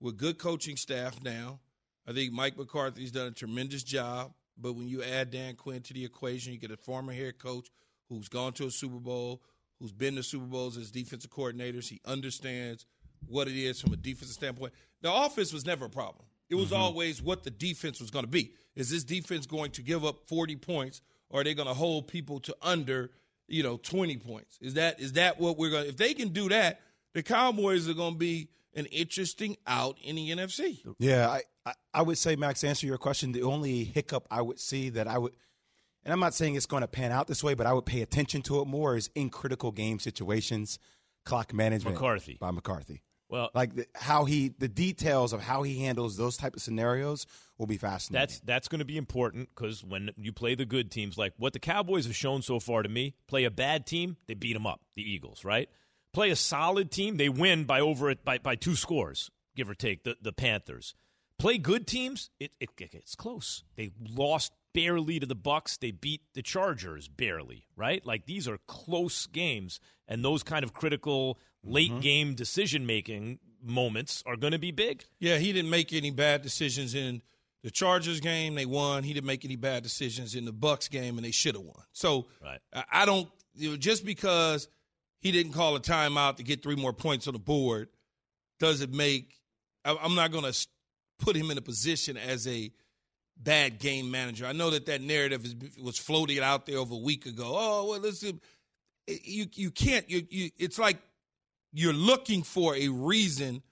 with 0.00 0.16
good 0.16 0.38
coaching 0.38 0.76
staff 0.76 1.22
now. 1.22 1.60
I 2.08 2.12
think 2.12 2.32
Mike 2.32 2.56
McCarthy's 2.56 3.10
done 3.12 3.26
a 3.26 3.32
tremendous 3.32 3.82
job. 3.82 4.32
But 4.58 4.72
when 4.72 4.88
you 4.88 5.02
add 5.02 5.30
Dan 5.30 5.54
Quinn 5.54 5.82
to 5.82 5.92
the 5.92 6.04
equation, 6.04 6.52
you 6.54 6.58
get 6.58 6.70
a 6.70 6.78
former 6.78 7.12
head 7.12 7.38
coach 7.38 7.68
who's 8.08 8.28
gone 8.28 8.52
to 8.54 8.66
a 8.66 8.70
Super 8.70 8.98
Bowl, 8.98 9.42
who's 9.78 9.92
been 9.92 10.16
to 10.16 10.22
Super 10.22 10.46
Bowls 10.46 10.76
as 10.76 10.90
defensive 10.90 11.30
coordinators. 11.30 11.88
He 11.88 12.00
understands 12.04 12.86
what 13.26 13.48
it 13.48 13.56
is 13.56 13.80
from 13.80 13.92
a 13.92 13.96
defensive 13.96 14.34
standpoint. 14.34 14.72
The 15.02 15.12
offense 15.12 15.52
was 15.52 15.66
never 15.66 15.86
a 15.86 15.90
problem. 15.90 16.26
It 16.48 16.54
was 16.54 16.66
mm-hmm. 16.66 16.82
always 16.82 17.20
what 17.20 17.42
the 17.42 17.50
defense 17.50 18.00
was 18.00 18.10
going 18.10 18.24
to 18.24 18.30
be. 18.30 18.52
Is 18.76 18.90
this 18.90 19.04
defense 19.04 19.46
going 19.46 19.72
to 19.72 19.82
give 19.82 20.04
up 20.04 20.28
40 20.28 20.56
points 20.56 21.00
or 21.28 21.40
are 21.40 21.44
they 21.44 21.54
going 21.54 21.68
to 21.68 21.74
hold 21.74 22.08
people 22.08 22.40
to 22.40 22.56
under 22.62 23.10
you 23.48 23.62
know, 23.62 23.76
20 23.76 24.16
points. 24.18 24.58
Is 24.60 24.74
that 24.74 25.00
is 25.00 25.12
that 25.12 25.40
what 25.40 25.56
we're 25.56 25.70
going 25.70 25.84
to 25.84 25.88
if 25.88 25.96
they 25.96 26.14
can 26.14 26.28
do 26.28 26.48
that, 26.48 26.80
the 27.14 27.22
Cowboys 27.22 27.88
are 27.88 27.94
going 27.94 28.14
to 28.14 28.18
be 28.18 28.48
an 28.74 28.86
interesting 28.86 29.56
out 29.66 29.96
in 30.02 30.16
the 30.16 30.30
NFC. 30.30 30.80
Yeah, 30.98 31.28
I, 31.28 31.42
I, 31.64 31.72
I 31.94 32.02
would 32.02 32.18
say, 32.18 32.36
Max, 32.36 32.62
answer 32.62 32.86
your 32.86 32.98
question, 32.98 33.32
the 33.32 33.42
only 33.42 33.84
hiccup 33.84 34.26
I 34.30 34.42
would 34.42 34.60
see 34.60 34.90
that 34.90 35.08
I 35.08 35.16
would, 35.16 35.32
and 36.06 36.12
I'm 36.12 36.20
not 36.20 36.34
saying 36.34 36.54
it's 36.54 36.66
going 36.66 36.82
to 36.82 36.86
pan 36.86 37.10
out 37.10 37.26
this 37.26 37.42
way, 37.42 37.54
but 37.54 37.66
I 37.66 37.72
would 37.72 37.84
pay 37.84 38.00
attention 38.00 38.40
to 38.42 38.60
it 38.60 38.66
more 38.66 38.96
is 38.96 39.10
in 39.16 39.28
critical 39.28 39.72
game 39.72 39.98
situations, 39.98 40.78
clock 41.24 41.52
management. 41.52 41.96
McCarthy. 41.96 42.38
By 42.40 42.52
McCarthy. 42.52 43.02
Well, 43.28 43.50
like 43.54 43.74
the, 43.74 43.86
how 43.96 44.24
he, 44.24 44.54
the 44.56 44.68
details 44.68 45.32
of 45.32 45.42
how 45.42 45.64
he 45.64 45.80
handles 45.80 46.16
those 46.16 46.36
type 46.36 46.54
of 46.54 46.62
scenarios 46.62 47.26
will 47.58 47.66
be 47.66 47.76
fascinating. 47.76 48.20
That's 48.20 48.38
that's 48.38 48.68
going 48.68 48.78
to 48.78 48.84
be 48.84 48.96
important 48.96 49.48
because 49.52 49.82
when 49.82 50.12
you 50.16 50.32
play 50.32 50.54
the 50.54 50.64
good 50.64 50.92
teams, 50.92 51.18
like 51.18 51.32
what 51.38 51.52
the 51.52 51.58
Cowboys 51.58 52.06
have 52.06 52.14
shown 52.14 52.40
so 52.42 52.60
far 52.60 52.84
to 52.84 52.88
me, 52.88 53.16
play 53.26 53.42
a 53.42 53.50
bad 53.50 53.84
team, 53.84 54.16
they 54.28 54.34
beat 54.34 54.52
them 54.52 54.64
up. 54.64 54.82
The 54.94 55.02
Eagles, 55.02 55.44
right? 55.44 55.68
Play 56.12 56.30
a 56.30 56.36
solid 56.36 56.92
team, 56.92 57.16
they 57.16 57.28
win 57.28 57.64
by 57.64 57.80
over 57.80 58.10
it 58.10 58.24
by, 58.24 58.38
by 58.38 58.54
two 58.54 58.76
scores, 58.76 59.28
give 59.56 59.68
or 59.68 59.74
take. 59.74 60.04
The 60.04 60.16
the 60.22 60.32
Panthers 60.32 60.94
play 61.38 61.58
good 61.58 61.86
teams, 61.86 62.30
it, 62.40 62.52
it 62.60 62.70
it's 62.78 63.14
close. 63.14 63.64
They 63.76 63.90
lost 64.14 64.52
barely 64.76 65.18
to 65.18 65.26
the 65.26 65.34
Bucs. 65.34 65.78
They 65.78 65.90
beat 65.90 66.20
the 66.34 66.42
Chargers 66.42 67.08
barely, 67.08 67.66
right? 67.76 68.04
Like 68.06 68.26
these 68.26 68.46
are 68.46 68.58
close 68.66 69.26
games, 69.26 69.80
and 70.06 70.24
those 70.24 70.42
kind 70.42 70.62
of 70.64 70.72
critical 70.72 71.38
late 71.64 71.90
Mm-hmm. 71.90 72.00
game 72.00 72.34
decision 72.34 72.86
making 72.86 73.38
moments 73.62 74.22
are 74.26 74.36
going 74.36 74.52
to 74.52 74.58
be 74.58 74.70
big. 74.70 75.04
Yeah, 75.18 75.38
he 75.38 75.52
didn't 75.52 75.70
make 75.70 75.92
any 75.92 76.10
bad 76.10 76.42
decisions 76.42 76.94
in 76.94 77.22
the 77.64 77.70
Chargers 77.70 78.20
game. 78.20 78.54
They 78.54 78.66
won. 78.66 79.02
He 79.02 79.12
didn't 79.14 79.26
make 79.26 79.44
any 79.44 79.56
bad 79.56 79.82
decisions 79.82 80.34
in 80.36 80.44
the 80.44 80.52
Bucs 80.52 80.88
game, 80.90 81.16
and 81.18 81.24
they 81.24 81.32
should 81.32 81.54
have 81.56 81.64
won. 81.64 81.82
So 81.92 82.26
Right. 82.42 82.60
I 82.72 82.84
I 83.02 83.06
don't 83.06 83.28
you 83.54 83.70
know, 83.70 83.76
just 83.76 84.04
because 84.04 84.68
he 85.20 85.32
didn't 85.32 85.52
call 85.52 85.74
a 85.74 85.80
timeout 85.80 86.36
to 86.36 86.42
get 86.44 86.62
three 86.62 86.76
more 86.76 86.92
points 86.92 87.26
on 87.26 87.32
the 87.32 87.40
board 87.40 87.88
does 88.60 88.80
it 88.82 88.92
make. 88.92 89.32
I'm 89.84 90.14
not 90.14 90.30
going 90.32 90.44
to 90.50 90.66
put 91.18 91.36
him 91.36 91.50
in 91.50 91.58
a 91.58 91.62
position 91.62 92.16
as 92.16 92.46
a 92.46 92.70
bad 93.36 93.78
game 93.78 94.10
manager. 94.10 94.46
I 94.46 94.52
know 94.52 94.70
that 94.70 94.86
that 94.86 95.00
narrative 95.00 95.44
is, 95.44 95.54
was 95.82 95.98
floated 95.98 96.40
out 96.40 96.66
there 96.66 96.78
over 96.78 96.94
a 96.94 96.98
week 96.98 97.26
ago. 97.26 97.52
Oh 97.54 97.90
well, 97.90 98.00
listen, 98.00 98.40
you 99.06 99.46
you 99.52 99.70
can't. 99.70 100.08
You, 100.10 100.26
you 100.30 100.50
it's 100.58 100.78
like 100.78 100.98
you're 101.72 101.92
looking 101.92 102.42
for 102.42 102.74
a 102.74 102.88
reason 102.88 103.62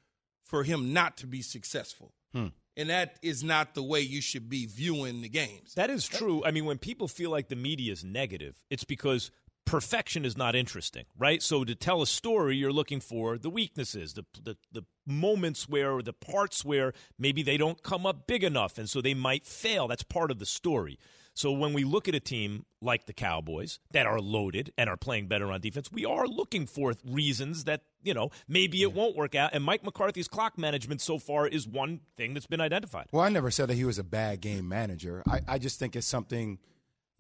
for 0.45 0.63
him 0.63 0.93
not 0.93 1.17
to 1.19 1.27
be 1.27 1.43
successful. 1.43 2.13
Hmm. 2.33 2.49
And 2.77 2.91
that 2.91 3.19
is 3.23 3.45
not 3.45 3.75
the 3.75 3.83
way 3.83 4.01
you 4.01 4.21
should 4.21 4.49
be 4.49 4.67
viewing 4.67 5.23
the 5.23 5.29
games. 5.29 5.75
That 5.75 5.91
is 5.91 6.09
true. 6.09 6.45
I 6.45 6.51
mean, 6.51 6.65
when 6.65 6.79
people 6.79 7.07
feel 7.07 7.31
like 7.31 7.49
the 7.49 7.57
media 7.57 7.93
is 7.93 8.03
negative, 8.03 8.57
it's 8.69 8.83
because 8.83 9.31
perfection 9.65 10.25
is 10.25 10.37
not 10.37 10.55
interesting, 10.55 11.05
right? 11.19 11.43
So 11.43 11.65
to 11.65 11.75
tell 11.75 12.03
a 12.03 12.07
story, 12.07 12.57
you're 12.57 12.73
looking 12.73 13.01
for 13.01 13.39
the 13.39 13.51
weaknesses, 13.51 14.15
the 14.15 14.25
the, 14.43 14.57
the 14.73 14.85
moments 15.07 15.69
where, 15.69 15.93
or 15.93 16.03
the 16.03 16.13
parts 16.13 16.65
where 16.65 16.93
maybe 17.19 17.43
they 17.43 17.57
don't 17.57 17.83
come 17.83 18.07
up 18.07 18.27
big 18.27 18.45
enough, 18.45 18.79
and 18.79 18.89
so 18.89 19.01
they 19.01 19.15
might 19.15 19.47
fail. 19.47 19.89
That's 19.89 20.03
part 20.03 20.31
of 20.31 20.39
the 20.39 20.47
story. 20.47 20.99
So 21.37 21.51
when 21.51 21.73
we 21.73 21.83
look 21.83 22.07
at 22.07 22.15
a 22.15 22.21
team 22.21 22.65
like 22.81 23.07
the 23.07 23.13
Cowboys 23.13 23.81
that 23.91 24.07
are 24.07 24.21
loaded 24.21 24.73
and 24.79 24.89
are 24.89 24.97
playing 24.97 25.27
better 25.27 25.51
on 25.51 25.61
defense, 25.61 25.91
we 25.91 26.05
are 26.05 26.29
looking 26.29 26.65
for 26.65 26.95
reasons 27.05 27.65
that 27.65 27.83
you 28.03 28.15
know 28.15 28.31
maybe 28.47 28.83
it 28.83 28.93
won't 28.93 29.17
work 29.17 29.35
out. 29.35 29.51
And 29.53 29.65
Mike 29.65 29.85
McCarthy's 29.85 30.29
clock 30.29 30.57
management 30.57 31.01
so 31.01 31.19
far 31.19 31.47
is 31.49 31.67
one 31.67 32.01
thing 32.17 32.35
that's 32.35 32.47
been 32.47 32.61
identified. 32.61 33.07
Well, 33.13 33.23
I 33.23 33.31
never 33.31 33.51
said 33.51 33.69
that 33.69 33.75
he 33.75 33.85
was 33.85 33.99
a 33.99 34.05
bad 34.05 34.41
game 34.41 34.69
manager. 34.69 35.23
I, 35.29 35.41
I 35.49 35.59
just 35.59 35.79
think 35.79 35.97
it's 35.97 36.07
something 36.07 36.59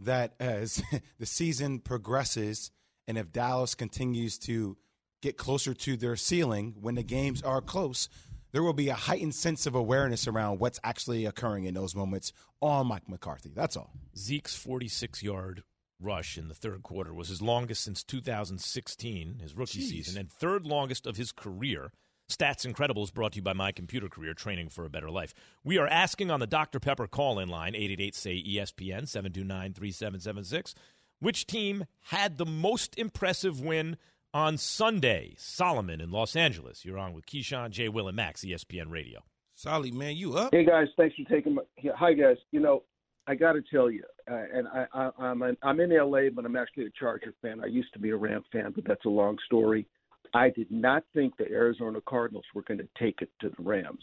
that 0.01 0.34
as 0.40 0.82
the 1.18 1.26
season 1.26 1.80
progresses, 1.80 2.70
and 3.07 3.18
if 3.18 3.32
Dallas 3.32 3.74
continues 3.74 4.38
to 4.40 4.76
get 5.22 5.36
closer 5.36 5.72
to 5.72 5.97
their 5.97 6.16
ceiling 6.16 6.74
when 6.80 6.95
the 6.95 7.03
games 7.03 7.42
are 7.42 7.61
close, 7.61 8.09
there 8.53 8.62
will 8.62 8.72
be 8.72 8.88
a 8.88 8.95
heightened 8.95 9.34
sense 9.34 9.66
of 9.66 9.74
awareness 9.74 10.28
around 10.28 10.61
what's 10.61 10.78
actually 10.84 11.24
occurring 11.26 11.64
in 11.64 11.74
those 11.74 11.95
moments 11.95 12.32
on 12.61 12.86
Mike 12.86 13.09
McCarthy. 13.09 13.53
That's 13.55 13.76
all. 13.76 13.90
Zeke's 14.16 14.55
46 14.55 15.22
yard 15.22 15.62
rush 16.01 16.36
in 16.36 16.49
the 16.49 16.55
third 16.55 16.82
quarter 16.82 17.12
was 17.12 17.28
his 17.28 17.42
longest 17.42 17.82
since 17.82 18.03
2016, 18.03 19.38
his 19.40 19.57
rookie 19.57 19.80
Jeez. 19.80 19.88
season, 19.88 20.20
and 20.20 20.30
third 20.30 20.66
longest 20.66 21.07
of 21.07 21.16
his 21.16 21.32
career. 21.32 21.90
Stats 22.29 22.66
Incredibles 22.66 23.12
brought 23.12 23.33
to 23.33 23.37
you 23.37 23.43
by 23.43 23.53
My 23.53 23.70
Computer 23.70 24.09
Career 24.09 24.33
Training 24.33 24.70
for 24.70 24.87
a 24.87 24.91
Better 24.91 25.11
Life. 25.11 25.35
We 25.62 25.77
are 25.77 25.87
asking 25.87 26.31
on 26.31 26.41
the 26.41 26.47
Dr. 26.47 26.81
Pepper 26.81 27.07
call 27.07 27.39
in 27.39 27.51
line, 27.51 27.75
888 27.75 28.14
say 28.14 28.43
ESPN 28.43 29.07
729 29.07 29.75
3776, 29.75 30.75
which 31.20 31.47
team 31.47 31.85
had 32.05 32.39
the 32.39 32.47
most 32.47 32.99
impressive 32.99 33.61
win 33.61 33.99
on 34.33 34.57
Sunday? 34.57 35.35
Solomon 35.37 36.01
in 36.01 36.11
Los 36.11 36.35
Angeles. 36.35 36.85
You're 36.85 36.99
on 36.99 37.12
with 37.12 37.27
Keyshawn, 37.27 37.70
J. 37.70 37.91
Will, 37.91 38.09
and 38.09 38.16
Max, 38.16 38.43
ESPN 38.43 38.91
Radio. 38.91 39.22
Solly, 39.55 39.91
man, 39.91 40.16
you 40.16 40.35
up? 40.37 40.53
Hey 40.53 40.64
guys, 40.64 40.89
thanks 40.97 41.14
for 41.16 41.31
taking 41.31 41.55
my. 41.55 41.62
Hi 41.95 42.14
guys. 42.14 42.39
You 42.51 42.61
know, 42.61 42.85
I 43.27 43.35
got 43.35 43.53
to 43.53 43.62
tell 43.70 43.91
you, 43.91 44.03
uh, 44.31 44.43
and 44.53 44.66
I, 44.66 44.87
I, 44.95 45.11
I'm 45.18 45.43
in, 45.43 45.57
I'm 45.62 45.79
in 45.79 45.91
LA, 45.91 46.31
but 46.35 46.47
I'm 46.47 46.57
actually 46.57 46.87
a 46.87 46.91
Charger 46.99 47.35
fan. 47.43 47.61
I 47.62 47.66
used 47.66 47.93
to 47.93 47.99
be 47.99 48.11
a 48.11 48.16
Ram 48.16 48.43
fan, 48.51 48.72
but 48.75 48.85
that's 48.87 49.05
a 49.05 49.11
long 49.11 49.37
story. 49.47 49.87
I 50.35 50.51
did 50.51 50.70
not 50.70 51.05
think 51.14 51.37
the 51.37 51.51
Arizona 51.51 52.01
Cardinals 52.07 52.45
were 52.55 52.62
going 52.62 52.78
to 52.78 52.89
take 52.99 53.22
it 53.22 53.30
to 53.41 53.51
the 53.51 53.62
Rams. 53.62 54.03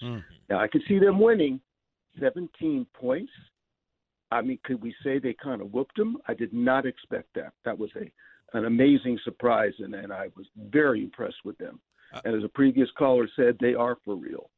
Now 0.50 0.60
I 0.60 0.68
could 0.68 0.82
see 0.88 0.98
them 0.98 1.20
winning, 1.20 1.60
17 2.20 2.88
points. 2.94 3.32
I 4.32 4.42
mean, 4.42 4.60
could 4.64 4.82
we 4.82 4.96
say 5.04 5.20
they 5.20 5.34
kind 5.34 5.62
of 5.62 5.74
whooped 5.74 5.98
them? 5.98 6.18
I 6.28 6.34
did 6.34 6.54
not 6.54 6.86
expect 6.86 7.28
that. 7.36 7.52
That 7.66 7.78
was 7.78 7.90
a 7.98 8.12
an 8.54 8.66
amazing 8.66 9.18
surprise, 9.24 9.74
and, 9.80 9.96
and 9.96 10.12
I 10.12 10.28
was 10.36 10.46
very 10.58 11.04
impressed 11.04 11.46
with 11.46 11.58
them. 11.58 11.80
And 12.26 12.36
as 12.36 12.44
a 12.44 12.50
previous 12.50 12.90
caller 12.98 13.30
said, 13.36 13.56
they 13.62 13.74
are 13.74 13.98
for 14.04 14.16
real. 14.16 14.50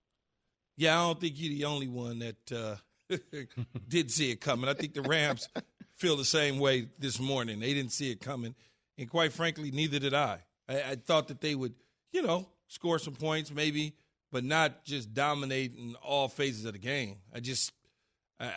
Yeah, 0.76 1.00
I 1.00 1.06
don't 1.06 1.22
think 1.22 1.36
you're 1.38 1.54
the 1.54 1.66
only 1.66 1.88
one 1.88 2.20
that 2.20 2.52
uh, 2.52 2.76
did 3.88 4.10
see 4.10 4.32
it 4.32 4.42
coming. 4.42 4.68
I 4.68 4.74
think 4.74 4.96
the 4.96 5.04
Rams 5.04 5.48
feel 5.96 6.18
the 6.18 6.26
same 6.26 6.58
way 6.58 6.88
this 6.98 7.20
morning. 7.20 7.60
They 7.60 7.76
didn't 7.76 7.92
see 7.92 8.10
it 8.10 8.20
coming, 8.20 8.56
and 8.98 9.08
quite 9.08 9.32
frankly, 9.32 9.70
neither 9.70 10.00
did 10.00 10.16
I. 10.16 10.40
I, 10.68 10.82
I 10.92 10.96
thought 10.96 11.28
that 11.30 11.42
they 11.42 11.56
would, 11.56 11.74
you 12.12 12.22
know, 12.22 12.48
score 12.68 13.00
some 13.00 13.16
points 13.16 13.52
maybe, 13.52 13.96
but 14.32 14.44
not 14.44 14.86
just 14.86 15.14
dominate 15.14 15.76
in 15.78 15.96
all 16.02 16.28
phases 16.28 16.66
of 16.66 16.74
the 16.74 16.80
game. 16.80 17.18
I 17.34 17.40
just, 17.40 17.72
uh, 18.40 18.50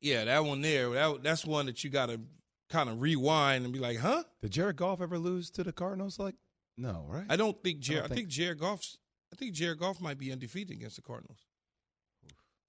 yeah, 0.00 0.24
that 0.24 0.44
one 0.44 0.60
there, 0.60 0.90
that, 0.90 1.22
that's 1.22 1.44
one 1.44 1.66
that 1.66 1.82
you 1.84 1.90
got 1.90 2.06
to 2.06 2.20
kind 2.68 2.88
of 2.88 3.00
rewind 3.00 3.64
and 3.64 3.72
be 3.72 3.78
like, 3.78 3.98
huh? 3.98 4.22
Did 4.40 4.52
Jared 4.52 4.76
Goff 4.76 5.00
ever 5.00 5.18
lose 5.18 5.50
to 5.50 5.62
the 5.62 5.72
Cardinals? 5.72 6.18
Like, 6.18 6.34
no, 6.76 7.04
right? 7.08 7.26
I 7.28 7.36
don't 7.36 7.60
think 7.62 7.80
Jared. 7.80 8.04
I, 8.04 8.08
don't 8.08 8.16
think 8.16 8.28
Jared 8.28 8.58
Goff's. 8.58 8.98
I 9.32 9.36
think 9.36 9.52
Jared 9.52 9.78
Goff 9.78 10.00
might 10.00 10.18
be 10.18 10.32
undefeated 10.32 10.76
against 10.76 10.96
the 10.96 11.02
Cardinals. 11.02 11.38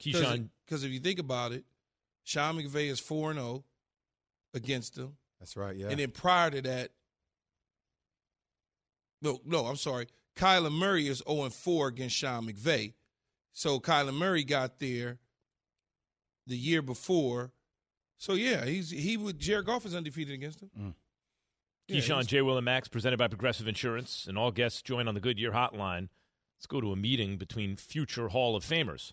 Keyshawn, 0.02 0.50
because 0.66 0.84
if 0.84 0.92
you 0.92 1.00
think 1.00 1.20
about 1.20 1.52
it, 1.52 1.64
Sean 2.24 2.58
McVay 2.58 2.90
is 2.90 3.00
four 3.00 3.32
and 3.32 3.40
zero 3.40 3.64
against 4.54 4.96
them, 4.96 5.18
That's 5.40 5.58
right. 5.58 5.76
Yeah. 5.76 5.88
and 5.90 6.00
then 6.00 6.12
prior 6.12 6.52
to 6.52 6.62
that, 6.62 6.92
no, 9.24 9.40
no, 9.46 9.66
I'm 9.66 9.78
sorry, 9.78 10.08
Kyler 10.36 10.72
Murray 10.72 11.08
is 11.08 11.24
zero 11.28 11.44
and 11.44 11.54
four 11.54 11.88
against 11.88 12.16
Sean 12.16 12.46
McVay. 12.48 12.94
So 13.54 13.80
Kyler 13.80 14.14
Murray 14.14 14.44
got 14.44 14.80
there 14.80 15.20
the 16.48 16.58
year 16.58 16.82
before. 16.82 17.52
So 18.18 18.34
yeah, 18.34 18.66
he's 18.66 18.90
he 18.90 19.18
would 19.18 19.40
Jared 19.40 19.66
Goff 19.66 19.86
is 19.86 19.96
undefeated 19.96 20.34
against 20.34 20.62
him. 20.62 20.70
Mm. 20.80 20.94
Yeah, 21.88 22.00
Keyshawn, 22.00 22.28
J. 22.28 22.42
Will, 22.42 22.58
and 22.58 22.66
Max, 22.66 22.88
presented 22.88 23.18
by 23.18 23.28
Progressive 23.28 23.68
Insurance, 23.68 24.26
and 24.28 24.38
all 24.38 24.52
guests 24.52 24.82
join 24.82 25.08
on 25.08 25.16
the 25.16 25.20
Goodyear 25.20 25.52
Hotline. 25.52 26.08
Let's 26.58 26.66
go 26.68 26.80
to 26.80 26.94
a 26.94 26.96
meeting 26.96 27.38
between 27.38 27.76
future 27.76 28.30
Hall 28.30 28.56
of 28.56 28.64
Famers. 28.64 29.12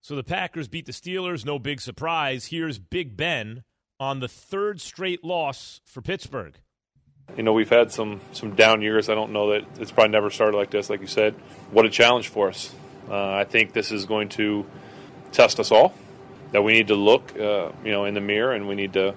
So 0.00 0.16
the 0.16 0.24
Packers 0.24 0.66
beat 0.66 0.86
the 0.86 0.92
Steelers, 0.92 1.44
no 1.44 1.58
big 1.58 1.80
surprise. 1.80 2.46
Here's 2.46 2.78
Big 2.78 3.16
Ben 3.16 3.62
on 4.00 4.20
the 4.20 4.28
third 4.28 4.80
straight 4.80 5.24
loss 5.24 5.80
for 5.84 6.02
Pittsburgh. 6.02 6.56
You 7.36 7.42
know, 7.42 7.52
we've 7.52 7.68
had 7.68 7.92
some 7.92 8.20
some 8.32 8.54
down 8.54 8.82
years. 8.82 9.08
I 9.08 9.14
don't 9.14 9.32
know 9.32 9.52
that 9.52 9.64
it's 9.80 9.92
probably 9.92 10.12
never 10.12 10.30
started 10.30 10.56
like 10.56 10.70
this, 10.70 10.90
like 10.90 11.00
you 11.00 11.06
said. 11.06 11.34
What 11.70 11.84
a 11.84 11.90
challenge 11.90 12.28
for 12.28 12.48
us. 12.48 12.74
Uh, 13.08 13.32
I 13.32 13.44
think 13.44 13.72
this 13.72 13.92
is 13.92 14.06
going 14.06 14.28
to 14.30 14.66
test 15.32 15.60
us 15.60 15.70
all. 15.70 15.94
That 16.52 16.62
we 16.62 16.72
need 16.72 16.88
to 16.88 16.94
look, 16.94 17.38
uh, 17.38 17.72
you 17.84 17.92
know, 17.92 18.06
in 18.06 18.14
the 18.14 18.20
mirror, 18.20 18.52
and 18.52 18.66
we 18.66 18.74
need 18.74 18.94
to 18.94 19.14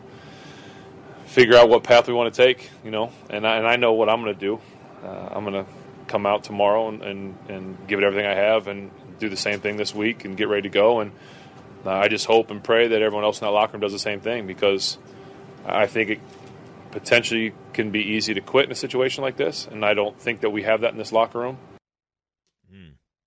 figure 1.25 1.55
out 1.55 1.69
what 1.69 1.83
path 1.83 2.07
we 2.07 2.13
want 2.13 2.33
to 2.33 2.45
take. 2.45 2.69
You 2.83 2.91
know, 2.91 3.11
and 3.29 3.47
I, 3.47 3.57
and 3.57 3.67
I 3.67 3.77
know 3.77 3.93
what 3.93 4.09
I'm 4.09 4.21
going 4.21 4.35
to 4.35 4.39
do. 4.39 4.59
Uh, 5.03 5.29
I'm 5.31 5.45
going 5.45 5.65
to 5.65 5.71
come 6.07 6.25
out 6.25 6.43
tomorrow 6.43 6.89
and, 6.89 7.01
and 7.01 7.37
and 7.47 7.87
give 7.87 7.99
it 7.99 8.03
everything 8.03 8.27
I 8.27 8.35
have, 8.35 8.67
and 8.67 8.91
do 9.19 9.29
the 9.29 9.37
same 9.37 9.61
thing 9.61 9.77
this 9.77 9.95
week, 9.95 10.25
and 10.25 10.35
get 10.35 10.49
ready 10.49 10.63
to 10.63 10.69
go. 10.69 10.99
And 10.99 11.11
uh, 11.85 11.91
I 11.91 12.09
just 12.09 12.25
hope 12.25 12.51
and 12.51 12.63
pray 12.63 12.89
that 12.89 13.01
everyone 13.01 13.23
else 13.23 13.39
in 13.39 13.45
that 13.45 13.51
locker 13.51 13.73
room 13.73 13.81
does 13.81 13.93
the 13.93 13.99
same 13.99 14.19
thing 14.19 14.45
because 14.45 14.97
I 15.65 15.87
think 15.87 16.09
it 16.09 16.19
potentially 16.91 17.53
can 17.73 17.91
be 17.91 18.01
easy 18.01 18.33
to 18.33 18.41
quit 18.41 18.65
in 18.65 18.71
a 18.71 18.75
situation 18.75 19.23
like 19.23 19.37
this, 19.37 19.67
and 19.67 19.85
I 19.85 19.93
don't 19.93 20.19
think 20.19 20.41
that 20.41 20.49
we 20.49 20.63
have 20.63 20.81
that 20.81 20.91
in 20.91 20.97
this 20.97 21.11
locker 21.11 21.39
room. 21.39 21.57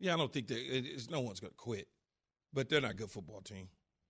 Yeah, 0.05 0.13
I 0.13 0.17
don't 0.19 0.31
think 0.31 0.49
that 0.49 0.59
it's, 0.59 1.09
no 1.09 1.21
one's 1.21 1.41
going 1.41 1.53
to 1.53 1.57
quit, 1.57 1.89
but 2.53 2.69
they're 2.69 2.83
not 2.83 2.91
a 2.91 2.95
good 2.95 3.11
football 3.11 3.41
team. 3.41 3.69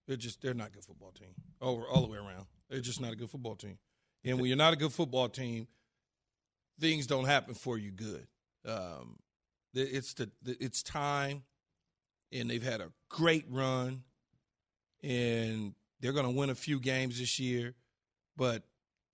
They're 0.09 0.17
just 0.17 0.43
they're 0.43 0.53
not 0.53 0.69
a 0.69 0.71
good 0.73 0.85
football 0.85 1.13
team 1.13 1.35
all 1.61 1.87
all 1.89 2.03
the 2.03 2.09
way 2.09 2.19
around. 2.19 2.47
They're 2.69 2.81
just 2.81 3.01
not 3.01 3.13
a 3.13 3.17
good 3.17 3.31
football 3.31 3.55
team. 3.55 3.79
And 4.25 4.41
when 4.41 4.49
you're 4.49 4.57
not 4.57 4.73
a 4.73 4.77
good 4.77 4.93
football 4.93 5.29
team, 5.29 5.69
things 6.81 7.07
don't 7.07 7.27
happen 7.27 7.55
for 7.55 7.79
you 7.79 7.93
good. 7.93 8.27
Um, 8.67 9.19
it's 9.73 10.15
the 10.15 10.31
it's 10.45 10.83
time, 10.83 11.45
and 12.33 12.51
they've 12.51 12.61
had 12.61 12.81
a 12.81 12.91
great 13.09 13.45
run, 13.49 14.03
and 15.01 15.75
they're 16.01 16.13
going 16.13 16.27
to 16.27 16.37
win 16.37 16.51
a 16.51 16.57
few 16.57 16.81
games 16.81 17.21
this 17.21 17.39
year, 17.39 17.75
but 18.37 18.65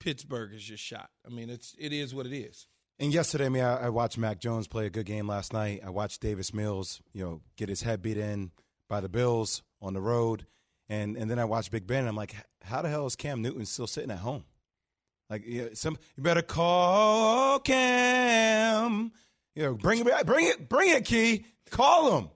Pittsburgh 0.01 0.53
is 0.55 0.63
just 0.65 0.83
shot. 0.83 1.11
I 1.25 1.29
mean, 1.31 1.49
it's 1.51 1.75
it 1.79 1.93
is 1.93 2.13
what 2.15 2.27
it 2.27 2.35
is. 2.37 2.67
And 2.99 3.13
yesterday, 3.15 3.47
I 3.47 3.49
mean, 3.51 3.63
I, 3.63 3.87
I 3.87 3.89
watched 3.89 4.19
Mac 4.19 4.41
Jones 4.41 4.67
play 4.67 4.85
a 4.87 4.91
good 4.91 5.07
game 5.07 5.27
last 5.29 5.53
night. 5.53 5.81
I 5.87 5.91
watched 5.91 6.21
Davis 6.21 6.53
Mills, 6.53 7.01
you 7.15 7.25
know, 7.25 7.41
get 7.57 7.69
his 7.71 7.83
head 7.83 8.03
beat 8.03 8.19
in 8.19 8.51
by 8.89 9.01
the 9.01 9.09
Bills 9.09 9.63
on 9.81 9.95
the 9.95 10.01
road, 10.01 10.45
and 10.89 11.17
and 11.17 11.31
then 11.31 11.39
I 11.39 11.45
watched 11.45 11.71
Big 11.71 11.87
Ben. 11.87 12.01
And 12.01 12.09
I'm 12.09 12.17
like, 12.17 12.35
how 12.65 12.83
the 12.83 12.89
hell 12.89 13.07
is 13.07 13.15
Cam 13.17 13.41
Newton 13.41 13.65
still 13.65 13.87
sitting 13.87 14.11
at 14.11 14.19
home? 14.19 14.45
Like, 15.31 15.47
you, 15.47 15.63
know, 15.63 15.69
some 15.75 15.97
you 16.17 16.23
better 16.25 16.43
call 16.43 17.61
Cam. 17.61 19.13
You 19.55 19.63
know, 19.65 19.75
bring 19.75 20.01
it, 20.01 20.27
bring 20.27 20.47
it, 20.47 20.69
bring 20.69 20.91
it, 20.91 21.05
Key. 21.05 21.45
Call 21.71 22.19
him. 22.19 22.29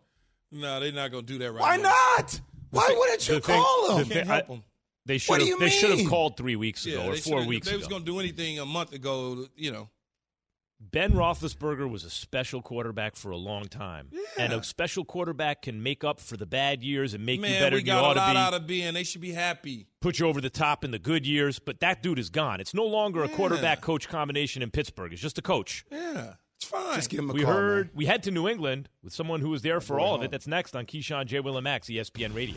No, 0.52 0.78
they're 0.80 0.92
not 0.92 1.10
going 1.10 1.24
to 1.26 1.32
do 1.32 1.38
that 1.40 1.52
right 1.52 1.60
Why 1.60 1.76
now. 1.76 1.90
not? 2.16 2.40
Why 2.70 2.86
thing- 2.86 2.98
wouldn't 2.98 3.28
you 3.28 3.34
the 3.36 3.40
thing- 3.40 3.60
call 3.62 3.88
the 3.88 3.94
him? 3.96 4.04
thing- 4.06 4.16
Can't 4.16 4.26
help 4.28 4.50
'em. 4.50 4.64
They 5.06 5.14
What 5.14 5.20
should 5.20 5.38
do 5.38 5.40
have. 5.40 5.48
you 5.48 5.58
They 5.58 5.68
should 5.70 5.98
have 5.98 6.08
called 6.08 6.36
three 6.36 6.56
weeks 6.56 6.86
ago 6.86 7.02
Yeah, 7.04 7.10
or 7.10 7.16
four 7.16 7.38
should've- 7.38 7.46
weeks 7.46 7.66
if 7.66 7.72
they 7.72 7.76
was 7.76 7.88
going 7.88 8.02
to 8.04 8.10
do 8.10 8.18
anything 8.20 8.58
a 8.58 8.66
month 8.66 8.92
ago, 8.92 9.46
you 9.56 9.70
know. 9.70 9.90
Ben 10.80 11.12
Roethlisberger 11.12 11.88
was 11.88 12.04
a 12.04 12.10
special 12.10 12.60
quarterback 12.60 13.16
for 13.16 13.30
a 13.30 13.36
long 13.36 13.64
time, 13.66 14.10
and 14.36 14.52
a 14.52 14.62
special 14.62 15.04
quarterback 15.04 15.62
can 15.62 15.82
make 15.82 16.04
up 16.04 16.20
for 16.20 16.36
the 16.36 16.44
bad 16.44 16.82
years 16.82 17.14
and 17.14 17.24
make 17.24 17.40
Man, 17.40 17.52
you 17.54 17.58
better 17.58 17.76
we 17.76 17.82
than 17.82 17.86
you 17.86 17.92
ought 17.94 18.16
a 18.16 18.20
lot 18.20 18.26
to 18.28 18.32
be. 18.32 18.38
out 18.38 18.54
of 18.54 18.66
Ben. 18.66 18.92
They 18.94 19.04
should 19.04 19.20
be 19.22 19.32
happy. 19.32 19.86
put 20.02 20.18
you 20.18 20.26
over 20.26 20.40
the 20.42 20.50
top 20.50 20.84
in 20.84 20.90
the 20.90 20.98
good 20.98 21.26
years, 21.26 21.58
but 21.58 21.80
that 21.80 22.02
dude 22.02 22.18
is 22.18 22.28
gone. 22.28 22.60
It's 22.60 22.74
no 22.74 22.84
longer 22.84 23.22
a 23.24 23.28
quarterback 23.28 23.80
coach 23.80 24.08
combination 24.08 24.62
in 24.62 24.70
Pittsburgh. 24.70 25.12
It's 25.12 25.22
just 25.22 25.38
a 25.38 25.42
coach. 25.42 25.86
Yeah, 25.90 26.34
it's 26.56 26.66
fine. 26.66 26.96
Just 26.96 27.08
give 27.08 27.20
him 27.20 27.30
a 27.30 27.32
we 27.32 27.44
call, 27.44 27.52
heard 27.54 27.86
man. 27.86 27.92
we 27.94 28.04
head 28.06 28.22
to 28.24 28.30
New 28.30 28.46
England 28.48 28.90
with 29.02 29.14
someone 29.14 29.40
who 29.40 29.50
was 29.50 29.62
there 29.62 29.76
oh, 29.76 29.80
for 29.80 29.96
boy 29.96 30.02
all 30.02 30.14
of 30.16 30.22
it. 30.22 30.30
That's 30.32 30.46
next 30.46 30.76
on 30.76 30.84
Keyshawn 30.84 31.26
J. 31.26 31.40
Will 31.40 31.56
and 31.56 31.64
Max, 31.64 31.88
E 31.88 31.94
ESPN 31.96 32.34
Radio. 32.34 32.56